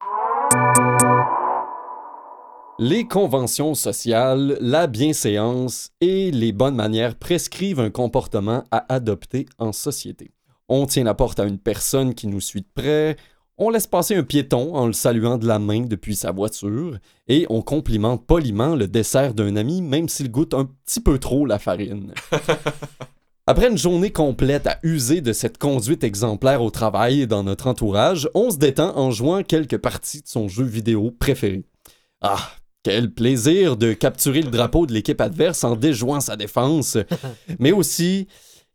Les 2.80 3.08
conventions 3.08 3.76
sociales, 3.76 4.58
la 4.60 4.88
bienséance 4.88 5.92
et 6.02 6.32
les 6.32 6.52
bonnes 6.52 6.76
manières 6.76 7.16
prescrivent 7.16 7.80
un 7.80 7.92
comportement 7.92 8.64
à 8.72 8.92
adopter 8.92 9.46
en 9.60 9.72
société. 9.72 10.32
On 10.68 10.88
tient 10.88 11.04
la 11.04 11.14
porte 11.14 11.40
à 11.40 11.46
une 11.46 11.60
personne 11.60 12.16
qui 12.16 12.26
nous 12.26 12.42
suit 12.42 12.62
de 12.62 12.68
près, 12.74 13.16
on 13.60 13.70
laisse 13.70 13.86
passer 13.86 14.16
un 14.16 14.24
piéton 14.24 14.74
en 14.74 14.88
le 14.88 14.94
saluant 14.94 15.38
de 15.38 15.46
la 15.46 15.60
main 15.60 15.82
depuis 15.82 16.16
sa 16.16 16.32
voiture, 16.32 16.98
et 17.28 17.46
on 17.52 17.62
complimente 17.62 18.26
poliment 18.26 18.76
le 18.76 18.88
dessert 18.88 19.36
d'un 19.36 19.56
ami 19.56 19.84
même 19.84 20.10
s'il 20.10 20.32
goûte 20.32 20.56
un 20.56 20.66
petit 20.66 21.00
peu 21.00 21.20
trop 21.20 21.46
la 21.46 21.60
farine. 21.60 22.12
Après 23.46 23.70
une 23.70 23.78
journée 23.78 24.12
complète 24.12 24.66
à 24.66 24.80
user 24.82 25.22
de 25.22 25.34
cette 25.34 25.60
conduite 25.60 26.04
exemplaire 26.04 26.64
au 26.64 26.72
travail 26.72 27.22
et 27.22 27.28
dans 27.28 27.44
notre 27.44 27.68
entourage, 27.68 28.28
on 28.34 28.50
se 28.50 28.58
détend 28.58 28.98
en 28.98 29.12
jouant 29.12 29.44
quelques 29.44 29.78
parties 29.78 30.24
de 30.24 30.28
son 30.28 30.48
jeu 30.48 30.64
vidéo 30.64 31.12
préféré. 31.12 31.66
Ah, 32.22 32.40
quel 32.84 33.12
plaisir 33.12 33.78
de 33.78 33.94
capturer 33.94 34.42
le 34.42 34.52
drapeau 34.52 34.86
de 34.86 34.94
l'équipe 34.94 35.22
adverse 35.22 35.64
en 35.64 35.76
déjouant 35.76 36.20
sa 36.20 36.36
défense, 36.36 36.98
mais 37.60 37.72
aussi 37.72 38.28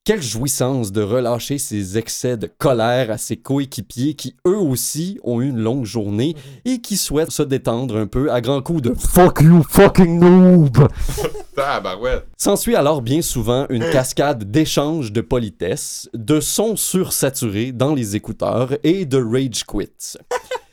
quelle 0.04 0.22
jouissance 0.22 0.90
de 0.90 1.02
relâcher 1.02 1.58
ses 1.58 1.98
excès 1.98 2.38
de 2.38 2.46
colère 2.46 3.10
à 3.10 3.18
ses 3.18 3.36
coéquipiers 3.36 4.14
qui 4.14 4.36
eux 4.46 4.56
aussi 4.56 5.18
ont 5.22 5.42
eu 5.42 5.50
une 5.50 5.58
longue 5.58 5.84
journée 5.84 6.34
et 6.64 6.80
qui 6.80 6.96
souhaitent 6.96 7.30
se 7.30 7.42
détendre 7.42 7.98
un 7.98 8.06
peu 8.06 8.32
à 8.32 8.40
grands 8.40 8.62
coups 8.62 8.80
de 8.80 8.94
Fuck 8.94 9.42
you 9.42 9.62
fucking 9.68 10.18
noob! 10.18 10.88
S'ensuit 12.38 12.76
alors 12.76 13.02
bien 13.02 13.20
souvent 13.20 13.66
une 13.68 13.90
cascade 13.90 14.50
d'échanges 14.50 15.12
de 15.12 15.20
politesse, 15.20 16.08
de 16.14 16.40
sons 16.40 16.76
sursaturés 16.76 17.72
dans 17.72 17.94
les 17.94 18.16
écouteurs 18.16 18.78
et 18.84 19.04
de 19.04 19.18
rage 19.18 19.64
quits. 19.66 20.16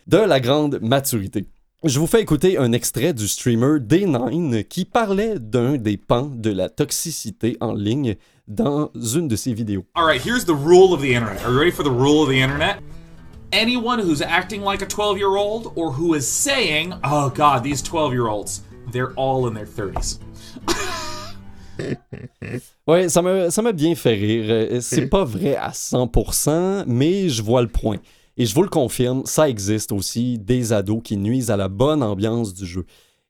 De 0.07 0.17
la 0.17 0.39
grande 0.39 0.79
maturité. 0.81 1.45
Je 1.87 1.99
vous 1.99 2.07
fais 2.07 2.19
écouter 2.19 2.57
un 2.57 2.71
extrait 2.71 3.13
du 3.13 3.27
streamer 3.27 3.79
D9 3.79 4.63
qui 4.63 4.85
parlait 4.85 5.37
d'un 5.37 5.77
des 5.77 5.97
pans 5.97 6.31
de 6.33 6.49
la 6.49 6.67
toxicité 6.67 7.57
en 7.61 7.73
ligne 7.75 8.15
dans 8.47 8.89
une 8.95 9.27
de 9.27 9.35
ses 9.35 9.53
vidéos. 9.53 9.85
All 9.93 10.03
right, 10.03 10.19
here's 10.19 10.45
the 10.45 10.55
rule 10.55 10.93
of 10.93 11.01
the 11.01 11.13
internet. 11.13 11.43
Are 11.45 11.51
you 11.51 11.59
ready 11.59 11.71
for 11.71 11.83
the 11.83 11.91
rule 11.91 12.23
of 12.23 12.29
the 12.29 12.41
internet? 12.41 12.79
Anyone 13.51 13.99
who's 13.99 14.23
acting 14.23 14.63
like 14.63 14.81
a 14.81 14.87
12 14.87 15.17
year 15.19 15.37
old 15.37 15.73
or 15.75 15.91
who 15.91 16.15
is 16.15 16.21
saying, 16.27 16.93
oh 17.03 17.29
God, 17.29 17.63
these 17.63 17.83
12 17.83 18.13
year 18.13 18.29
olds, 18.29 18.63
they're 18.91 19.13
all 19.15 19.47
in 19.47 19.53
their 19.53 19.67
30s. 19.67 20.19
Ouais, 22.87 23.09
ça 23.09 23.21
m'a 23.21 23.51
ça 23.51 23.61
m'a 23.61 23.73
bien 23.73 23.95
fait 23.95 24.13
rire. 24.13 24.45
Euh, 24.47 24.79
C'est 24.79 25.07
pas 25.09 25.25
vrai 25.25 25.57
à 25.57 25.71
100%, 25.71 26.85
mais 26.87 27.27
je 27.27 27.43
vois 27.43 27.61
le 27.61 27.67
point. 27.67 27.97
Et 28.37 28.45
je 28.45 28.53
vous 28.53 28.63
le 28.63 28.69
confirme, 28.69 29.23
ça 29.25 29.49
existe 29.49 29.91
aussi 29.91 30.37
des 30.37 30.73
ados 30.73 31.01
qui 31.03 31.17
nuisent 31.17 31.51
à 31.51 31.57
la 31.57 31.69
bonne 31.69 32.03
ambiance 32.03 32.53
du 32.53 32.65
jeu. 32.65 32.85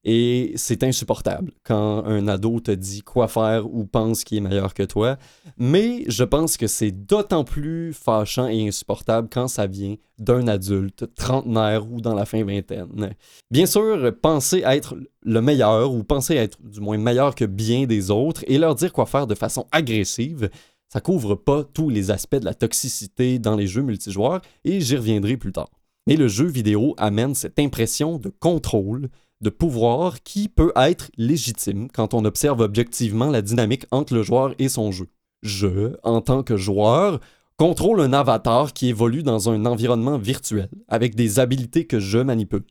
Et 0.07 0.53
c'est 0.55 0.83
insupportable 0.83 1.51
quand 1.63 2.05
un 2.05 2.27
ado 2.27 2.59
te 2.59 2.69
dit 2.69 3.01
quoi 3.01 3.27
faire 3.27 3.65
ou 3.65 3.85
pense 3.85 4.23
qu'il 4.23 4.37
est 4.37 4.41
meilleur 4.41 4.75
que 4.75 4.83
toi. 4.83 5.17
Mais 5.57 6.03
je 6.07 6.23
pense 6.23 6.57
que 6.57 6.67
c'est 6.67 6.91
d'autant 6.91 7.43
plus 7.43 7.91
fâchant 7.91 8.47
et 8.47 8.67
insupportable 8.67 9.29
quand 9.31 9.47
ça 9.47 9.65
vient 9.65 9.95
d'un 10.19 10.47
adulte, 10.47 11.11
trentenaire 11.15 11.91
ou 11.91 12.01
dans 12.01 12.13
la 12.13 12.25
fin 12.25 12.43
vingtaine. 12.43 13.15
Bien 13.49 13.65
sûr, 13.65 14.13
penser 14.21 14.61
être 14.63 14.95
le 15.23 15.41
meilleur 15.41 15.91
ou 15.91 16.03
penser 16.03 16.35
être 16.35 16.59
du 16.61 16.81
moins 16.81 16.99
meilleur 16.99 17.33
que 17.33 17.45
bien 17.45 17.87
des 17.87 18.11
autres 18.11 18.43
et 18.45 18.59
leur 18.59 18.75
dire 18.75 18.93
quoi 18.93 19.07
faire 19.07 19.25
de 19.25 19.33
façon 19.33 19.65
agressive, 19.71 20.51
ça 20.89 21.01
couvre 21.01 21.35
pas 21.35 21.63
tous 21.63 21.89
les 21.89 22.11
aspects 22.11 22.35
de 22.35 22.45
la 22.45 22.53
toxicité 22.53 23.39
dans 23.39 23.55
les 23.55 23.67
jeux 23.67 23.81
multijoueurs 23.81 24.41
et 24.63 24.81
j'y 24.81 24.95
reviendrai 24.95 25.37
plus 25.37 25.51
tard. 25.51 25.69
Mais 26.07 26.15
le 26.15 26.27
jeu 26.27 26.45
vidéo 26.45 26.93
amène 26.97 27.33
cette 27.33 27.59
impression 27.59 28.17
de 28.17 28.29
contrôle, 28.29 29.09
de 29.41 29.49
pouvoir 29.49 30.21
qui 30.23 30.47
peut 30.47 30.71
être 30.75 31.09
légitime 31.17 31.89
quand 31.91 32.13
on 32.13 32.25
observe 32.25 32.61
objectivement 32.61 33.29
la 33.29 33.41
dynamique 33.41 33.85
entre 33.91 34.13
le 34.13 34.23
joueur 34.23 34.53
et 34.59 34.69
son 34.69 34.91
jeu. 34.91 35.07
Je, 35.41 35.95
en 36.03 36.21
tant 36.21 36.43
que 36.43 36.57
joueur, 36.57 37.19
contrôle 37.57 38.01
un 38.01 38.13
avatar 38.13 38.73
qui 38.73 38.89
évolue 38.89 39.23
dans 39.23 39.49
un 39.49 39.65
environnement 39.65 40.17
virtuel 40.17 40.69
avec 40.87 41.15
des 41.15 41.39
habilités 41.39 41.85
que 41.85 41.99
je 41.99 42.19
manipule, 42.19 42.63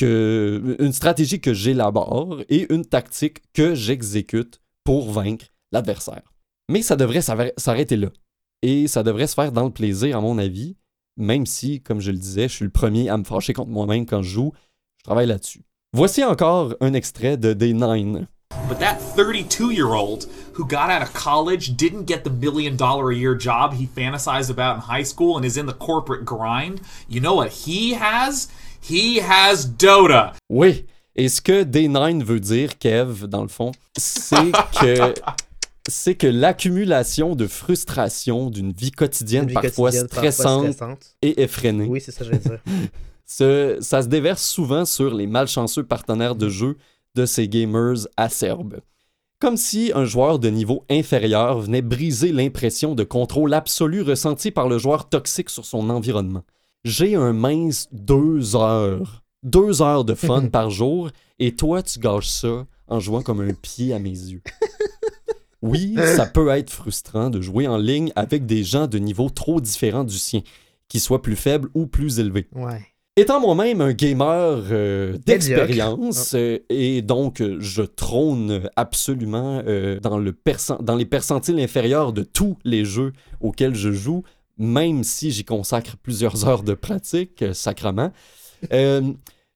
une 0.00 0.92
stratégie 0.92 1.40
que 1.40 1.54
j'élabore 1.54 2.40
et 2.48 2.72
une 2.72 2.84
tactique 2.84 3.42
que 3.52 3.74
j'exécute 3.74 4.60
pour 4.84 5.10
vaincre 5.12 5.46
l'adversaire. 5.70 6.31
Mais 6.72 6.80
ça 6.80 6.96
devrait 6.96 7.20
s'arr- 7.20 7.52
s'arrêter 7.58 7.96
là. 7.98 8.08
Et 8.62 8.88
ça 8.88 9.02
devrait 9.02 9.26
se 9.26 9.34
faire 9.34 9.52
dans 9.52 9.64
le 9.66 9.70
plaisir, 9.70 10.16
à 10.16 10.22
mon 10.22 10.38
avis, 10.38 10.74
même 11.18 11.44
si, 11.44 11.82
comme 11.82 12.00
je 12.00 12.10
le 12.10 12.16
disais, 12.16 12.48
je 12.48 12.54
suis 12.54 12.64
le 12.64 12.70
premier 12.70 13.10
à 13.10 13.18
me 13.18 13.24
fâcher 13.24 13.52
contre 13.52 13.68
moi-même 13.70 14.06
quand 14.06 14.22
je 14.22 14.30
joue. 14.30 14.52
Je 14.96 15.04
travaille 15.04 15.26
là-dessus. 15.26 15.60
Voici 15.92 16.24
encore 16.24 16.74
un 16.80 16.94
extrait 16.94 17.36
de 17.36 17.52
Day9. 17.52 18.24
But 18.70 18.78
that 18.78 18.96
32 19.16 19.72
year 19.72 19.88
old 19.92 20.26
who 20.54 20.64
got 20.66 20.88
out 20.88 21.02
of 21.02 21.12
college, 21.12 21.76
didn't 21.76 22.06
get 22.06 22.22
the 22.24 22.30
million 22.30 22.74
dollar 22.74 23.10
a 23.10 23.14
year 23.14 23.36
job 23.38 23.74
he 23.74 23.86
fantasized 23.86 24.48
about 24.50 24.76
in 24.76 24.80
high 24.80 25.04
school, 25.04 25.36
and 25.36 25.44
is 25.44 25.58
in 25.58 25.66
the 25.66 25.74
corporate 25.74 26.24
grind, 26.24 26.80
you 27.06 27.20
know 27.20 27.34
what 27.34 27.50
he 27.66 27.92
has? 27.92 28.48
He 28.80 29.18
has 29.20 29.66
Dota. 29.66 30.32
Oui, 30.48 30.86
et 31.16 31.28
ce 31.28 31.42
que 31.42 31.64
Day9 31.64 32.22
veut 32.22 32.40
dire, 32.40 32.78
Kev, 32.78 33.26
dans 33.26 33.42
le 33.42 33.48
fond, 33.48 33.72
c'est 33.98 34.52
que 34.80 35.12
c'est 35.88 36.14
que 36.14 36.26
l'accumulation 36.26 37.34
de 37.34 37.46
frustration 37.46 38.50
d'une 38.50 38.72
vie 38.72 38.90
quotidienne 38.92 39.46
vie 39.48 39.54
parfois 39.54 39.90
quotidienne, 39.90 40.08
parfois 40.08 40.32
stressante 40.32 41.16
et 41.22 41.42
effrénée, 41.42 41.86
Oui, 41.86 42.00
c'est 42.00 42.12
ça, 42.12 42.20
que 42.24 42.26
je 42.26 42.30
veux 42.32 42.38
dire. 42.38 42.60
ce- 43.26 43.78
ça 43.80 44.02
se 44.02 44.08
déverse 44.08 44.42
souvent 44.46 44.84
sur 44.84 45.14
les 45.14 45.26
malchanceux 45.26 45.84
partenaires 45.84 46.34
de 46.36 46.48
jeu 46.48 46.76
de 47.14 47.26
ces 47.26 47.48
gamers 47.48 48.06
acerbes. 48.16 48.78
Comme 49.40 49.56
si 49.56 49.90
un 49.94 50.04
joueur 50.04 50.38
de 50.38 50.48
niveau 50.48 50.84
inférieur 50.88 51.58
venait 51.60 51.82
briser 51.82 52.30
l'impression 52.30 52.94
de 52.94 53.02
contrôle 53.02 53.52
absolu 53.54 54.02
ressenti 54.02 54.52
par 54.52 54.68
le 54.68 54.78
joueur 54.78 55.08
toxique 55.08 55.50
sur 55.50 55.64
son 55.66 55.90
environnement. 55.90 56.44
J'ai 56.84 57.16
un 57.16 57.32
mince 57.32 57.88
deux 57.92 58.54
heures. 58.54 59.24
Deux 59.42 59.82
heures 59.82 60.04
de 60.04 60.14
fun 60.14 60.46
par 60.52 60.70
jour, 60.70 61.10
et 61.40 61.56
toi, 61.56 61.82
tu 61.82 61.98
gâches 61.98 62.28
ça 62.28 62.66
en 62.86 63.00
jouant 63.00 63.22
comme 63.22 63.40
un 63.40 63.52
pied 63.54 63.92
à 63.92 63.98
mes 63.98 64.10
yeux. 64.10 64.42
Oui, 65.62 65.94
ça 66.16 66.26
peut 66.26 66.48
être 66.48 66.70
frustrant 66.70 67.30
de 67.30 67.40
jouer 67.40 67.68
en 67.68 67.76
ligne 67.76 68.12
avec 68.16 68.46
des 68.46 68.64
gens 68.64 68.86
de 68.88 68.98
niveau 68.98 69.30
trop 69.30 69.60
différent 69.60 70.04
du 70.04 70.18
sien, 70.18 70.40
qu'ils 70.88 71.00
soient 71.00 71.22
plus 71.22 71.36
faibles 71.36 71.68
ou 71.74 71.86
plus 71.86 72.18
élevés. 72.18 72.48
Ouais. 72.52 72.82
Étant 73.14 73.40
moi-même 73.40 73.82
un 73.82 73.92
gamer 73.92 74.62
euh, 74.70 75.18
d'expérience, 75.26 76.32
euh, 76.34 76.60
et 76.70 77.02
donc 77.02 77.42
euh, 77.42 77.58
je 77.60 77.82
trône 77.82 78.70
absolument 78.74 79.62
dans, 80.02 80.16
le 80.16 80.34
dans 80.80 80.96
les 80.96 81.04
percentiles 81.04 81.60
inférieurs 81.60 82.14
de 82.14 82.22
tous 82.22 82.56
les 82.64 82.86
jeux 82.86 83.12
auxquels 83.42 83.74
je 83.74 83.92
joue, 83.92 84.22
même 84.56 85.04
si 85.04 85.30
j'y 85.30 85.44
consacre 85.44 85.98
plusieurs 85.98 86.48
heures 86.48 86.62
de 86.62 86.72
pratique, 86.72 87.44
sacrement. 87.52 88.12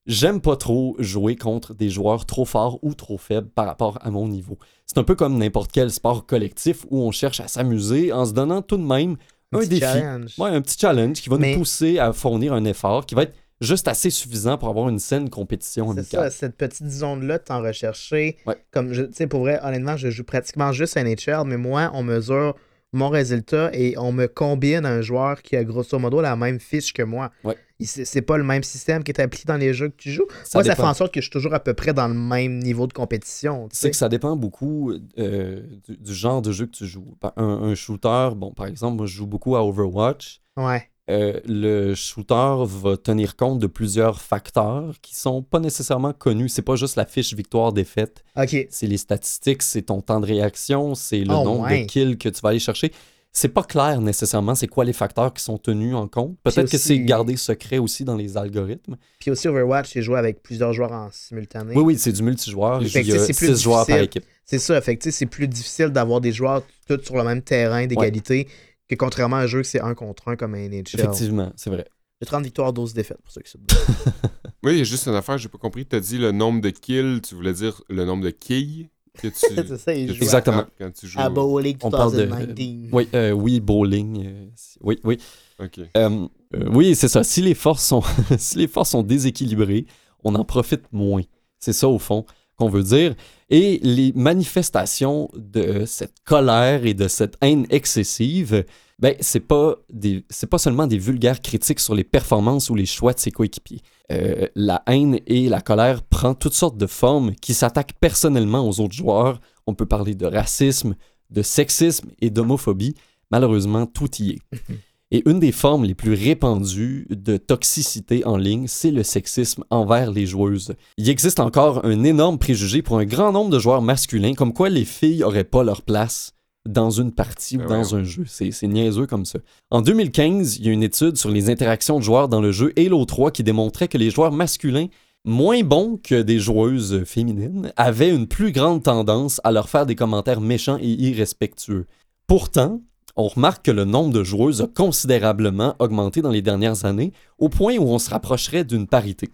J'aime 0.05 0.39
pas 0.39 0.55
trop 0.55 0.95
jouer 0.99 1.35
contre 1.35 1.73
des 1.73 1.89
joueurs 1.89 2.25
trop 2.25 2.45
forts 2.45 2.79
ou 2.83 2.93
trop 2.93 3.17
faibles 3.17 3.49
par 3.49 3.65
rapport 3.65 3.97
à 4.01 4.11
mon 4.11 4.27
niveau. 4.27 4.57
C'est 4.87 4.97
un 4.97 5.03
peu 5.03 5.15
comme 5.15 5.37
n'importe 5.37 5.71
quel 5.71 5.91
sport 5.91 6.25
collectif 6.25 6.85
où 6.89 7.01
on 7.01 7.11
cherche 7.11 7.39
à 7.41 7.47
s'amuser 7.47 8.11
en 8.13 8.25
se 8.25 8.33
donnant 8.33 8.61
tout 8.61 8.77
de 8.77 8.83
même 8.83 9.17
un, 9.51 9.59
petit 9.59 9.67
défi. 9.69 9.81
challenge. 9.81 10.33
Ouais, 10.37 10.49
un 10.49 10.61
petit 10.61 10.77
challenge 10.79 11.21
qui 11.21 11.29
va 11.29 11.37
Mais- 11.37 11.51
nous 11.53 11.59
pousser 11.59 11.99
à 11.99 12.13
fournir 12.13 12.53
un 12.53 12.63
effort 12.65 13.05
qui 13.05 13.13
va 13.13 13.23
être 13.23 13.33
juste 13.59 13.87
assez 13.87 14.09
suffisant 14.09 14.57
pour 14.57 14.69
avoir 14.69 14.87
une 14.87 14.99
saine 14.99 15.29
compétition 15.29 15.87
C'est 15.93 16.03
ça, 16.03 16.17
amicale. 16.19 16.31
cette 16.31 16.55
petite 16.55 16.89
zone-là 16.89 17.39
t'en 17.39 17.61
rechercher. 17.61 18.37
Ouais. 18.45 18.55
Comme, 18.71 18.93
je- 18.93 19.03
tu 19.03 19.13
sais, 19.13 19.27
pour 19.27 19.41
vrai, 19.41 19.59
honnêtement, 19.63 19.97
je 19.97 20.09
joue 20.09 20.23
pratiquement 20.23 20.71
juste 20.71 20.95
à 20.95 21.01
NHL, 21.03 21.43
mais 21.45 21.57
moi, 21.57 21.91
on 21.93 22.03
mesure 22.03 22.55
mon 22.93 23.09
résultat 23.09 23.69
et 23.73 23.97
on 23.97 24.13
me 24.13 24.27
combine 24.27 24.85
un 24.85 25.01
joueur 25.01 25.41
qui 25.41 25.55
a 25.57 25.63
grosso 25.65 25.99
modo 25.99 26.21
la 26.21 26.35
même 26.37 26.59
fiche 26.59 26.93
que 26.93 27.03
moi. 27.03 27.31
Ouais. 27.43 27.57
C'est 27.79 28.21
pas 28.23 28.37
le 28.37 28.43
même 28.43 28.63
système 28.63 29.03
qui 29.03 29.11
est 29.11 29.19
appliqué 29.21 29.45
dans 29.47 29.57
les 29.57 29.73
jeux 29.73 29.89
que 29.89 29.95
tu 29.97 30.11
joues. 30.11 30.25
Ça 30.43 30.57
moi, 30.59 30.63
ça 30.63 30.75
fait 30.75 30.81
en 30.81 30.93
sorte 30.93 31.13
que 31.13 31.19
je 31.21 31.25
suis 31.25 31.31
toujours 31.31 31.53
à 31.53 31.59
peu 31.59 31.73
près 31.73 31.93
dans 31.93 32.07
le 32.07 32.13
même 32.15 32.57
niveau 32.59 32.87
de 32.87 32.93
compétition. 32.93 33.69
C'est 33.71 33.91
que 33.91 33.95
ça 33.95 34.09
dépend 34.09 34.35
beaucoup 34.35 34.93
euh, 35.19 35.61
du, 35.87 35.95
du 35.97 36.13
genre 36.13 36.41
de 36.41 36.51
jeu 36.51 36.65
que 36.65 36.71
tu 36.71 36.87
joues. 36.87 37.15
Un, 37.35 37.43
un 37.45 37.75
shooter, 37.75 38.29
bon, 38.35 38.51
par 38.51 38.65
exemple, 38.65 38.97
moi 38.97 39.05
je 39.05 39.15
joue 39.15 39.27
beaucoup 39.27 39.55
à 39.55 39.63
Overwatch. 39.63 40.41
Ouais. 40.57 40.89
Euh, 41.09 41.39
le 41.45 41.95
shooter 41.95 42.55
va 42.65 42.97
tenir 42.97 43.37
compte 43.37 43.59
de 43.59 43.67
plusieurs 43.67 44.21
facteurs 44.21 44.95
qui 45.01 45.15
sont 45.15 45.41
pas 45.41 45.59
nécessairement 45.59 46.11
connus. 46.11 46.49
C'est 46.49 46.61
pas 46.63 46.75
juste 46.75 46.95
la 46.97 47.05
fiche 47.05 47.33
victoire-défaite. 47.33 48.25
C'est 48.69 48.87
les 48.87 48.97
statistiques, 48.97 49.61
c'est 49.63 49.83
ton 49.83 50.01
temps 50.01 50.19
de 50.19 50.25
réaction, 50.25 50.95
c'est 50.95 51.19
le 51.23 51.33
Oh, 51.33 51.43
nombre 51.45 51.63
ouais. 51.69 51.83
de 51.83 51.85
kills 51.87 52.17
que 52.17 52.27
tu 52.27 52.41
vas 52.41 52.49
aller 52.49 52.59
chercher. 52.59 52.91
C'est 53.37 53.49
pas 53.49 53.61
clair 53.61 54.01
nécessairement 54.01 54.55
c'est 54.55 54.65
quoi 54.65 54.83
les 54.83 54.93
facteurs 54.93 55.31
qui 55.31 55.43
sont 55.43 55.59
tenus 55.59 55.93
en 55.93 56.07
compte. 56.07 56.39
Peut-être 56.41 56.71
que 56.71 56.77
c'est 56.79 56.97
gardé 57.01 57.37
secret 57.37 57.77
aussi 57.77 58.03
dans 58.03 58.15
les 58.15 58.35
algorithmes. 58.35 58.97
Puis 59.19 59.29
aussi, 59.29 59.47
Overwatch, 59.47 59.93
j'ai 59.93 60.01
joué 60.01 60.17
avec 60.17 60.41
plusieurs 60.41 60.73
joueurs 60.73 60.91
en 60.91 61.09
simultané. 61.11 61.75
Oui, 61.75 61.83
oui, 61.83 61.97
c'est 61.99 62.11
du 62.11 62.23
multijoueur. 62.23 62.81
Il 62.81 62.87
y 62.87 63.13
a 63.13 63.19
c'est 63.19 63.37
plus 63.37 63.55
six 63.55 63.61
joueurs 63.61 63.85
par 63.85 63.97
difficile. 63.97 64.05
équipe. 64.05 64.25
C'est 64.43 64.57
ça, 64.57 64.81
fait 64.81 64.97
que, 64.97 65.11
c'est 65.11 65.27
plus 65.27 65.47
difficile 65.47 65.89
d'avoir 65.89 66.19
des 66.19 66.31
joueurs 66.31 66.63
tous 66.87 67.03
sur 67.03 67.15
le 67.15 67.23
même 67.23 67.43
terrain 67.43 67.85
d'égalité 67.85 68.47
que 68.89 68.95
contrairement 68.95 69.35
à 69.35 69.41
un 69.41 69.45
jeu 69.45 69.61
que 69.61 69.67
c'est 69.67 69.81
un 69.81 69.93
contre 69.93 70.29
un 70.29 70.35
comme 70.35 70.55
un 70.55 70.67
NHL. 70.67 70.85
Effectivement, 70.95 71.53
c'est 71.55 71.69
vrai. 71.69 71.85
J'ai 72.19 72.25
30 72.25 72.43
victoires, 72.43 72.73
12 72.73 72.95
défaites 72.95 73.21
pour 73.21 73.31
ceux 73.31 73.41
qui 73.41 73.51
se. 73.51 73.57
Oui, 74.63 74.71
il 74.71 74.77
y 74.79 74.81
a 74.81 74.83
juste 74.83 75.05
une 75.05 75.13
affaire, 75.13 75.37
j'ai 75.37 75.49
pas 75.49 75.59
compris. 75.59 75.85
Tu 75.85 75.95
as 75.95 75.99
dit 75.99 76.17
le 76.17 76.31
nombre 76.31 76.59
de 76.61 76.71
kills, 76.71 77.21
tu 77.21 77.35
voulais 77.35 77.53
dire 77.53 77.83
le 77.87 78.03
nombre 78.03 78.23
de 78.23 78.31
quilles 78.31 78.89
que 79.17 79.27
tu. 79.27 79.33
c'est 79.55 79.77
ça, 79.77 79.93
ils 79.93 80.07
que 80.07 80.13
jouent 80.13 80.17
tu 80.19 80.23
Exactement. 80.23 80.57
frappes 80.57 80.71
Quand 80.79 80.91
tu 80.93 81.07
joues. 81.07 81.19
à, 81.19 81.23
à 81.23 81.29
Bowling 81.29 81.77
On 81.83 81.89
parle 81.91 82.11
de- 82.15 82.25
2019. 82.25 82.89
Oui, 82.93 83.07
euh, 83.13 83.31
oui, 83.31 83.59
bowling. 83.59 84.25
euh, 84.25 84.45
oui, 84.81 84.99
oui. 85.03 85.17
Ok. 85.59 85.79
Euh, 85.79 86.27
euh, 86.55 86.69
oui, 86.71 86.95
c'est 86.95 87.07
ça. 87.07 87.23
Si 87.23 87.41
les 87.41 87.53
forces 87.55 87.83
sont, 87.85 88.01
si 88.37 88.57
les 88.57 88.67
forces 88.67 88.91
sont 88.91 89.03
déséquilibrées, 89.03 89.85
on 90.23 90.35
en 90.35 90.45
profite 90.45 90.83
moins. 90.91 91.23
C'est 91.59 91.73
ça, 91.73 91.87
au 91.87 91.99
fond, 91.99 92.25
qu'on 92.55 92.69
veut 92.69 92.83
dire. 92.83 93.15
Et 93.49 93.79
les 93.83 94.11
manifestations 94.15 95.29
de 95.35 95.85
cette 95.85 96.15
colère 96.23 96.85
et 96.85 96.93
de 96.93 97.07
cette 97.07 97.35
haine 97.41 97.65
excessive, 97.69 98.65
ben, 98.99 99.15
c'est 99.19 99.41
pas, 99.41 99.75
des, 99.91 100.25
pas 100.49 100.57
seulement 100.57 100.87
des 100.87 100.97
vulgaires 100.97 101.41
critiques 101.41 101.79
sur 101.79 101.93
les 101.93 102.03
performances 102.03 102.69
ou 102.69 102.75
les 102.75 102.87
choix 102.87 103.13
de 103.13 103.19
ses 103.19 103.31
coéquipiers. 103.31 103.81
Euh, 104.11 104.47
la 104.55 104.81
haine 104.87 105.19
et 105.27 105.49
la 105.49 105.61
colère 105.61 106.01
prend 106.01 106.33
toutes 106.33 106.53
sortes 106.53 106.77
de 106.77 106.87
formes 106.87 107.35
qui 107.35 107.53
s'attaquent 107.53 107.93
personnellement 107.99 108.67
aux 108.67 108.79
autres 108.79 108.95
joueurs. 108.95 109.39
On 109.67 109.75
peut 109.75 109.85
parler 109.85 110.15
de 110.15 110.25
racisme, 110.25 110.95
de 111.29 111.41
sexisme 111.43 112.09
et 112.21 112.31
d'homophobie. 112.31 112.95
Malheureusement, 113.29 113.85
tout 113.85 114.09
y 114.19 114.31
est. 114.31 114.39
Et 115.09 115.23
une 115.25 115.39
des 115.39 115.53
formes 115.53 115.85
les 115.85 115.95
plus 115.95 116.13
répandues 116.13 117.07
de 117.09 117.37
toxicité 117.37 118.25
en 118.25 118.35
ligne, 118.35 118.67
c'est 118.67 118.91
le 118.91 119.03
sexisme 119.03 119.63
envers 119.69 120.11
les 120.11 120.25
joueuses. 120.25 120.73
Il 120.97 121.09
existe 121.09 121.39
encore 121.39 121.85
un 121.85 122.03
énorme 122.03 122.37
préjugé 122.37 122.81
pour 122.81 122.97
un 122.97 123.05
grand 123.05 123.31
nombre 123.31 123.49
de 123.49 123.57
joueurs 123.57 123.81
masculins, 123.81 124.33
comme 124.33 124.51
quoi 124.51 124.67
les 124.67 124.83
filles 124.83 125.19
n'auraient 125.19 125.45
pas 125.45 125.63
leur 125.63 125.81
place 125.81 126.33
dans 126.67 126.89
une 126.89 127.11
partie 127.11 127.57
ou 127.57 127.59
Ben 127.59 127.67
dans 127.67 127.95
un 127.95 128.03
jeu. 128.03 128.23
C'est 128.27 128.51
c'est 128.51 128.67
niaiseux 128.67 129.05
comme 129.05 129.25
ça. 129.25 129.39
En 129.71 129.81
2015, 129.81 130.57
il 130.57 130.65
y 130.65 130.69
a 130.69 130.71
une 130.71 130.83
étude 130.83 131.17
sur 131.17 131.29
les 131.29 131.49
interactions 131.49 131.99
de 131.99 132.03
joueurs 132.03 132.29
dans 132.29 132.41
le 132.41 132.51
jeu 132.51 132.73
Halo 132.77 133.05
3 133.05 133.31
qui 133.31 133.43
démontrait 133.43 133.87
que 133.87 133.97
les 133.97 134.09
joueurs 134.09 134.31
masculins, 134.31 134.87
moins 135.25 135.61
bons 135.63 135.99
que 136.01 136.21
des 136.21 136.39
joueuses 136.39 137.03
féminines, 137.05 137.71
avaient 137.75 138.13
une 138.13 138.27
plus 138.27 138.51
grande 138.51 138.83
tendance 138.83 139.41
à 139.43 139.51
leur 139.51 139.69
faire 139.69 139.85
des 139.85 139.95
commentaires 139.95 140.41
méchants 140.41 140.77
et 140.79 140.89
irrespectueux. 140.89 141.87
Pourtant, 142.27 142.81
on 143.15 143.27
remarque 143.27 143.65
que 143.65 143.71
le 143.71 143.83
nombre 143.83 144.13
de 144.13 144.23
joueuses 144.23 144.61
a 144.61 144.67
considérablement 144.67 145.75
augmenté 145.79 146.21
dans 146.21 146.29
les 146.29 146.43
dernières 146.43 146.85
années, 146.85 147.13
au 147.39 147.49
point 147.49 147.77
où 147.77 147.83
on 147.83 147.99
se 147.99 148.11
rapprocherait 148.11 148.63
d'une 148.63 148.85
parité. 148.85 149.29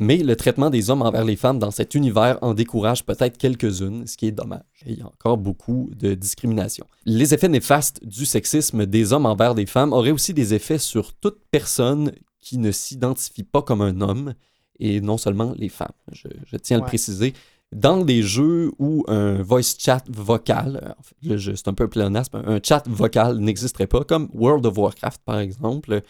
Mais 0.00 0.18
le 0.18 0.36
traitement 0.36 0.70
des 0.70 0.90
hommes 0.90 1.02
envers 1.02 1.24
les 1.24 1.34
femmes 1.34 1.58
dans 1.58 1.72
cet 1.72 1.96
univers 1.96 2.38
en 2.40 2.54
décourage 2.54 3.04
peut-être 3.04 3.36
quelques-unes, 3.36 4.06
ce 4.06 4.16
qui 4.16 4.26
est 4.26 4.32
dommage. 4.32 4.62
Et 4.86 4.92
il 4.92 4.98
y 4.98 5.02
a 5.02 5.06
encore 5.06 5.38
beaucoup 5.38 5.90
de 5.98 6.14
discrimination. 6.14 6.86
Les 7.04 7.34
effets 7.34 7.48
néfastes 7.48 8.06
du 8.06 8.24
sexisme 8.24 8.86
des 8.86 9.12
hommes 9.12 9.26
envers 9.26 9.56
des 9.56 9.66
femmes 9.66 9.92
auraient 9.92 10.12
aussi 10.12 10.34
des 10.34 10.54
effets 10.54 10.78
sur 10.78 11.14
toute 11.14 11.38
personne 11.50 12.12
qui 12.40 12.58
ne 12.58 12.70
s'identifie 12.70 13.42
pas 13.42 13.60
comme 13.60 13.82
un 13.82 14.00
homme, 14.00 14.34
et 14.78 15.00
non 15.00 15.18
seulement 15.18 15.52
les 15.56 15.68
femmes. 15.68 15.88
Je, 16.12 16.28
je 16.46 16.56
tiens 16.56 16.76
à 16.76 16.80
le 16.80 16.86
préciser. 16.86 17.34
Dans 17.72 18.04
des 18.04 18.22
jeux 18.22 18.70
où 18.78 19.04
un 19.08 19.42
voice 19.42 19.74
chat 19.78 20.04
vocal, 20.08 20.94
en 20.96 21.02
fait, 21.02 21.56
c'est 21.56 21.68
un 21.68 21.74
peu 21.74 21.84
un 21.84 21.88
pléonasme, 21.88 22.40
un 22.46 22.60
chat 22.62 22.84
vocal 22.86 23.38
n'existerait 23.38 23.88
pas, 23.88 24.04
comme 24.04 24.30
World 24.32 24.64
of 24.64 24.78
Warcraft 24.78 25.20
par 25.24 25.40
exemple, 25.40 26.02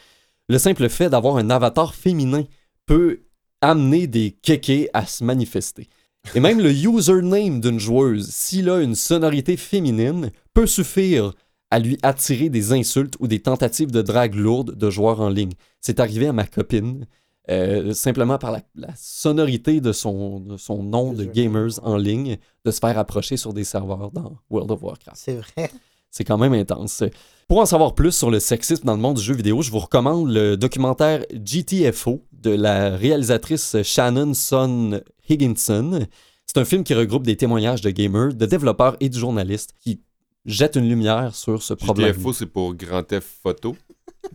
le 0.48 0.59
simple 0.59 0.88
fait 0.90 1.09
d'avoir 1.09 1.38
un 1.38 1.48
avatar 1.48 1.94
féminin 1.94 2.44
peut 2.87 3.22
amener 3.61 4.07
des 4.07 4.33
kékés 4.42 4.88
à 4.92 5.07
se 5.07 5.25
manifester. 5.25 5.88
Et 6.35 6.40
même 6.40 6.61
le 6.61 6.73
username 6.73 7.61
d'une 7.61 7.79
joueuse, 7.79 8.29
s'il 8.29 8.68
a 8.68 8.81
une 8.81 8.94
sonorité 8.94 9.57
féminine, 9.57 10.31
peut 10.53 10.66
suffire 10.66 11.33
à 11.71 11.79
lui 11.79 11.99
attirer 12.03 12.49
des 12.49 12.73
insultes 12.73 13.14
ou 13.21 13.29
des 13.29 13.40
tentatives 13.40 13.90
de 13.90 14.03
drague 14.03 14.35
lourdes 14.35 14.75
de 14.75 14.90
joueurs 14.90 15.21
en 15.21 15.29
ligne. 15.29 15.53
C'est 15.81 16.01
arrivé 16.01 16.27
à 16.27 16.33
ma 16.33 16.47
copine, 16.47 17.07
euh, 17.51 17.94
simplement 17.94 18.38
par 18.38 18.53
la, 18.53 18.62
la 18.75 18.94
sonorité 18.97 19.81
de 19.81 19.92
son, 19.92 20.40
de 20.40 20.57
son 20.57 20.83
nom 20.83 21.12
de 21.12 21.25
gamers 21.25 21.81
en 21.83 21.97
ligne, 21.97 22.38
de 22.64 22.71
se 22.71 22.79
faire 22.79 22.99
approcher 22.99 23.37
sur 23.37 23.55
des 23.55 23.64
serveurs 23.64 24.11
dans 24.11 24.37
World 24.51 24.71
of 24.71 24.83
Warcraft. 24.83 25.16
C'est 25.16 25.37
vrai. 25.37 25.71
C'est 26.11 26.25
quand 26.25 26.38
même 26.38 26.55
intense. 26.55 27.05
Pour 27.49 27.59
en 27.59 27.66
savoir 27.66 27.94
plus 27.94 28.12
sur 28.12 28.31
le 28.31 28.40
sexisme 28.40 28.85
dans 28.85 28.94
le 28.94 29.01
monde 29.01 29.16
du 29.16 29.23
jeu 29.23 29.35
vidéo, 29.35 29.62
je 29.62 29.71
vous 29.71 29.79
recommande 29.79 30.31
le 30.31 30.57
documentaire 30.57 31.25
GTFO 31.33 32.23
de 32.33 32.51
la 32.51 32.97
réalisatrice 32.97 33.83
Shannon 33.83 34.35
Son 34.35 35.01
Higginson. 35.29 36.07
C'est 36.47 36.59
un 36.59 36.64
film 36.64 36.85
qui 36.85 36.94
regroupe 36.94 37.25
des 37.25 37.37
témoignages 37.37 37.81
de 37.81 37.90
gamers, 37.90 38.35
de 38.35 38.47
développeurs 38.47 38.97
et 39.01 39.09
de 39.09 39.18
journalistes 39.18 39.75
qui 39.81 40.01
jettent 40.44 40.77
une 40.77 40.88
lumière 40.88 41.35
sur 41.35 41.62
ce 41.62 41.75
problème. 41.75 42.12
GTFO, 42.12 42.33
c'est 42.33 42.47
pour 42.47 42.75
Grand 42.75 43.05
F 43.09 43.38
Photo. 43.42 43.77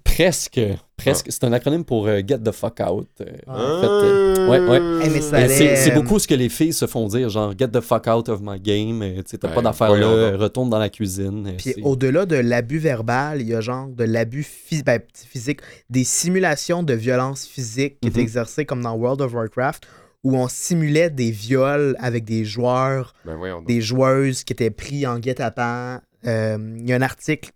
Presque, 0.03 0.59
presque. 0.97 1.27
C'est 1.29 1.43
un 1.43 1.53
acronyme 1.53 1.83
pour 1.83 2.07
euh, 2.07 2.21
Get 2.27 2.39
the 2.39 2.51
fuck 2.51 2.79
out. 2.87 3.07
euh, 3.21 3.25
Ah. 3.47 3.51
en 3.53 3.81
fait, 3.81 3.87
euh, 3.87 4.47
ouais, 4.49 4.59
ouais. 4.59 5.03
Hey, 5.05 5.09
mais 5.11 5.21
ça 5.21 5.37
Mais 5.37 5.43
allait, 5.43 5.75
C'est 5.75 5.91
beaucoup 5.91 6.19
ce 6.19 6.27
que 6.27 6.33
les 6.35 6.49
filles 6.49 6.73
se 6.73 6.85
font 6.85 7.07
dire, 7.07 7.29
genre 7.29 7.53
Get 7.57 7.69
the 7.69 7.81
fuck 7.81 8.07
out 8.07 8.29
of 8.29 8.39
my 8.41 8.59
game. 8.59 9.01
euh, 9.01 9.21
tu 9.27 9.37
T'as 9.37 9.49
Ouais, 9.49 9.55
pas 9.55 9.61
d'affaires 9.61 9.93
là, 9.95 10.05
euh, 10.05 10.37
retourne 10.37 10.69
dans 10.69 10.79
la 10.79 10.89
cuisine. 10.89 11.53
Puis 11.57 11.75
au-delà 11.83 12.25
de 12.25 12.35
l'abus 12.35 12.77
verbal, 12.79 13.41
il 13.41 13.47
y 13.47 13.55
a 13.55 13.61
genre 13.61 13.87
de 13.87 14.03
l'abus 14.03 14.43
phys- 14.45 14.83
ben, 14.83 14.99
physique, 15.13 15.61
des 15.89 16.03
simulations 16.03 16.83
de 16.83 16.93
violence 16.93 17.45
physique 17.45 17.99
qui 18.01 18.09
étaient 18.09 18.19
Mhm. 18.19 18.23
exercées 18.25 18.65
comme 18.65 18.81
dans 18.81 18.95
World 18.95 19.21
of 19.21 19.33
Warcraft, 19.33 19.85
où 20.23 20.37
on 20.37 20.47
simulait 20.47 21.09
des 21.09 21.31
viols 21.31 21.95
avec 21.99 22.23
des 22.23 22.45
joueurs, 22.45 23.13
Ben 23.25 23.37
des 23.67 23.81
joueuses 23.81 24.43
qui 24.43 24.53
étaient 24.53 24.69
pris 24.69 25.05
en 25.07 25.19
guet-apens. 25.19 26.01
Euh, 26.25 26.57
Il 26.77 26.87
y 26.87 26.93
a 26.93 26.95
un 26.95 27.01
article 27.01 27.49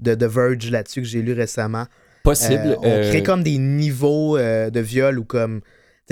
de 0.00 0.14
The 0.14 0.24
Verge 0.24 0.70
là-dessus 0.70 1.02
que 1.02 1.06
j'ai 1.06 1.22
lu 1.22 1.32
récemment. 1.32 1.86
Possible. 2.22 2.66
Euh, 2.66 2.76
on 2.78 3.08
crée 3.08 3.20
euh, 3.20 3.24
comme 3.24 3.42
des 3.42 3.58
niveaux 3.58 4.36
euh, 4.36 4.70
de 4.70 4.80
viol 4.80 5.18
ou 5.18 5.24
comme. 5.24 5.60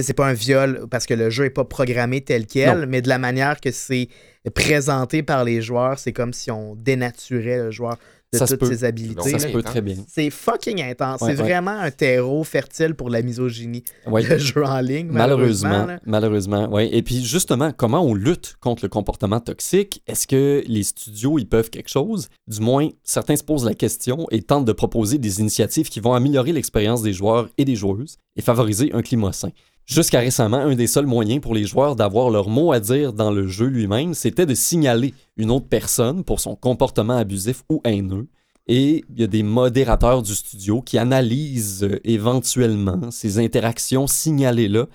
C'est 0.00 0.14
pas 0.14 0.28
un 0.28 0.32
viol 0.32 0.86
parce 0.88 1.06
que 1.06 1.14
le 1.14 1.28
jeu 1.28 1.46
est 1.46 1.50
pas 1.50 1.64
programmé 1.64 2.20
tel 2.20 2.46
quel, 2.46 2.82
Non. 2.82 2.86
mais 2.86 3.02
de 3.02 3.08
la 3.08 3.18
manière 3.18 3.60
que 3.60 3.72
c'est 3.72 4.08
présenté 4.54 5.24
par 5.24 5.42
les 5.42 5.60
joueurs, 5.60 5.98
c'est 5.98 6.12
comme 6.12 6.32
si 6.32 6.52
on 6.52 6.76
dénaturait 6.76 7.58
le 7.58 7.70
joueur. 7.72 7.98
De 8.32 8.38
Ça 8.38 8.46
se 8.46 8.54
toutes 8.56 8.68
peut. 8.68 8.74
ses 8.74 8.84
habilités. 8.84 9.22
Ça 9.22 9.30
Donc, 9.30 9.40
se 9.40 9.46
là. 9.46 9.52
peut 9.52 9.58
intense. 9.60 9.70
très 9.72 9.80
bien. 9.80 9.96
C'est 10.06 10.28
fucking 10.30 10.82
intense. 10.82 11.20
Ouais, 11.22 11.34
c'est 11.34 11.42
ouais. 11.42 11.48
vraiment 11.48 11.70
un 11.70 11.90
terreau 11.90 12.44
fertile 12.44 12.94
pour 12.94 13.08
la 13.08 13.22
misogynie, 13.22 13.84
Ouais. 14.06 14.22
le 14.22 14.36
jeu 14.38 14.64
en 14.64 14.80
ligne. 14.80 15.08
Malheureusement. 15.10 15.68
Malheureusement, 15.70 15.86
là. 15.86 16.00
malheureusement, 16.04 16.68
oui. 16.70 16.88
Et 16.92 17.02
puis 17.02 17.24
justement, 17.24 17.72
comment 17.72 18.02
on 18.02 18.12
lutte 18.14 18.56
contre 18.60 18.84
le 18.84 18.88
comportement 18.90 19.40
toxique? 19.40 20.02
Est-ce 20.06 20.26
que 20.26 20.62
les 20.66 20.82
studios 20.82 21.38
ils 21.38 21.48
peuvent 21.48 21.70
quelque 21.70 21.88
chose? 21.88 22.28
Du 22.46 22.60
moins, 22.60 22.88
certains 23.02 23.36
se 23.36 23.42
posent 23.44 23.64
la 23.64 23.74
question 23.74 24.26
et 24.30 24.42
tentent 24.42 24.66
de 24.66 24.72
proposer 24.72 25.16
des 25.18 25.40
initiatives 25.40 25.88
qui 25.88 26.00
vont 26.00 26.12
améliorer 26.12 26.52
l'expérience 26.52 27.02
des 27.02 27.12
joueurs 27.14 27.48
et 27.56 27.64
des 27.64 27.76
joueuses 27.76 28.16
et 28.36 28.42
favoriser 28.42 28.90
un 28.92 29.00
climat 29.02 29.32
sain. 29.32 29.50
Jusqu'à 29.88 30.20
récemment, 30.20 30.58
un 30.58 30.74
des 30.74 30.86
seuls 30.86 31.06
moyens 31.06 31.40
pour 31.40 31.54
les 31.54 31.64
joueurs 31.64 31.96
d'avoir 31.96 32.28
leur 32.28 32.50
mot 32.50 32.72
à 32.72 32.80
dire 32.80 33.14
dans 33.14 33.30
le 33.30 33.46
jeu 33.46 33.64
lui-même, 33.64 34.12
c'était 34.12 34.44
de 34.44 34.54
signaler 34.54 35.14
une 35.38 35.50
autre 35.50 35.66
personne 35.66 36.24
pour 36.24 36.40
son 36.40 36.56
comportement 36.56 37.16
abusif 37.16 37.64
ou 37.70 37.80
haineux. 37.84 38.28
Et 38.66 39.02
il 39.08 39.18
y 39.18 39.24
a 39.24 39.26
des 39.26 39.42
modérateurs 39.42 40.22
du 40.22 40.34
studio 40.34 40.82
qui 40.82 40.98
analysent 40.98 41.84
euh, 41.84 41.98
éventuellement 42.04 43.10
ces 43.10 43.38
interactions 43.38 44.06
signalées-là 44.06 44.88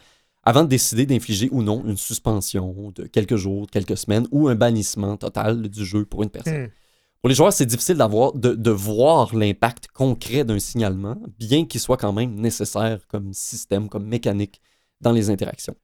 avant 0.43 0.61
de 0.61 0.67
décider 0.67 1.07
d'infliger 1.07 1.49
ou 1.51 1.63
non 1.63 1.83
une 1.87 1.97
suspension 1.97 2.91
de 2.93 3.07
quelques 3.07 3.35
jours, 3.37 3.65
quelques 3.71 3.97
semaines 3.97 4.27
ou 4.31 4.47
un 4.47 4.53
bannissement 4.53 5.17
total 5.17 5.69
du 5.69 5.85
jeu 5.85 6.05
pour 6.05 6.21
une 6.21 6.29
personne. 6.29 6.65
Hmm. 6.65 6.69
Pour 7.19 7.29
les 7.29 7.35
joueurs, 7.35 7.53
c'est 7.53 7.65
difficile 7.65 7.95
d'avoir, 7.95 8.33
de, 8.33 8.53
de 8.53 8.69
voir 8.69 9.35
l'impact 9.35 9.87
concret 9.87 10.43
d'un 10.43 10.59
signalement, 10.59 11.17
bien 11.39 11.65
qu'il 11.65 11.79
soit 11.79 11.97
quand 11.97 12.13
même 12.13 12.35
nécessaire 12.35 12.99
comme 13.07 13.33
système, 13.33 13.89
comme 13.89 14.05
mécanique 14.05 14.61
dans 15.03 15.11
les 15.11 15.29
interactions. 15.29 15.75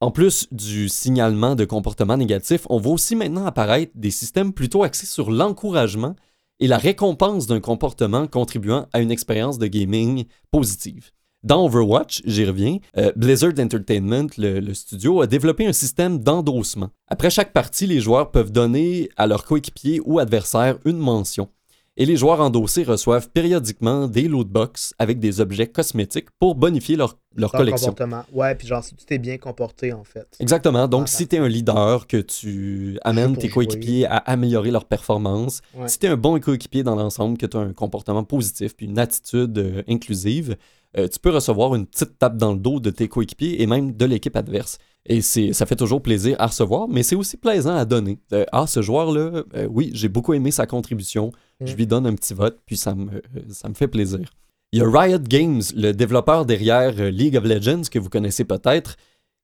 En 0.00 0.10
plus 0.10 0.48
du 0.50 0.88
signalement 0.88 1.54
de 1.54 1.64
comportement 1.64 2.16
négatif, 2.16 2.66
on 2.68 2.78
voit 2.78 2.92
aussi 2.92 3.16
maintenant 3.16 3.46
apparaître 3.46 3.92
des 3.94 4.10
systèmes 4.10 4.52
plutôt 4.52 4.82
axés 4.82 5.06
sur 5.06 5.30
l'encouragement 5.30 6.14
et 6.60 6.66
la 6.66 6.78
récompense 6.78 7.46
d'un 7.46 7.60
comportement 7.60 8.26
contribuant 8.26 8.86
à 8.92 9.00
une 9.00 9.10
expérience 9.10 9.58
de 9.58 9.66
gaming 9.66 10.26
positive. 10.50 11.10
Dans 11.42 11.66
Overwatch, 11.66 12.22
j'y 12.24 12.44
reviens, 12.46 12.78
euh, 12.96 13.12
Blizzard 13.16 13.52
Entertainment, 13.58 14.28
le, 14.38 14.60
le 14.60 14.74
studio, 14.74 15.20
a 15.20 15.26
développé 15.26 15.66
un 15.66 15.74
système 15.74 16.18
d'endossement. 16.18 16.88
Après 17.08 17.28
chaque 17.28 17.52
partie, 17.52 17.86
les 17.86 18.00
joueurs 18.00 18.30
peuvent 18.30 18.50
donner 18.50 19.10
à 19.16 19.26
leurs 19.26 19.44
coéquipiers 19.44 20.00
ou 20.04 20.18
adversaires 20.18 20.78
une 20.86 20.96
mention. 20.96 21.48
Et 21.96 22.06
les 22.06 22.16
joueurs 22.16 22.40
endossés 22.40 22.82
reçoivent 22.82 23.28
périodiquement 23.30 24.08
des 24.08 24.26
lootbox 24.26 24.94
avec 24.98 25.20
des 25.20 25.40
objets 25.40 25.68
cosmétiques 25.68 26.26
pour 26.40 26.56
bonifier 26.56 26.96
leur, 26.96 27.16
leur 27.36 27.52
collection. 27.52 27.90
comportement. 27.92 28.24
Ouais, 28.32 28.56
puis 28.56 28.66
genre, 28.66 28.82
si 28.82 28.96
tu 28.96 29.04
t'es 29.04 29.18
bien 29.18 29.38
comporté, 29.38 29.92
en 29.92 30.02
fait. 30.02 30.26
Exactement. 30.40 30.88
Donc, 30.88 31.02
Ah, 31.04 31.06
si 31.06 31.28
tu 31.28 31.36
es 31.36 31.38
un 31.38 31.46
leader, 31.46 32.08
que 32.08 32.16
tu 32.16 32.98
amènes 33.04 33.36
tes 33.36 33.48
coéquipiers 33.48 34.06
à 34.06 34.16
améliorer 34.16 34.72
leur 34.72 34.86
performance, 34.86 35.60
Ouais. 35.76 35.86
si 35.86 36.00
tu 36.00 36.06
es 36.06 36.08
un 36.08 36.16
bon 36.16 36.40
coéquipier 36.40 36.82
dans 36.82 36.96
l'ensemble, 36.96 37.38
que 37.38 37.46
tu 37.46 37.56
as 37.56 37.60
un 37.60 37.72
comportement 37.72 38.24
positif 38.24 38.74
puis 38.76 38.86
une 38.86 38.98
attitude 38.98 39.56
euh, 39.58 39.82
inclusive, 39.88 40.56
euh, 40.96 41.08
tu 41.08 41.18
peux 41.18 41.30
recevoir 41.30 41.74
une 41.74 41.86
petite 41.86 42.18
tape 42.18 42.36
dans 42.36 42.52
le 42.52 42.58
dos 42.58 42.80
de 42.80 42.90
tes 42.90 43.08
coéquipiers 43.08 43.62
et 43.62 43.66
même 43.66 43.92
de 43.92 44.04
l'équipe 44.04 44.36
adverse. 44.36 44.78
Et 45.06 45.20
c'est, 45.20 45.52
ça 45.52 45.66
fait 45.66 45.76
toujours 45.76 46.00
plaisir 46.00 46.36
à 46.38 46.46
recevoir, 46.46 46.88
mais 46.88 47.02
c'est 47.02 47.16
aussi 47.16 47.36
plaisant 47.36 47.74
à 47.76 47.84
donner. 47.84 48.18
Euh, 48.32 48.44
ah, 48.52 48.66
ce 48.66 48.80
joueur-là, 48.80 49.42
euh, 49.54 49.66
oui, 49.70 49.90
j'ai 49.92 50.08
beaucoup 50.08 50.32
aimé 50.32 50.50
sa 50.50 50.66
contribution, 50.66 51.32
Mm. 51.60 51.66
je 51.66 51.76
lui 51.76 51.86
donne 51.86 52.06
un 52.06 52.14
petit 52.14 52.34
vote, 52.34 52.60
puis 52.66 52.76
ça 52.76 52.94
me, 52.94 53.22
ça 53.50 53.68
me 53.68 53.74
fait 53.74 53.88
plaisir. 53.88 54.30
Il 54.72 54.80
y 54.80 54.82
a 54.82 54.88
Riot 54.90 55.20
Games, 55.20 55.62
le 55.76 55.92
développeur 55.92 56.44
derrière 56.46 56.92
League 56.94 57.36
of 57.36 57.44
Legends, 57.44 57.82
que 57.90 57.98
vous 57.98 58.08
connaissez 58.08 58.44
peut-être, 58.44 58.96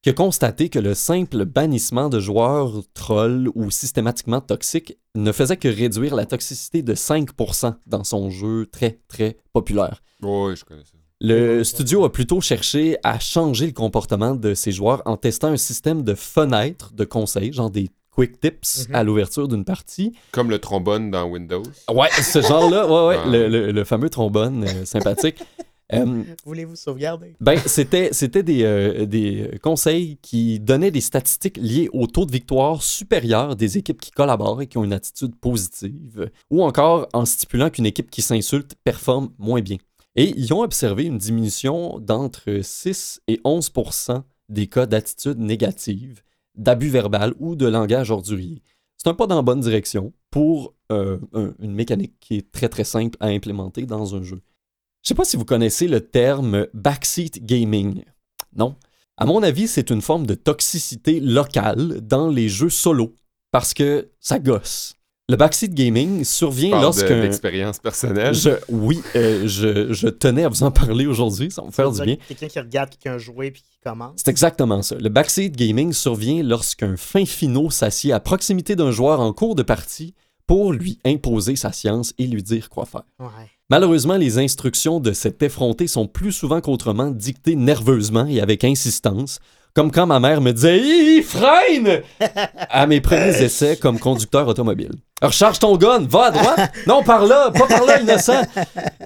qui 0.03 0.11
a 0.11 0.13
constaté 0.13 0.71
que 0.71 0.79
le 0.79 0.95
simple 0.95 1.45
bannissement 1.45 2.09
de 2.09 2.19
joueurs 2.21 2.83
trolls 2.95 3.51
ou 3.55 3.71
systématiquement 3.71 4.41
toxiques 4.41 4.97
ne 5.15 5.31
faisait 5.31 5.59
que 5.59 5.69
réduire 5.69 6.17
la 6.17 6.27
toxicité 6.27 6.83
de 6.83 6.95
5% 6.95 7.75
dans 7.87 8.03
son 8.03 8.31
jeu 8.31 8.67
très 8.73 8.99
très 9.09 9.37
populaire. 9.53 10.03
Oui, 10.23 10.57
je 10.57 10.65
connais 10.65 10.85
ça. 10.85 11.00
Le 11.23 11.63
studio 11.65 12.05
a 12.05 12.11
plutôt 12.13 12.41
cherché 12.41 12.97
à 13.05 13.19
changer 13.19 13.67
le 13.67 13.73
comportement 13.73 14.35
de 14.35 14.55
ses 14.55 14.73
joueurs 14.73 15.03
en 15.05 15.19
testant 15.19 15.49
un 15.49 15.59
système 15.59 16.03
de 16.03 16.15
fenêtres 16.15 16.93
de 16.95 17.05
conseils, 17.05 17.53
genre 17.53 17.71
des 17.71 17.91
quick 18.11 18.41
tips 18.41 18.89
Mhm. 18.89 18.95
à 18.95 19.05
l'ouverture 19.05 19.47
d'une 19.47 19.65
partie. 19.67 20.13
Comme 20.33 20.49
le 20.49 20.59
trombone 20.59 21.11
dans 21.11 21.27
Windows. 21.29 21.63
Ouais, 21.93 22.09
ce 22.23 22.41
genre-là, 22.41 22.87
ouais, 22.87 23.09
ouais, 23.09 23.23
Ah. 23.23 23.29
le, 23.29 23.49
le- 23.49 23.71
le 23.71 23.85
fameux 23.85 24.09
trombone 24.09 24.65
euh, 24.65 24.85
sympathique. 24.85 25.37
Euh, 25.93 26.23
Voulez-vous 26.45 26.77
sauvegarder? 26.77 27.35
ben, 27.41 27.59
c'était, 27.67 28.11
c'était 28.13 28.45
des, 28.45 28.63
euh, 28.63 29.07
des 29.07 29.59
conseils 29.61 30.19
qui 30.23 30.61
donnaient 30.61 30.93
des 30.93 31.01
statistiques 31.01 31.57
liées 31.57 31.89
au 31.93 32.07
taux 32.07 32.27
de 32.27 32.31
victoire 32.31 32.81
supérieur 32.81 33.57
des 33.57 33.77
équipes 33.77 34.01
qui 34.01 34.13
collaborent 34.13 34.63
et 34.63 34.69
qui 34.69 34.79
ont 34.79 34.85
une 34.85 34.93
attitude 34.93 35.35
positive, 35.35 36.31
ou 36.49 36.63
encore 36.63 37.09
en 37.13 37.25
stipulant 37.25 37.71
qu'une 37.71 37.87
équipe 37.87 38.09
qui 38.09 38.23
s'insulte 38.23 38.77
performe 38.85 39.31
moins 39.37 39.63
bien. 39.63 39.79
Et 40.17 40.35
ils 40.37 40.53
ont 40.53 40.63
observé 40.63 41.05
une 41.05 41.19
diminution 41.19 41.99
d'entre 42.01 42.61
6 42.63 43.21
et 43.29 43.41
11% 43.45 44.23
des 44.49 44.67
cas 44.67 44.87
d'attitude 44.87 45.39
négative, 45.39 46.23
d'abus 46.57 46.89
verbal 46.89 47.35
ou 47.39 47.55
de 47.55 47.67
langage 47.67 48.11
ordurier. 48.11 48.63
C'est 48.97 49.09
un 49.09 49.15
pas 49.15 49.27
dans 49.29 49.37
la 49.37 49.43
bonne 49.43 49.61
direction 49.61 50.13
pour 50.31 50.75
euh, 50.93 51.19
un- 51.33 51.55
une 51.61 51.73
mécanique 51.73 52.15
qui 52.21 52.37
est 52.37 52.51
très 52.53 52.69
très 52.69 52.85
simple 52.85 53.17
à 53.21 53.27
implémenter 53.29 53.87
dans 53.87 54.15
un 54.17 54.23
jeu. 54.23 54.41
Je 55.03 55.09
sais 55.09 55.15
pas 55.15 55.25
si 55.25 55.37
vous 55.37 55.45
connaissez 55.45 55.87
le 55.89 56.01
terme 56.01 56.67
backseat 56.75 57.45
gaming. 57.45 58.03
Non. 58.55 58.75
À 59.17 59.25
mon 59.27 59.43
avis, 59.43 59.69
c'est 59.69 59.91
une 59.91 60.03
forme 60.03 60.27
de 60.27 60.35
toxicité 60.35 61.21
locale 61.21 62.01
dans 62.01 62.29
les 62.29 62.49
jeux 62.49 62.69
solo 62.71 63.15
parce 63.53 63.73
que 63.73 64.11
ça 64.19 64.39
gosse. 64.39 64.95
Le 65.31 65.37
backseat 65.37 65.73
gaming 65.73 66.25
survient 66.25 66.81
lorsqu'un 66.81 67.21
d'expérience 67.21 67.79
personnelle. 67.79 68.35
je, 68.35 68.51
oui, 68.69 69.01
euh, 69.15 69.47
je, 69.47 69.93
je 69.93 70.09
tenais 70.09 70.43
à 70.43 70.49
vous 70.49 70.65
en 70.65 70.73
parler 70.73 71.07
aujourd'hui, 71.07 71.53
ça 71.53 71.63
va 71.63 71.69
me 71.69 71.73
faire 71.73 71.93
du 71.93 72.03
bien. 72.03 72.17
Quelqu'un 72.27 72.49
qui 72.49 72.59
regarde 72.59 72.91
quelqu'un 72.91 73.17
jouer 73.17 73.53
puis 73.53 73.63
qui 73.63 73.79
commence. 73.85 74.15
C'est 74.17 74.29
exactement 74.29 74.83
ça. 74.83 74.97
Le 74.97 75.09
backseat 75.09 75.55
gaming 75.55 75.93
survient 75.93 76.43
lorsqu'un 76.43 76.97
fin 76.97 77.25
finot 77.25 77.71
s'assied 77.71 78.13
à 78.13 78.19
proximité 78.19 78.75
d'un 78.75 78.91
joueur 78.91 79.21
en 79.21 79.33
cours 79.33 79.55
de 79.55 79.63
partie 79.63 80.15
pour 80.49 80.73
lui 80.73 80.99
imposer 81.05 81.55
sa 81.55 81.71
science 81.71 82.13
et 82.19 82.27
lui 82.27 82.43
dire 82.43 82.69
quoi 82.69 82.85
faire. 82.85 83.05
Ouais. 83.21 83.29
Malheureusement, 83.69 84.17
les 84.17 84.39
instructions 84.39 84.99
de 84.99 85.13
cet 85.13 85.45
effronté 85.45 85.87
sont 85.87 86.09
plus 86.09 86.33
souvent 86.33 86.61
qu'autrement 86.61 87.13
dictées 87.13 87.55
nerveusement 87.55 88.27
et 88.27 88.41
avec 88.41 88.65
insistance, 88.65 89.39
comme 89.75 89.91
quand 89.91 90.07
ma 90.07 90.21
mère 90.21 90.41
me 90.41 90.53
disait 90.53 90.79
Hi, 90.81 91.23
freine 91.23 92.03
à 92.71 92.87
mes 92.87 93.01
premiers 93.01 93.43
essais 93.43 93.77
comme 93.77 93.99
conducteur 93.99 94.47
automobile. 94.49 94.93
Recharge 95.23 95.59
ton 95.59 95.77
gun, 95.77 96.07
va 96.09 96.25
à 96.27 96.31
droite. 96.31 96.73
Non, 96.87 97.03
par 97.03 97.27
là, 97.27 97.51
pas 97.51 97.67
par 97.67 97.85
là, 97.85 98.01
innocent. 98.01 98.43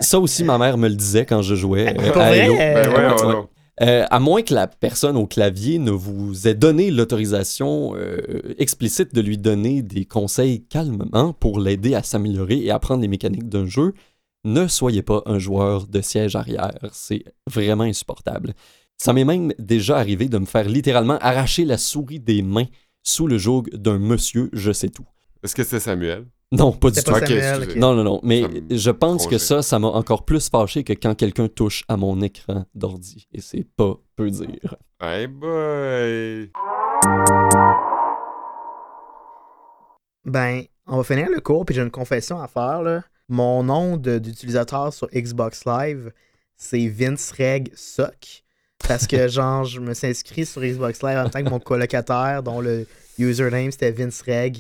Ça 0.01 0.19
aussi, 0.21 0.45
ma 0.45 0.59
mère 0.59 0.79
me 0.79 0.89
le 0.89 0.95
disait 0.95 1.27
quand 1.27 1.43
je 1.43 1.55
jouais 1.55 1.95
euh, 1.99 2.13
Pour 2.13 2.23
à? 2.23 2.27
Halo. 2.27 2.55
Euh, 2.55 2.57
Ben 2.57 2.89
ouais, 2.89 2.95
Ouais. 2.97 3.23
ouais, 3.27 3.35
ouais. 3.35 3.43
Euh, 3.83 4.05
à 4.09 4.21
moins 4.21 4.43
que 4.43 4.55
la 4.55 4.69
personne 4.69 5.17
au 5.17 5.27
clavier 5.27 5.81
ne 5.81 5.91
vous 5.91 6.47
ait 6.47 6.55
donné 6.55 6.93
l'autorisation 6.93 7.97
euh, 7.97 8.19
explicite 8.61 9.13
de 9.13 9.21
lui 9.21 9.37
donner 9.37 9.83
des 9.83 10.05
conseils 10.05 10.63
calmement 10.67 11.33
pour 11.33 11.59
l'aider 11.59 11.97
à 11.97 12.05
s'améliorer 12.05 12.59
et 12.59 12.71
apprendre 12.71 13.03
les 13.03 13.09
mécaniques 13.09 13.49
d'un 13.49 13.67
jeu, 13.67 13.93
ne 14.45 14.69
soyez 14.69 15.03
pas 15.03 15.23
un 15.27 15.41
joueur 15.41 15.89
de 15.89 16.01
siège 16.03 16.37
arrière. 16.37 16.71
C'est 16.93 17.25
vraiment 17.51 17.83
insupportable. 17.83 18.53
Ça 18.97 19.13
m'est 19.13 19.25
même 19.25 19.53
déjà 19.59 19.97
arrivé 19.99 20.29
de 20.29 20.39
me 20.39 20.47
faire 20.47 20.69
littéralement 20.69 21.19
arracher 21.19 21.65
la 21.65 21.79
souris 21.79 22.21
des 22.21 22.43
mains 22.43 22.67
sous 23.03 23.27
le 23.27 23.39
joug 23.39 23.65
d'un 23.73 23.99
monsieur 23.99 24.49
je 24.53 24.73
sais 24.73 24.89
tout. 24.89 25.07
Est-ce 25.43 25.55
que 25.55 25.65
c'est 25.65 25.81
Samuel? 25.81 26.27
Non, 26.53 26.73
pas 26.73 26.91
du 26.91 26.97
C'est 26.97 27.05
tout. 27.05 27.13
pas 27.13 27.21
Samuel. 27.27 27.79
Non, 27.79 27.95
non, 27.95 28.05
non. 28.05 28.21
Mais 28.23 28.45
je 28.71 28.91
pense 28.91 29.27
que 29.27 29.39
ça, 29.39 29.61
ça 29.63 29.79
m'a 29.79 29.89
encore 29.89 30.25
plus 30.25 30.49
fâché 30.49 30.85
que 30.85 30.93
quand 30.93 31.15
quelqu'un 31.15 31.49
touche 31.49 31.85
à 31.89 31.97
mon 31.97 32.21
écran 32.23 32.65
d'ordi. 32.75 33.27
Et 33.33 33.41
c'est 33.41 33.67
pas 33.77 33.95
peu 34.17 34.31
dire. 34.31 34.77
Hey 35.01 35.27
boy! 35.27 36.51
Ben, 40.25 40.63
on 40.87 40.97
va 40.99 41.05
finir 41.05 41.29
le 41.29 41.41
cours, 41.41 41.67
puis 41.67 41.75
j'ai 41.75 41.83
une 41.83 41.91
confession 41.91 42.41
à 42.41 42.47
faire. 42.49 42.83
Là. 42.83 43.03
Mon 43.29 43.65
nom 43.65 43.97
d'utilisateur 43.97 44.93
sur 44.93 45.09
Xbox 45.11 45.65
Live, 45.67 46.13
c'est 46.57 46.87
Vince 46.89 47.33
Reg 47.33 47.71
Sock. 47.75 48.44
Parce 48.89 49.07
que, 49.07 49.29
genre, 49.29 49.65
je 49.65 49.81
me 49.81 49.95
suis 49.95 50.07
inscrit 50.09 50.45
sur 50.47 50.61
Xbox 50.63 51.03
Live 51.03 51.19
en 51.19 51.29
tant 51.29 51.43
que 51.43 51.49
mon 51.49 51.59
colocataire, 51.61 52.43
dont 52.43 52.61
le 52.61 52.87
username 53.19 53.71
c'était 53.71 53.91
Vince 53.93 54.23
Reg. 54.23 54.59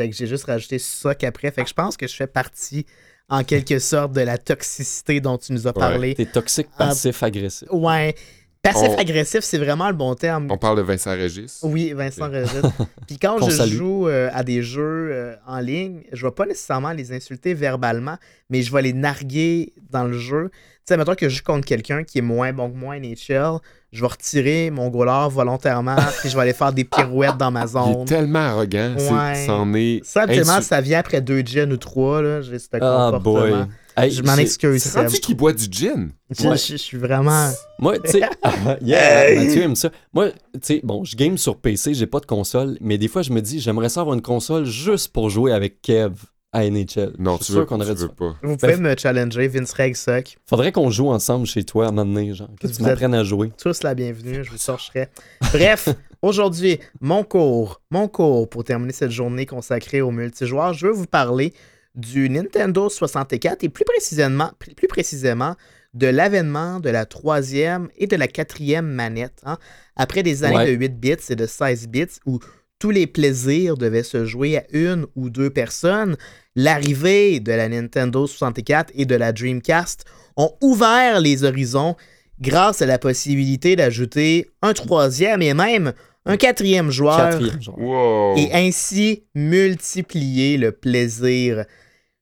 Fait 0.00 0.08
que 0.08 0.14
j'ai 0.16 0.26
juste 0.26 0.44
rajouté 0.44 0.78
Sock 0.78 1.24
après. 1.24 1.50
Fait 1.50 1.62
que 1.64 1.68
je 1.68 1.74
pense 1.74 1.96
que 1.96 2.06
je 2.06 2.14
fais 2.14 2.26
partie, 2.28 2.86
en 3.28 3.44
quelque 3.44 3.78
sorte, 3.78 4.12
de 4.12 4.20
la 4.20 4.38
toxicité 4.38 5.20
dont 5.20 5.36
tu 5.38 5.52
nous 5.52 5.66
as 5.66 5.72
parlé. 5.72 6.14
T'es 6.14 6.24
toxique, 6.26 6.68
Ah. 6.78 6.86
passif, 6.88 7.22
agressif. 7.22 7.68
Ouais. 7.70 8.14
Passif-agressif, 8.62 9.38
On- 9.38 9.42
c'est 9.42 9.58
vraiment 9.58 9.88
le 9.88 9.94
bon 9.94 10.14
terme. 10.16 10.48
On 10.50 10.58
parle 10.58 10.78
de 10.78 10.82
Vincent 10.82 11.12
Régis. 11.12 11.60
Oui, 11.62 11.92
Vincent 11.92 12.28
Régis. 12.28 12.50
Puis 13.06 13.16
quand 13.18 13.38
je 13.48 13.50
salue. 13.54 13.70
joue 13.72 14.08
euh, 14.08 14.30
à 14.32 14.42
des 14.42 14.62
jeux 14.62 15.10
euh, 15.12 15.36
en 15.46 15.60
ligne, 15.60 16.02
je 16.12 16.26
vais 16.26 16.32
pas 16.32 16.44
nécessairement 16.44 16.92
les 16.92 17.12
insulter 17.12 17.54
verbalement, 17.54 18.16
mais 18.50 18.62
je 18.62 18.72
vais 18.72 18.82
les 18.82 18.92
narguer 18.92 19.72
dans 19.90 20.04
le 20.04 20.18
jeu. 20.18 20.50
Tu 20.88 20.94
sais, 20.94 20.96
mettons 20.96 21.14
que 21.14 21.28
je 21.28 21.36
joue 21.36 21.42
contre 21.44 21.66
quelqu'un 21.66 22.02
qui 22.02 22.16
est 22.16 22.22
moins 22.22 22.50
bon 22.54 22.70
que 22.70 22.76
moi 22.78 22.94
à 22.94 22.98
NHL, 22.98 23.58
je 23.92 24.00
vais 24.00 24.06
retirer 24.06 24.70
mon 24.70 24.88
goaler 24.88 25.28
volontairement, 25.30 25.96
puis 26.20 26.30
je 26.30 26.34
vais 26.34 26.40
aller 26.40 26.54
faire 26.54 26.72
des 26.72 26.84
pirouettes 26.84 27.36
dans 27.36 27.50
ma 27.50 27.60
Il 27.60 27.64
est 27.64 27.68
zone. 27.68 28.04
tellement 28.06 28.38
arrogant. 28.38 28.94
c'est- 28.96 29.12
Ouais. 29.12 29.44
C'en 29.46 29.74
est. 29.74 30.00
Ça, 30.02 30.24
insu- 30.24 30.62
ça 30.62 30.80
vient 30.80 31.00
après 31.00 31.20
deux 31.20 31.42
gins 31.44 31.70
ou 31.70 31.76
trois, 31.76 32.22
là. 32.22 32.40
J'ai 32.40 32.58
ce 32.58 32.68
Ah, 32.72 33.10
comportement. 33.10 33.20
boy. 33.20 33.52
Hey, 33.98 34.10
Je 34.12 34.22
m'en 34.22 34.34
c'est- 34.36 34.42
excuse, 34.42 34.82
C'est 34.82 34.98
rendu 34.98 35.20
qu'il 35.20 35.36
boit 35.36 35.52
du 35.52 35.66
gin. 35.70 36.10
Je, 36.30 36.48
Ouais. 36.48 36.56
je- 36.56 36.72
je 36.72 36.76
suis 36.76 36.96
vraiment. 36.96 37.50
Moi, 37.78 37.98
tu 37.98 38.12
sais, 38.12 38.20
yeah, 38.80 39.34
Mathieu 39.34 39.62
aime 39.64 39.76
ça. 39.76 39.90
Moi, 40.14 40.30
tu 40.30 40.60
sais, 40.62 40.80
bon, 40.82 41.04
je 41.04 41.16
game 41.16 41.36
sur 41.36 41.58
PC, 41.58 41.92
j'ai 41.92 42.06
pas 42.06 42.20
de 42.20 42.26
console, 42.26 42.78
mais 42.80 42.96
des 42.96 43.08
fois, 43.08 43.20
je 43.20 43.30
me 43.32 43.42
dis, 43.42 43.60
j'aimerais 43.60 43.90
ça 43.90 44.00
avoir 44.00 44.14
une 44.14 44.22
console 44.22 44.64
juste 44.64 45.12
pour 45.12 45.28
jouer 45.28 45.52
avec 45.52 45.82
Kev 45.82 46.12
à 46.52 46.64
NHL. 46.68 47.12
Non, 47.18 47.32
Je 47.32 47.44
suis 47.44 47.46
tu 47.46 47.52
sûr 47.52 47.60
veux, 47.60 47.66
qu'on 47.66 47.76
tu 47.78 47.84
aurait 47.84 47.94
dû- 47.94 48.02
veux 48.02 48.08
pas. 48.08 48.36
Vous 48.42 48.56
pouvez 48.56 48.76
Ben, 48.76 48.82
me 48.82 48.96
challenger, 48.96 49.48
Vince 49.48 49.72
Reg 49.72 49.94
Suck. 49.94 50.38
Faudrait 50.46 50.72
qu'on 50.72 50.90
joue 50.90 51.08
ensemble 51.08 51.46
chez 51.46 51.62
toi 51.64 51.86
à 51.86 51.88
un 51.88 51.92
moment 51.92 52.12
donné, 52.14 52.32
genre, 52.34 52.48
que 52.60 52.66
tu 52.66 52.72
Vous 52.74 52.84
m'apprennes 52.84 53.14
à 53.14 53.22
jouer. 53.24 53.52
Tous 53.62 53.82
la 53.82 53.94
bienvenue, 53.94 54.42
je 54.44 54.50
vous 54.50 54.58
torcherai. 54.58 55.08
Bref, 55.52 55.88
aujourd'hui, 56.22 56.78
mon 57.00 57.22
cours, 57.22 57.82
mon 57.90 58.08
cours 58.08 58.48
pour 58.48 58.64
terminer 58.64 58.92
cette 58.92 59.10
journée 59.10 59.44
consacrée 59.46 60.00
au 60.00 60.10
multijoueur, 60.10 60.72
je 60.72 60.86
veux 60.86 60.92
vous 60.92 61.06
parler 61.06 61.52
du 61.94 62.30
Nintendo 62.30 62.88
64 62.88 63.64
et 63.64 63.68
plus 63.68 63.84
précisément, 63.84 64.50
plus 64.58 64.88
précisément 64.88 65.54
de 65.94 66.06
l'avènement 66.06 66.80
de 66.80 66.90
la 66.90 67.06
troisième 67.06 67.88
et 67.96 68.06
de 68.06 68.14
la 68.14 68.28
quatrième 68.28 68.86
manette. 68.86 69.40
hein. 69.44 69.58
Après 69.96 70.22
des 70.22 70.44
années 70.44 70.56
Ouais. 70.56 70.66
de 70.76 70.78
8 70.78 71.00
bits 71.00 71.16
et 71.30 71.34
de 71.34 71.46
16 71.46 71.88
bits 71.88 72.06
où 72.26 72.38
tous 72.78 72.90
les 72.90 73.06
plaisirs 73.06 73.76
devaient 73.76 74.02
se 74.02 74.24
jouer 74.24 74.58
à 74.58 74.64
une 74.72 75.06
ou 75.16 75.30
deux 75.30 75.50
personnes, 75.50 76.16
l'arrivée 76.54 77.40
de 77.40 77.52
la 77.52 77.68
Nintendo 77.68 78.26
64 78.26 78.92
et 78.94 79.04
de 79.04 79.14
la 79.14 79.32
Dreamcast 79.32 80.04
ont 80.36 80.52
ouvert 80.60 81.20
les 81.20 81.44
horizons 81.44 81.96
grâce 82.40 82.82
à 82.82 82.86
la 82.86 82.98
possibilité 82.98 83.74
d'ajouter 83.76 84.50
un 84.62 84.72
troisième 84.72 85.42
et 85.42 85.54
même 85.54 85.92
un 86.24 86.36
quatrième 86.36 86.90
joueur 86.90 87.16
Quatrième, 87.16 87.62
genre. 87.62 87.78
Wow. 87.78 88.36
et 88.36 88.52
ainsi 88.52 89.24
multiplier 89.34 90.58
le 90.58 90.72
plaisir. 90.72 91.64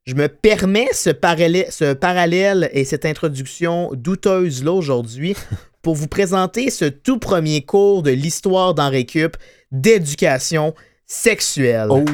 Je 0.04 0.14
me 0.14 0.28
permets 0.28 0.88
ce 0.92 1.10
parallèle, 1.10 1.66
ce 1.70 1.92
parallèle 1.92 2.70
et 2.72 2.84
cette 2.84 3.04
introduction 3.04 3.90
douteuse-là 3.94 4.72
aujourd'hui 4.72 5.34
pour 5.82 5.96
vous 5.96 6.06
présenter 6.06 6.70
ce 6.70 6.84
tout 6.84 7.18
premier 7.18 7.62
cours 7.62 8.02
de 8.02 8.12
l'histoire 8.12 8.74
d'en 8.74 8.88
récup 8.90 9.36
d'éducation 9.72 10.74
sexuelle. 11.06 11.88
Oh, 11.90 12.04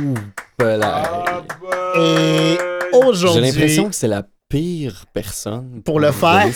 voilà. 0.58 1.02
Ah, 1.26 1.42
Et 1.96 2.56
ben. 2.56 2.56
J'ai 2.92 2.98
aujourd'hui, 2.98 3.40
l'impression 3.42 3.88
que 3.88 3.94
c'est 3.94 4.08
la 4.08 4.26
pire 4.48 5.06
personne 5.14 5.82
Pour 5.84 5.98
le 5.98 6.10
faire. 6.12 6.46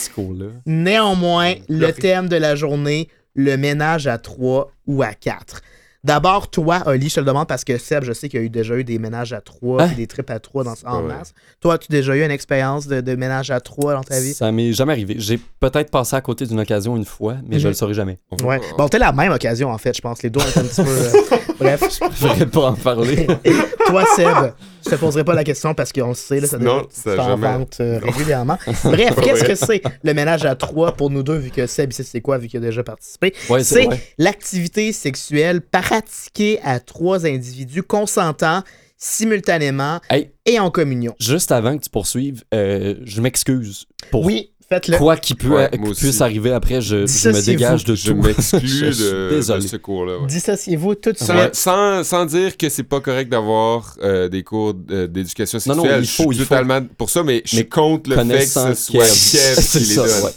Néanmoins, 0.66 1.54
le 1.68 1.86
Le- 1.86 1.92
thème 1.92 2.28
de 2.28 2.36
la 2.36 2.54
journée, 2.54 3.08
le 3.34 3.56
ménage 3.56 4.06
à 4.06 4.18
3 4.18 4.70
ou 4.86 5.02
à 5.02 5.14
4. 5.14 5.62
D'abord, 6.06 6.48
toi, 6.48 6.84
Oli, 6.86 7.08
je 7.08 7.16
te 7.16 7.20
le 7.20 7.26
demande 7.26 7.48
parce 7.48 7.64
que 7.64 7.76
Seb, 7.78 8.04
je 8.04 8.12
sais 8.12 8.28
qu'il 8.28 8.38
y 8.38 8.42
a 8.44 8.46
eu 8.46 8.48
déjà 8.48 8.76
eu 8.76 8.84
des 8.84 9.00
ménages 9.00 9.32
à 9.32 9.40
3 9.40 9.82
Hein? 9.82 9.90
et 9.90 9.94
des 9.96 10.06
trips 10.06 10.30
à 10.30 10.38
3 10.38 10.62
dans, 10.62 10.74
en 10.86 11.02
Ouais. 11.02 11.08
masse. 11.08 11.32
Toi, 11.60 11.74
as-tu 11.74 11.88
déjà 11.90 12.14
eu 12.14 12.22
une 12.24 12.30
expérience 12.30 12.86
de, 12.86 13.00
de 13.00 13.16
ménage 13.16 13.50
à 13.50 13.58
3 13.60 13.94
dans 13.94 14.02
ta 14.04 14.20
vie? 14.20 14.32
Ça 14.32 14.52
m'est 14.52 14.72
jamais 14.72 14.92
arrivé. 14.92 15.16
J'ai 15.18 15.40
peut-être 15.58 15.90
passé 15.90 16.14
à 16.14 16.20
côté 16.20 16.46
d'une 16.46 16.60
occasion 16.60 16.96
une 16.96 17.04
fois, 17.04 17.34
mais 17.48 17.58
je 17.58 17.64
Mhm. 17.64 17.70
le 17.70 17.74
saurai 17.74 17.94
jamais. 17.94 18.18
Ouais. 18.44 18.60
Bon, 18.78 18.86
t'es 18.86 19.00
la 19.00 19.10
même 19.10 19.32
occasion, 19.32 19.68
en 19.70 19.78
fait, 19.78 19.96
je 19.96 20.00
pense. 20.00 20.22
Les 20.22 20.30
deux 20.30 20.38
ont 20.40 20.48
été 20.48 20.60
un 20.60 20.62
petit 20.62 20.82
peu. 20.82 20.88
euh, 20.88 21.12
Bref. 21.58 21.82
Je 22.20 22.26
vais 22.38 22.46
pas 22.46 22.66
en 22.70 22.74
parler. 22.74 23.26
Toi, 23.86 24.04
Seb, 24.14 24.52
je 24.84 24.90
te 24.90 24.94
poserai 24.96 25.24
pas 25.24 25.34
la 25.34 25.42
question 25.44 25.74
parce 25.74 25.92
qu'on 25.92 26.08
le 26.10 26.14
sait, 26.14 26.38
là, 26.40 26.46
ça 26.46 26.58
Non, 26.58 26.86
ça 26.90 27.16
jamais. 27.16 27.34
vente 27.58 27.78
euh, 27.80 27.98
régulièrement. 28.02 28.58
Bref, 28.84 29.14
qu'est-ce 29.22 29.44
que 29.44 29.54
c'est 29.54 29.82
le 30.04 30.14
ménage 30.14 30.44
à 30.44 30.54
3 30.54 30.92
pour 30.92 31.08
nous 31.10 31.22
deux, 31.22 31.36
vu 31.36 31.50
que 31.50 31.66
Seb, 31.66 31.92
c'est 31.92 32.20
quoi, 32.20 32.36
vu 32.38 32.46
qu'il 32.48 32.58
a 32.58 32.66
déjà 32.66 32.82
participé? 32.84 33.32
Ouais, 33.48 33.64
c'est 33.64 33.88
l'activité 34.18 34.92
sexuelle 34.92 35.60
pratiquée 36.00 36.58
à 36.62 36.80
trois 36.80 37.26
individus 37.26 37.82
consentants 37.82 38.62
simultanément 38.98 40.00
Hey, 40.10 40.30
et 40.46 40.58
en 40.58 40.70
communion. 40.70 41.14
juste 41.20 41.52
avant 41.52 41.76
que 41.76 41.84
tu 41.84 41.90
poursuives, 41.90 42.44
euh, 42.54 42.94
je 43.04 43.20
m'excuse 43.20 43.86
pour 44.10 44.24
Oui, 44.24 44.50
faites-le. 44.68 44.96
quoi 44.96 45.16
qui 45.16 45.34
peut, 45.34 45.48
Ouais, 45.48 45.70
puisse 45.70 46.20
arriver 46.20 46.52
après. 46.52 46.80
Je, 46.80 47.06
je 47.06 47.28
me 47.28 47.44
dégage 47.44 47.84
de 47.84 47.94
Je 47.94 48.10
tout. 48.12 48.16
m'exclus 48.22 48.68
suis 48.94 49.04
de, 49.04 49.40
ce 49.60 49.76
cours-là. 49.76 50.18
ouais. 50.18 50.26
Dissociez-vous 50.26 50.94
tout 50.96 51.12
de 51.12 51.18
Sans, 51.18 51.38
suite. 51.40 51.54
sans, 51.54 52.04
sans 52.04 52.24
dire 52.26 52.56
que 52.56 52.68
c'est 52.70 52.82
pas 52.84 53.00
correct 53.00 53.28
d'avoir 53.30 53.96
euh, 54.02 54.28
des 54.28 54.42
cours 54.42 54.74
euh, 54.90 55.06
d'éducation 55.06 55.58
Non, 55.66 55.74
sexuelle. 55.74 55.92
non, 55.96 56.00
il 56.02 56.06
faut, 56.08 56.22
je 56.32 56.36
suis 56.36 56.42
il 56.42 56.44
faut. 56.46 56.54
totalement 56.54 56.86
pour 56.98 57.10
ça, 57.10 57.22
mais 57.22 57.42
je 57.44 57.48
suis 57.48 57.56
Mais 57.58 57.64
contre 57.66 58.10
le 58.10 58.16
fait 58.16 58.38
que 58.38 58.44
ce 58.44 58.74
soit 58.74 59.04
Kev. 59.04 59.08
Kev 59.32 59.60
C'est 59.62 59.78
qui 59.78 59.84
les 59.84 59.94
ça, 59.94 60.06
donne. 60.06 60.24
ouais. 60.24 60.30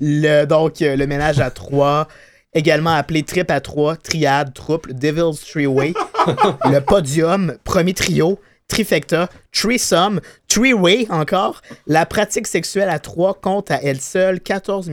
Le, 0.00 0.44
donc, 0.46 0.80
euh, 0.80 0.96
le 0.96 1.06
ménage 1.06 1.38
à 1.38 1.50
trois, 1.50 2.08
également 2.54 2.94
appelé 2.94 3.22
trip 3.22 3.50
à 3.50 3.60
trois, 3.60 3.96
triade, 3.96 4.54
trouble, 4.54 4.94
Devil's 4.94 5.40
Three-Way, 5.40 5.92
le 6.64 6.80
podium, 6.80 7.56
premier 7.64 7.94
trio, 7.94 8.38
trifecta, 8.68 9.28
threesome, 9.52 10.20
three-way 10.48 11.06
encore. 11.10 11.62
La 11.86 12.06
pratique 12.06 12.46
sexuelle 12.46 12.88
à 12.88 12.98
trois 12.98 13.34
compte 13.34 13.70
à 13.70 13.80
elle 13.82 14.00
seule 14.00 14.40
14 14.40 14.90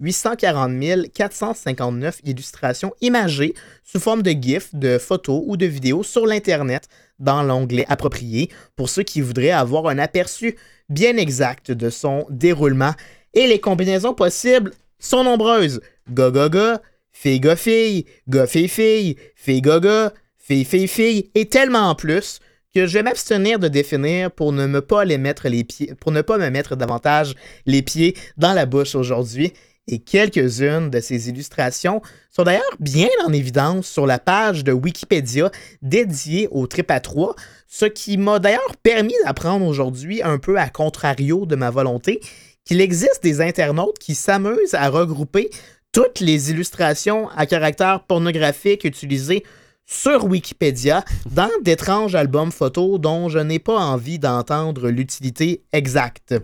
840 0.00 1.12
459 1.12 2.20
illustrations 2.24 2.92
imagées 3.00 3.54
sous 3.84 4.00
forme 4.00 4.22
de 4.22 4.30
GIFs, 4.30 4.74
de 4.74 4.98
photos 4.98 5.42
ou 5.46 5.56
de 5.56 5.66
vidéos 5.66 6.02
sur 6.02 6.26
l'Internet 6.26 6.88
dans 7.18 7.42
l'onglet 7.42 7.86
approprié 7.88 8.50
pour 8.76 8.88
ceux 8.88 9.04
qui 9.04 9.20
voudraient 9.20 9.50
avoir 9.50 9.86
un 9.86 9.98
aperçu 9.98 10.56
bien 10.88 11.16
exact 11.16 11.70
de 11.70 11.88
son 11.88 12.26
déroulement. 12.30 12.92
Et 13.34 13.46
les 13.46 13.60
combinaisons 13.60 14.12
possibles 14.12 14.72
sont 15.02 15.24
nombreuses. 15.24 15.80
Ga-ga-ga, 16.10 16.80
fille-ga-fille, 17.12 18.06
ga-fille-fille, 18.28 19.16
fille-ga-ga, 19.36 20.12
fille-fille-fille, 20.38 21.30
et 21.34 21.46
tellement 21.46 21.94
plus 21.94 22.40
que 22.74 22.86
je 22.86 22.94
vais 22.94 23.02
m'abstenir 23.02 23.58
de 23.58 23.68
définir 23.68 24.30
pour 24.30 24.52
ne 24.52 24.66
me 24.66 24.80
pas 24.80 25.04
les 25.04 25.18
mettre 25.18 25.48
les 25.48 25.64
pieds, 25.64 25.94
pour 26.00 26.10
ne 26.10 26.22
pas 26.22 26.38
me 26.38 26.48
mettre 26.48 26.74
davantage 26.74 27.34
les 27.66 27.82
pieds 27.82 28.16
dans 28.38 28.54
la 28.54 28.64
bouche 28.64 28.94
aujourd'hui. 28.94 29.52
Et 29.88 29.98
quelques-unes 29.98 30.90
de 30.90 31.00
ces 31.00 31.28
illustrations 31.28 32.02
sont 32.30 32.44
d'ailleurs 32.44 32.62
bien 32.78 33.08
en 33.26 33.32
évidence 33.32 33.88
sur 33.88 34.06
la 34.06 34.20
page 34.20 34.62
de 34.62 34.72
Wikipédia 34.72 35.50
dédiée 35.82 36.48
au 36.52 36.68
trip 36.68 36.90
à 36.92 37.00
3, 37.00 37.34
ce 37.66 37.86
qui 37.86 38.16
m'a 38.16 38.38
d'ailleurs 38.38 38.76
permis 38.82 39.14
d'apprendre 39.24 39.66
aujourd'hui, 39.66 40.22
un 40.22 40.38
peu 40.38 40.56
à 40.56 40.68
contrario 40.68 41.46
de 41.46 41.56
ma 41.56 41.70
volonté, 41.70 42.20
qu'il 42.64 42.80
existe 42.80 43.22
des 43.22 43.40
internautes 43.40 43.98
qui 43.98 44.14
s'amusent 44.14 44.74
à 44.74 44.88
regrouper 44.88 45.50
toutes 45.92 46.20
les 46.20 46.50
illustrations 46.50 47.28
à 47.30 47.46
caractère 47.46 48.04
pornographique 48.04 48.84
utilisées 48.84 49.44
sur 49.84 50.24
Wikipédia 50.24 51.04
dans 51.30 51.50
d'étranges 51.62 52.14
albums 52.14 52.52
photos 52.52 52.98
dont 52.98 53.28
je 53.28 53.38
n'ai 53.38 53.58
pas 53.58 53.76
envie 53.78 54.18
d'entendre 54.18 54.88
l'utilité 54.88 55.62
exacte. 55.72 56.34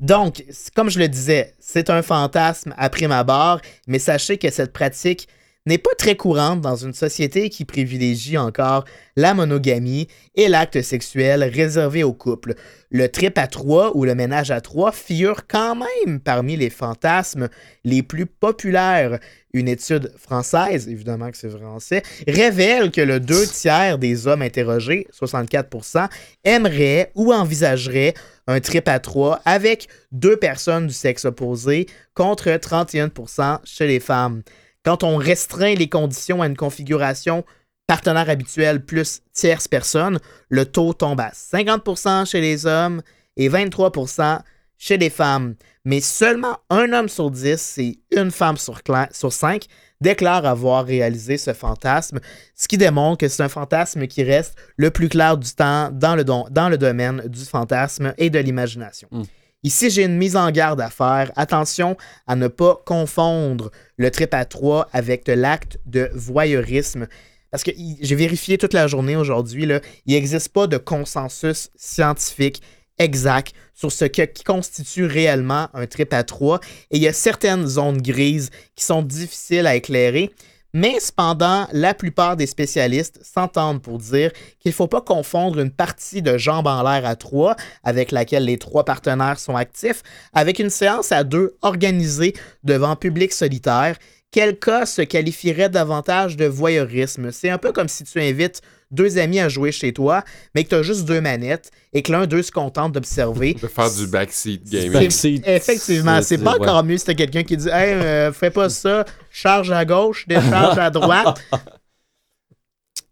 Donc, 0.00 0.44
comme 0.74 0.90
je 0.90 0.98
le 0.98 1.08
disais, 1.08 1.54
c'est 1.58 1.88
un 1.88 2.02
fantasme 2.02 2.74
à 2.76 2.90
prime 2.90 3.12
abord, 3.12 3.60
mais 3.86 3.98
sachez 3.98 4.38
que 4.38 4.50
cette 4.50 4.72
pratique 4.72 5.28
n'est 5.66 5.78
pas 5.78 5.94
très 5.96 6.14
courante 6.14 6.60
dans 6.60 6.76
une 6.76 6.92
société 6.92 7.48
qui 7.48 7.64
privilégie 7.64 8.36
encore 8.36 8.84
la 9.16 9.32
monogamie 9.32 10.08
et 10.34 10.48
l'acte 10.48 10.82
sexuel 10.82 11.42
réservé 11.42 12.02
aux 12.02 12.12
couples. 12.12 12.54
Le 12.90 13.08
trip 13.08 13.38
à 13.38 13.46
trois 13.46 13.96
ou 13.96 14.04
le 14.04 14.14
ménage 14.14 14.50
à 14.50 14.60
trois 14.60 14.92
figure 14.92 15.46
quand 15.46 15.74
même 15.74 16.20
parmi 16.20 16.56
les 16.56 16.68
fantasmes 16.68 17.48
les 17.82 18.02
plus 18.02 18.26
populaires. 18.26 19.18
Une 19.54 19.68
étude 19.68 20.12
française, 20.18 20.88
évidemment 20.88 21.30
que 21.30 21.38
c'est 21.38 21.48
français, 21.48 22.02
révèle 22.28 22.90
que 22.90 23.00
le 23.00 23.18
deux 23.18 23.46
tiers 23.46 23.98
des 23.98 24.26
hommes 24.26 24.42
interrogés, 24.42 25.06
64%, 25.18 26.08
aimeraient 26.44 27.10
ou 27.14 27.32
envisageraient 27.32 28.14
un 28.46 28.60
trip 28.60 28.86
à 28.88 28.98
trois 28.98 29.40
avec 29.46 29.88
deux 30.12 30.36
personnes 30.36 30.88
du 30.88 30.92
sexe 30.92 31.24
opposé 31.24 31.86
contre 32.14 32.50
31% 32.50 33.60
chez 33.64 33.86
les 33.86 34.00
femmes. 34.00 34.42
Quand 34.84 35.02
on 35.02 35.16
restreint 35.16 35.74
les 35.74 35.88
conditions 35.88 36.42
à 36.42 36.46
une 36.46 36.56
configuration 36.56 37.44
partenaire 37.86 38.30
habituel 38.30 38.84
plus 38.84 39.22
tierce 39.32 39.68
personne, 39.68 40.18
le 40.48 40.66
taux 40.66 40.92
tombe 40.92 41.20
à 41.20 41.30
50% 41.30 42.28
chez 42.30 42.40
les 42.40 42.66
hommes 42.66 43.02
et 43.36 43.48
23% 43.48 44.40
chez 44.78 44.96
les 44.96 45.10
femmes. 45.10 45.54
Mais 45.84 46.00
seulement 46.00 46.58
un 46.70 46.92
homme 46.92 47.08
sur 47.08 47.30
10 47.30 47.78
et 47.78 47.98
une 48.10 48.30
femme 48.30 48.56
sur, 48.56 48.80
sur 49.12 49.32
5 49.32 49.66
déclarent 50.00 50.46
avoir 50.46 50.84
réalisé 50.84 51.38
ce 51.38 51.52
fantasme, 51.52 52.20
ce 52.54 52.68
qui 52.68 52.78
démontre 52.78 53.18
que 53.18 53.28
c'est 53.28 53.42
un 53.42 53.48
fantasme 53.48 54.06
qui 54.06 54.22
reste 54.22 54.54
le 54.76 54.90
plus 54.90 55.08
clair 55.08 55.36
du 55.36 55.50
temps 55.52 55.90
dans 55.90 56.14
le, 56.14 56.76
domaine 56.76 57.22
du 57.26 57.44
fantasme 57.44 58.14
et 58.18 58.30
de 58.30 58.38
l'imagination. 58.38 59.08
Mm. 59.10 59.22
Ici, 59.64 59.88
j'ai 59.88 60.04
une 60.04 60.18
mise 60.18 60.36
en 60.36 60.50
garde 60.50 60.80
à 60.82 60.90
faire. 60.90 61.32
Attention 61.36 61.96
à 62.26 62.36
ne 62.36 62.48
pas 62.48 62.82
confondre 62.84 63.70
le 63.96 64.10
trip 64.10 64.34
à 64.34 64.44
trois 64.44 64.88
avec 64.92 65.26
l'acte 65.26 65.78
de 65.86 66.10
voyeurisme. 66.14 67.06
Parce 67.50 67.64
que 67.64 67.70
j'ai 68.00 68.14
vérifié 68.14 68.58
toute 68.58 68.74
la 68.74 68.86
journée 68.88 69.16
aujourd'hui, 69.16 69.62
il 69.64 69.80
n'existe 70.14 70.50
pas 70.50 70.66
de 70.66 70.76
consensus 70.76 71.70
scientifique 71.76 72.60
exact 72.98 73.54
sur 73.74 73.90
ce 73.90 74.04
que- 74.04 74.22
qui 74.26 74.44
constitue 74.44 75.06
réellement 75.06 75.68
un 75.72 75.86
trip 75.86 76.12
à 76.12 76.24
trois. 76.24 76.60
Et 76.90 76.98
il 76.98 77.02
y 77.02 77.08
a 77.08 77.12
certaines 77.14 77.66
zones 77.66 78.02
grises 78.02 78.50
qui 78.76 78.84
sont 78.84 79.02
difficiles 79.02 79.66
à 79.66 79.76
éclairer. 79.76 80.30
Mais 80.76 80.98
cependant, 80.98 81.68
la 81.70 81.94
plupart 81.94 82.36
des 82.36 82.48
spécialistes 82.48 83.20
s'entendent 83.22 83.80
pour 83.80 83.98
dire 83.98 84.32
qu'il 84.58 84.70
ne 84.70 84.74
faut 84.74 84.88
pas 84.88 85.00
confondre 85.00 85.60
une 85.60 85.70
partie 85.70 86.20
de 86.20 86.36
jambes 86.36 86.66
en 86.66 86.82
l'air 86.82 87.06
à 87.06 87.14
trois, 87.14 87.54
avec 87.84 88.10
laquelle 88.10 88.44
les 88.44 88.58
trois 88.58 88.84
partenaires 88.84 89.38
sont 89.38 89.54
actifs, 89.54 90.02
avec 90.32 90.58
une 90.58 90.70
séance 90.70 91.12
à 91.12 91.22
deux 91.22 91.56
organisée 91.62 92.34
devant 92.64 92.96
public 92.96 93.32
solitaire. 93.32 93.96
Quel 94.32 94.58
cas 94.58 94.84
se 94.84 95.02
qualifierait 95.02 95.68
davantage 95.68 96.36
de 96.36 96.46
voyeurisme? 96.46 97.30
C'est 97.30 97.50
un 97.50 97.58
peu 97.58 97.70
comme 97.70 97.86
si 97.86 98.02
tu 98.02 98.20
invites 98.20 98.60
deux 98.94 99.18
amis 99.18 99.40
à 99.40 99.48
jouer 99.48 99.72
chez 99.72 99.92
toi, 99.92 100.24
mais 100.54 100.64
que 100.64 100.70
tu 100.70 100.74
as 100.74 100.82
juste 100.82 101.04
deux 101.04 101.20
manettes 101.20 101.70
et 101.92 102.02
que 102.02 102.12
l'un 102.12 102.26
d'eux 102.26 102.42
se 102.42 102.52
contente 102.52 102.92
d'observer. 102.92 103.54
De 103.62 103.66
faire 103.68 103.90
du 103.90 104.06
backseat 104.06 104.64
gaming. 104.68 104.92
Backseat, 104.92 105.42
Effectivement, 105.46 106.20
c'est 106.22 106.38
pas 106.38 106.56
ouais. 106.56 106.68
encore 106.68 106.84
mieux 106.84 106.98
si 106.98 107.04
t'as 107.04 107.14
quelqu'un 107.14 107.42
qui 107.42 107.56
dit 107.56 107.68
Hey, 107.68 107.94
euh, 107.94 108.32
fais 108.32 108.50
pas 108.50 108.68
ça, 108.68 109.04
charge 109.30 109.70
à 109.70 109.84
gauche, 109.84 110.26
décharge 110.26 110.78
à 110.78 110.90
droite. 110.90 111.40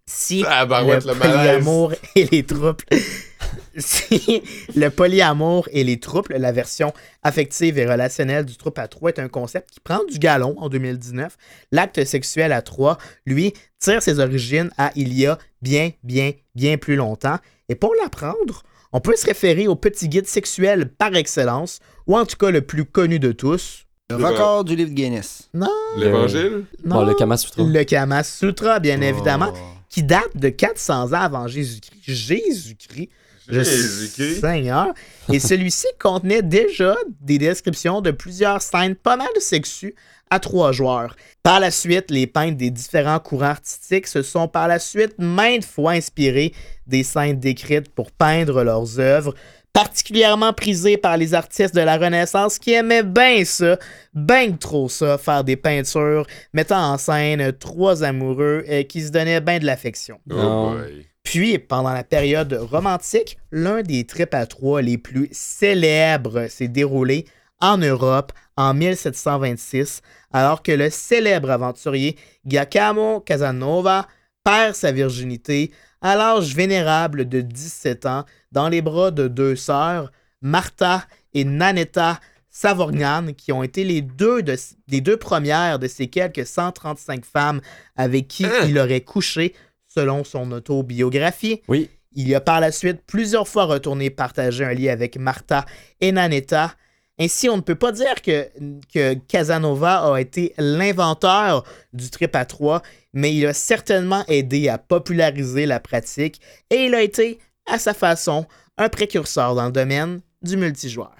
Si 0.06 0.44
Ah, 0.48 0.66
bah 0.66 0.84
ouais, 0.84 0.98
le 1.00 1.14
polyamour 1.14 1.92
et 2.16 2.24
les 2.26 2.42
troubles. 2.44 2.84
si 3.78 4.42
le 4.74 4.88
polyamour 4.90 5.68
et 5.72 5.84
les 5.84 6.00
troubles, 6.00 6.34
la 6.36 6.52
version 6.52 6.92
affective 7.22 7.78
et 7.78 7.86
relationnelle 7.86 8.44
du 8.44 8.56
trouble 8.56 8.80
à 8.80 8.88
trois 8.88 9.10
est 9.10 9.18
un 9.20 9.28
concept 9.28 9.70
qui 9.70 9.80
prend 9.80 10.00
du 10.10 10.18
galon 10.18 10.54
en 10.58 10.68
2019. 10.68 11.36
L'acte 11.70 12.04
sexuel 12.04 12.52
à 12.52 12.62
trois, 12.62 12.98
lui, 13.26 13.54
tire 13.78 14.02
ses 14.02 14.18
origines 14.18 14.70
à 14.76 14.90
il 14.96 15.12
y 15.14 15.26
a 15.26 15.38
bien, 15.62 15.90
bien, 16.02 16.32
bien 16.54 16.76
plus 16.78 16.96
longtemps. 16.96 17.38
Et 17.68 17.74
pour 17.76 17.94
l'apprendre, 18.02 18.62
on 18.92 19.00
peut 19.00 19.16
se 19.16 19.26
référer 19.26 19.68
au 19.68 19.76
petit 19.76 20.08
guide 20.08 20.26
sexuel 20.26 20.88
par 20.88 21.14
excellence, 21.14 21.78
ou 22.06 22.18
en 22.18 22.26
tout 22.26 22.36
cas 22.36 22.50
le 22.50 22.60
plus 22.62 22.84
connu 22.84 23.18
de 23.18 23.32
tous. 23.32 23.86
Le 24.10 24.16
record 24.16 24.64
du 24.64 24.76
livre 24.76 24.90
Guinness. 24.90 25.48
Non, 25.54 25.70
L'évangile? 25.96 26.64
non. 26.84 26.96
Bon, 26.96 27.06
le 27.06 27.14
Kama 27.14 27.38
Sutra. 27.38 27.62
Le 27.62 27.84
Kama 27.84 28.22
Sutra, 28.24 28.78
bien 28.80 29.00
évidemment, 29.00 29.52
Oh. 29.54 29.58
Qui 29.92 30.02
date 30.02 30.36
de 30.36 30.48
400 30.48 31.12
ans 31.12 31.12
avant 31.12 31.46
Jésus-Christ. 31.46 32.00
Jésus-Christ. 32.02 33.10
Jésus-Christ. 33.48 34.40
Seigneur. 34.40 34.94
Et 35.30 35.38
celui-ci 35.38 35.86
contenait 36.00 36.42
déjà 36.42 36.96
des 37.20 37.38
descriptions 37.38 38.00
de 38.00 38.10
plusieurs 38.10 38.62
scènes 38.62 38.94
pas 38.94 39.16
mal 39.16 39.28
sexues 39.38 39.94
à 40.30 40.40
trois 40.40 40.72
joueurs. 40.72 41.14
Par 41.42 41.60
la 41.60 41.70
suite, 41.70 42.10
les 42.10 42.26
peintres 42.26 42.56
des 42.56 42.70
différents 42.70 43.18
courants 43.18 43.50
artistiques 43.50 44.06
se 44.06 44.22
sont 44.22 44.48
par 44.48 44.66
la 44.66 44.78
suite 44.78 45.14
maintes 45.18 45.66
fois 45.66 45.92
inspirés 45.92 46.54
des 46.86 47.02
scènes 47.02 47.38
décrites 47.38 47.90
pour 47.90 48.10
peindre 48.12 48.64
leurs 48.64 48.98
œuvres, 48.98 49.34
particulièrement 49.72 50.52
prisées 50.52 50.96
par 50.96 51.16
les 51.16 51.34
artistes 51.34 51.74
de 51.74 51.80
la 51.80 51.96
Renaissance 51.96 52.58
qui 52.58 52.72
aimaient 52.72 53.02
bien 53.02 53.44
ça, 53.44 53.78
bien 54.14 54.52
trop 54.52 54.88
ça, 54.88 55.18
faire 55.18 55.44
des 55.44 55.56
peintures 55.56 56.26
mettant 56.52 56.92
en 56.92 56.98
scène 56.98 57.52
trois 57.52 58.04
amoureux 58.04 58.64
euh, 58.68 58.82
qui 58.82 59.02
se 59.02 59.10
donnaient 59.10 59.40
bien 59.40 59.58
de 59.58 59.64
l'affection. 59.64 60.20
Oh. 60.30 60.74
Puis, 61.22 61.58
pendant 61.58 61.92
la 61.92 62.04
période 62.04 62.52
romantique, 62.52 63.38
l'un 63.50 63.82
des 63.82 64.04
trips 64.04 64.34
à 64.34 64.46
trois 64.46 64.82
les 64.82 64.98
plus 64.98 65.28
célèbres 65.32 66.48
s'est 66.48 66.68
déroulé 66.68 67.26
en 67.60 67.78
Europe 67.78 68.32
en 68.56 68.74
1726, 68.74 70.02
alors 70.32 70.62
que 70.62 70.72
le 70.72 70.90
célèbre 70.90 71.50
aventurier 71.50 72.16
Giacomo 72.44 73.20
Casanova 73.20 74.08
perd 74.44 74.74
sa 74.74 74.90
virginité 74.90 75.70
à 76.02 76.16
l'âge 76.16 76.54
vénérable 76.54 77.28
de 77.28 77.40
17 77.40 78.06
ans 78.06 78.24
dans 78.52 78.68
les 78.68 78.82
bras 78.82 79.10
de 79.10 79.28
deux 79.28 79.56
sœurs, 79.56 80.12
Martha 80.40 81.04
et 81.34 81.44
Nanetta 81.44 82.20
Savorgnan, 82.50 83.32
qui 83.36 83.50
ont 83.52 83.62
été 83.62 83.82
les 83.82 84.02
deux, 84.02 84.42
de- 84.42 84.56
les 84.88 85.00
deux 85.00 85.16
premières 85.16 85.78
de 85.78 85.88
ces 85.88 86.08
quelques 86.08 86.46
135 86.46 87.24
femmes 87.24 87.60
avec 87.96 88.28
qui 88.28 88.44
Hein? 88.44 88.50
il 88.68 88.78
aurait 88.78 89.00
couché, 89.00 89.54
selon 89.88 90.22
son 90.24 90.52
autobiographie. 90.52 91.62
Oui. 91.68 91.88
Il 92.14 92.28
y 92.28 92.34
a 92.34 92.40
par 92.42 92.60
la 92.60 92.70
suite 92.72 93.00
plusieurs 93.06 93.48
fois 93.48 93.64
retourné 93.64 94.10
partager 94.10 94.64
un 94.64 94.74
lit 94.74 94.90
avec 94.90 95.16
Martha 95.16 95.64
et 96.00 96.12
Nanetta. 96.12 96.74
Ainsi, 97.18 97.48
on 97.48 97.56
ne 97.56 97.62
peut 97.62 97.74
pas 97.74 97.92
dire 97.92 98.20
que, 98.20 98.48
que 98.92 99.14
Casanova 99.14 100.12
a 100.14 100.20
été 100.20 100.52
l'inventeur 100.58 101.64
du 101.94 102.10
trip 102.10 102.34
à 102.36 102.44
trois, 102.44 102.82
mais 103.14 103.34
il 103.34 103.46
a 103.46 103.54
certainement 103.54 104.24
aidé 104.28 104.68
à 104.68 104.76
populariser 104.78 105.64
la 105.66 105.80
pratique 105.80 106.40
et 106.70 106.84
il 106.86 106.94
a 106.94 107.02
été, 107.02 107.38
à 107.66 107.78
sa 107.78 107.94
façon, 107.94 108.46
un 108.78 108.88
précurseur 108.88 109.54
dans 109.54 109.66
le 109.66 109.72
domaine 109.72 110.20
du 110.42 110.56
multijoueur. 110.56 111.12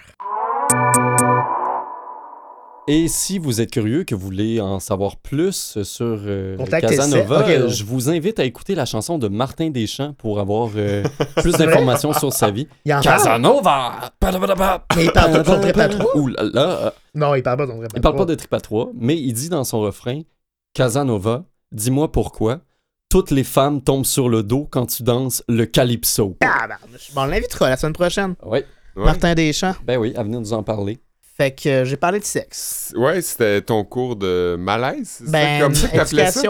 Et 2.89 3.07
si 3.07 3.39
vous 3.39 3.61
êtes 3.61 3.71
curieux, 3.71 4.03
que 4.03 4.17
vous 4.17 4.25
voulez 4.25 4.61
en 4.61 4.81
savoir 4.81 5.17
plus 5.17 5.81
sur 5.85 6.19
euh, 6.27 6.57
Casanova, 6.67 7.47
euh, 7.47 7.69
je 7.69 7.85
vous 7.85 8.11
invite 8.11 8.41
à 8.41 8.45
écouter 8.45 8.75
la 8.75 8.87
chanson 8.87 9.19
de 9.19 9.29
Martin 9.29 9.71
Deschamps 9.71 10.15
pour 10.15 10.41
avoir 10.41 10.71
euh, 10.75 11.05
plus 11.37 11.53
d'informations 11.53 12.13
sur 12.13 12.33
sa 12.33 12.51
vie. 12.51 12.67
Il 12.85 12.93
en 12.93 13.01
parle, 13.01 13.19
Casanova! 13.19 14.85
Mais 14.97 15.05
il 15.05 15.13
parle 15.13 15.33
pas 15.33 15.39
de 15.39 15.45
son 15.45 15.61
trip 15.61 15.79
à 15.79 15.89
trois. 15.89 16.17
Ouh 16.17 16.27
là 16.27 16.43
là! 16.53 16.95
Non, 17.15 17.37
il 17.37 17.43
parle 17.45 17.59
pas 17.59 17.67
de 17.67 17.71
son 17.71 17.79
trip 17.79 17.93
à 17.95 17.99
Il 17.99 18.01
parle 18.01 18.17
pas 18.17 18.25
de 18.25 18.35
trip 18.35 18.53
à 18.53 18.61
trois, 18.61 18.91
mais 18.95 19.17
il 19.17 19.33
dit 19.33 19.49
dans 19.49 19.63
son 19.63 19.81
refrain 19.81 20.23
Casanova, 20.75 21.45
dis-moi 21.71 22.11
pourquoi 22.11 22.63
toutes 23.13 23.31
les 23.31 23.45
femmes 23.45 23.83
tombent 23.83 24.07
sur 24.07 24.31
le 24.31 24.43
dos 24.43 24.67
quand 24.71 24.87
tu 24.87 25.03
danses 25.03 25.43
le 25.47 25.67
calypso. 25.67 26.35
Ah, 26.43 26.67
ben, 26.67 26.77
on 27.15 27.27
l'invitera 27.27 27.69
la 27.69 27.77
semaine 27.77 27.93
prochaine. 27.93 28.35
Oui, 28.43 28.61
Ouais. 28.97 29.05
Martin 29.05 29.35
Deschamps. 29.35 29.75
ben 29.85 29.99
oui, 29.99 30.15
à 30.17 30.23
venir 30.23 30.41
nous 30.41 30.53
en 30.55 30.63
parler. 30.63 30.99
Fait 31.37 31.51
que 31.51 31.69
euh, 31.69 31.85
j'ai 31.85 31.97
parlé 31.99 32.21
de 32.21 32.25
sexe. 32.25 32.93
Ouais, 32.97 33.21
c'était 33.23 33.61
ton 33.63 33.85
cours 33.85 34.17
de 34.17 34.57
malaise? 34.59 35.17
C'est 35.25 35.31
Ben, 35.31 35.61
comme 35.63 35.75
ça 35.75 35.89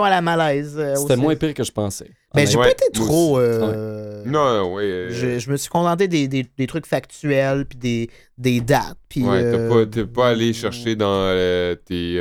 à 0.05 0.11
la 0.11 0.21
malaise. 0.21 0.75
euh, 0.79 0.95
C'était 0.97 1.17
moins 1.17 1.35
pire 1.37 1.55
que 1.55 1.63
je 1.65 1.71
pensais. 1.73 2.11
Ben, 2.35 2.47
j'ai 2.47 2.57
Ouais, 2.57 2.65
pas 2.67 2.71
été 2.73 2.91
trop. 2.93 3.39
euh, 3.39 4.23
Non, 4.27 4.77
euh, 4.79 5.09
Je, 5.11 5.39
je 5.41 5.51
me 5.51 5.57
suis 5.57 5.69
contenté 5.71 6.07
des, 6.09 6.27
des, 6.29 6.45
des 6.57 6.67
trucs 6.69 6.87
factuels, 6.87 7.65
puis 7.67 7.79
des, 7.79 8.11
des 8.39 8.61
dates. 8.61 8.99
Puis, 9.09 9.23
Ouais, 9.23 9.43
t'as 9.53 9.59
euh, 9.59 9.69
pas, 9.69 9.87
t'es 9.91 10.05
pas 10.05 10.29
allé 10.31 10.53
chercher 10.53 10.95
dans 10.97 11.07
euh, 11.29 11.75
tes 11.77 12.19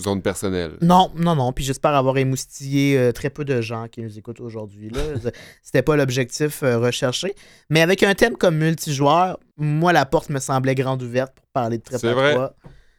zones 0.00 0.22
personnelles. 0.22 0.72
Non, 0.80 1.10
non, 1.16 1.34
non. 1.34 1.52
Puis 1.52 1.64
j'espère 1.64 1.94
avoir 1.94 2.16
émoustillé 2.18 2.98
euh, 2.98 3.12
très 3.12 3.30
peu 3.30 3.44
de 3.44 3.60
gens 3.60 3.86
qui 3.88 4.02
nous 4.02 4.18
écoutent 4.18 4.40
aujourd'hui. 4.40 4.90
là. 4.90 5.00
C'était 5.62 5.82
pas 5.82 5.96
l'objectif 5.96 6.62
euh, 6.62 6.78
recherché. 6.78 7.34
Mais 7.70 7.80
avec 7.80 8.02
un 8.02 8.14
thème 8.14 8.36
comme 8.36 8.56
multijoueur, 8.56 9.38
moi, 9.56 9.92
la 9.92 10.06
porte 10.06 10.30
me 10.30 10.38
semblait 10.38 10.74
grande 10.74 11.02
ouverte 11.02 11.34
pour 11.34 11.46
parler 11.52 11.78
de 11.78 11.82
très 11.82 11.98
C'est 11.98 12.12
vrai. 12.12 12.34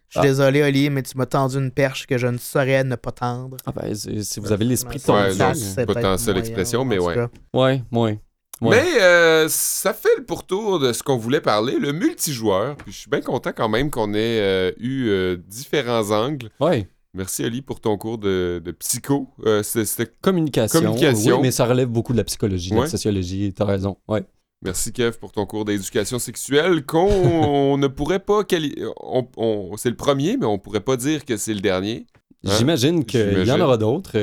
Je 0.10 0.20
suis 0.20 0.26
Ah. 0.26 0.30
désolé, 0.30 0.64
Oli, 0.64 0.90
mais 0.90 1.04
tu 1.04 1.18
m'as 1.18 1.26
tendu 1.26 1.58
une 1.58 1.70
perche 1.72 2.08
que 2.08 2.18
je 2.18 2.28
ne 2.28 2.38
saurais 2.38 2.84
ne 2.86 2.96
pas 2.96 3.12
tendre. 3.12 3.58
Ah 3.66 3.74
ben, 3.74 3.94
si 3.94 4.40
vous 4.40 4.52
avez 4.54 4.64
l'esprit 4.64 5.00
Ça, 5.00 5.14
Ouais, 5.14 6.34
l'expression, 6.34 6.82
en 6.82 6.86
mais 6.86 6.98
ouais. 6.98 7.28
Ouais, 7.54 7.84
ouais. 7.92 8.20
Ouais. 8.62 8.70
Mais 8.84 9.02
euh, 9.02 9.48
ça 9.50 9.94
fait 9.94 10.16
le 10.18 10.24
pourtour 10.26 10.80
de 10.80 10.94
ce 10.94 11.04
qu'on 11.04 11.18
voulait 11.18 11.42
parler, 11.42 11.78
le 11.80 11.92
multijoueur. 11.94 12.76
Puis 12.78 12.92
je 12.92 12.98
suis 13.00 13.10
bien 13.10 13.22
content 13.22 13.52
quand 13.56 13.70
même 13.70 13.90
qu'on 13.92 14.14
ait 14.14 14.40
euh, 14.42 14.72
eu 14.80 15.08
euh, 15.10 15.38
différents 15.48 16.12
angles. 16.12 16.50
Ouais. 16.60 16.88
Merci 17.14 17.44
Ali 17.44 17.62
pour 17.62 17.80
ton 17.82 17.98
cours 17.98 18.18
de, 18.20 18.62
de 18.64 18.72
psycho. 18.72 19.30
C'était 19.64 20.12
Communication. 20.22 20.80
Communication. 20.82 21.36
Oui, 21.38 21.42
mais 21.42 21.52
ça 21.52 21.66
relève 21.66 21.88
beaucoup 21.88 22.12
de 22.14 22.18
la 22.18 22.24
psychologie, 22.24 22.70
de 22.72 22.76
Ouais. 22.76 22.82
la 22.82 22.90
sociologie. 22.90 23.52
T'as 23.56 23.66
raison. 23.66 23.98
Ouais. 24.08 24.24
Merci 24.64 24.92
Kev 24.92 25.18
pour 25.20 25.32
ton 25.32 25.46
cours 25.46 25.66
d'éducation 25.66 26.18
sexuelle 26.20 26.84
qu'on 26.86 27.78
ne 27.78 27.88
pourrait 27.88 28.20
pas 28.20 28.44
quali- 28.44 28.76
on, 29.02 29.28
on- 29.38 29.78
c'est 29.78 29.90
le 29.92 29.96
premier 29.96 30.36
mais 30.38 30.48
on 30.48 30.58
pourrait 30.58 30.80
pas 30.82 30.98
dire 30.98 31.26
que 31.26 31.38
c'est 31.38 31.54
le 31.54 31.60
dernier. 31.62 32.06
Hein? 32.46 32.52
J'imagine 32.58 33.06
qu'il 33.06 33.44
y 33.48 33.52
en 33.52 33.60
aura 33.62 33.78
d'autres. 33.78 34.18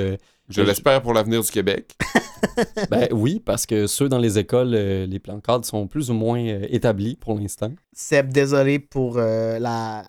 Je 0.48 0.60
l'espère 0.62 1.00
pour 1.02 1.12
l'avenir 1.14 1.42
du 1.42 1.50
Québec. 1.50 1.96
ben 2.90 3.08
oui, 3.12 3.40
parce 3.44 3.66
que 3.66 3.86
ceux 3.86 4.08
dans 4.08 4.18
les 4.18 4.38
écoles, 4.38 4.74
euh, 4.74 5.06
les 5.06 5.18
plans 5.18 5.40
cadres 5.40 5.64
sont 5.64 5.86
plus 5.86 6.10
ou 6.10 6.14
moins 6.14 6.38
euh, 6.44 6.66
établis 6.68 7.16
pour 7.16 7.38
l'instant. 7.38 7.72
Seb, 7.92 8.32
désolé 8.32 8.78
pour 8.78 9.16
euh, 9.16 9.58
la, 9.58 10.04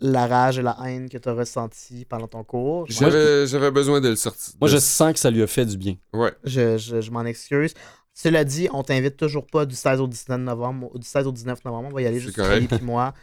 la 0.00 0.26
rage 0.26 0.58
et 0.58 0.62
la 0.62 0.76
haine 0.84 1.08
que 1.08 1.16
tu 1.18 1.28
as 1.28 1.32
ressentie 1.32 2.04
pendant 2.04 2.28
ton 2.28 2.44
cours. 2.44 2.86
J'avais 2.88 3.70
besoin 3.70 4.00
de 4.00 4.08
le 4.10 4.16
sortir. 4.16 4.54
Moi, 4.60 4.68
de- 4.68 4.74
je 4.74 4.78
sens 4.78 5.12
que 5.14 5.18
ça 5.18 5.30
lui 5.30 5.42
a 5.42 5.46
fait 5.46 5.64
du 5.66 5.76
bien. 5.78 5.96
Ouais. 6.12 6.32
je, 6.44 6.76
je- 6.76 7.00
je 7.00 7.10
m'en 7.10 7.24
excuse. 7.24 7.72
Cela 8.12 8.44
dit, 8.44 8.68
on 8.72 8.82
t'invite 8.82 9.16
toujours 9.16 9.46
pas 9.46 9.64
du 9.64 9.74
16 9.76 10.00
au 10.00 10.06
19 10.08 10.40
novembre. 10.40 10.98
Du 10.98 11.06
16 11.06 11.26
au 11.28 11.32
19 11.32 11.64
novembre, 11.64 11.88
on 11.90 11.94
va 11.94 12.02
y 12.02 12.06
aller 12.06 12.18
C'est 12.20 12.26
juste 12.34 12.68
puis 12.68 12.84
moi. 12.84 13.14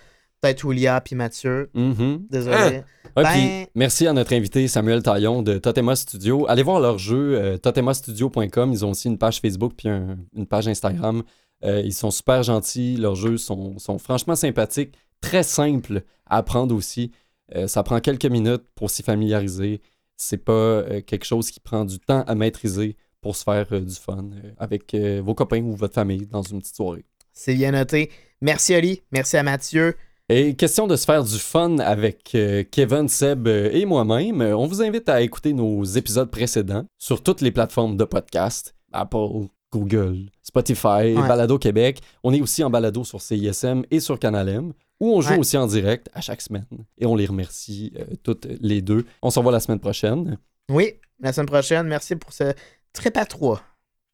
Peut-être 0.54 1.04
puis 1.04 1.16
Mathieu. 1.16 1.70
Mhm. 1.74 2.28
Désolé. 2.30 2.56
Hein? 2.56 2.84
Ouais, 3.18 3.24
Ben- 3.24 3.66
merci 3.76 4.08
à 4.08 4.14
notre 4.14 4.34
invité 4.34 4.68
Samuel 4.68 5.02
Taillon 5.02 5.42
de 5.42 5.58
Totema 5.58 5.96
Studio. 5.96 6.46
Allez 6.50 6.64
voir 6.64 6.80
leur 6.82 6.98
jeu, 6.98 7.38
euh, 7.38 7.58
totemastudio.com. 7.58 8.72
Ils 8.72 8.86
ont 8.86 8.92
aussi 8.92 9.08
une 9.08 9.18
page 9.18 9.40
Facebook 9.40 9.74
puis 9.78 9.88
un- 9.90 10.18
une 10.36 10.46
page 10.46 10.68
Instagram. 10.68 11.24
Euh, 11.64 11.82
ils 11.84 11.94
sont 11.94 12.12
super 12.12 12.44
gentils. 12.44 12.98
Leurs 12.98 13.16
jeux 13.16 13.38
sont, 13.38 13.78
sont 13.80 13.98
franchement 13.98 14.36
sympathiques, 14.36 14.94
très 15.22 15.44
simples 15.44 16.04
à 16.26 16.38
apprendre 16.38 16.76
aussi. 16.76 17.12
Euh, 17.56 17.68
ça 17.68 17.84
prend 17.84 18.00
quelques 18.02 18.26
minutes 18.26 18.64
pour 18.76 18.90
s'y 18.90 19.02
familiariser. 19.04 19.82
C'est 20.18 20.44
pas 20.44 20.52
euh, 20.54 21.02
quelque 21.02 21.26
chose 21.26 21.52
qui 21.52 21.60
prend 21.60 21.86
du 21.86 22.00
temps 22.00 22.24
à 22.28 22.36
maîtriser 22.36 22.98
pour 23.22 23.36
se 23.36 23.44
faire 23.44 23.66
du 23.82 23.96
fun 23.96 24.26
avec 24.60 24.94
vos 25.24 25.34
copains 25.34 25.62
ou 25.64 25.74
votre 25.76 25.96
famille 25.96 26.28
dans 26.28 26.44
une 26.44 26.60
petite 26.60 26.76
soirée. 26.76 27.06
C'est 27.34 27.56
bien 27.56 27.72
noté. 27.72 28.12
Merci 28.42 28.76
Oli, 28.76 29.02
merci 29.12 29.36
à 29.38 29.42
Mathieu. 29.44 29.96
Et 30.28 30.56
question 30.56 30.88
de 30.88 30.96
se 30.96 31.06
faire 31.06 31.24
du 31.24 31.38
fun 31.38 31.78
avec 31.78 32.34
euh, 32.34 32.64
Kevin, 32.72 33.08
Seb 33.08 33.48
euh, 33.48 33.70
et 33.72 33.86
moi-même, 33.86 34.42
euh, 34.42 34.58
on 34.58 34.66
vous 34.66 34.82
invite 34.82 35.08
à 35.08 35.22
écouter 35.22 35.54
nos 35.54 35.84
épisodes 35.84 36.32
précédents 36.32 36.86
sur 36.98 37.22
toutes 37.22 37.42
les 37.42 37.52
plateformes 37.52 37.96
de 37.96 38.06
podcast, 38.06 38.76
Apple, 38.92 39.48
Google, 39.72 40.30
Spotify, 40.42 41.14
Ouais. 41.14 41.28
Balado 41.28 41.60
Québec. 41.60 42.02
On 42.24 42.34
est 42.34 42.42
aussi 42.42 42.64
en 42.64 42.72
balado 42.72 43.04
sur 43.04 43.22
CISM 43.22 43.84
et 43.92 44.00
sur 44.00 44.18
Canal 44.18 44.50
M, 44.50 44.74
où 45.00 45.14
on 45.16 45.22
joue 45.22 45.34
Ouais. 45.34 45.38
aussi 45.40 45.58
en 45.58 45.68
direct 45.68 46.10
à 46.14 46.22
chaque 46.22 46.42
semaine. 46.42 46.66
Et 46.98 47.06
on 47.06 47.16
les 47.16 47.28
remercie 47.28 47.94
euh, 48.00 48.06
toutes 48.24 48.48
les 48.62 48.82
deux. 48.82 49.06
On 49.22 49.30
se 49.30 49.38
revoit 49.38 49.52
la 49.52 49.60
semaine 49.60 49.80
prochaine. 49.80 50.40
Oui, 50.72 50.94
la 51.20 51.34
semaine 51.34 51.48
prochaine. 51.48 51.86
Merci 51.88 52.16
pour 52.16 52.34
ce 52.34 52.52
trépas 52.94 53.26
3. 53.26 53.62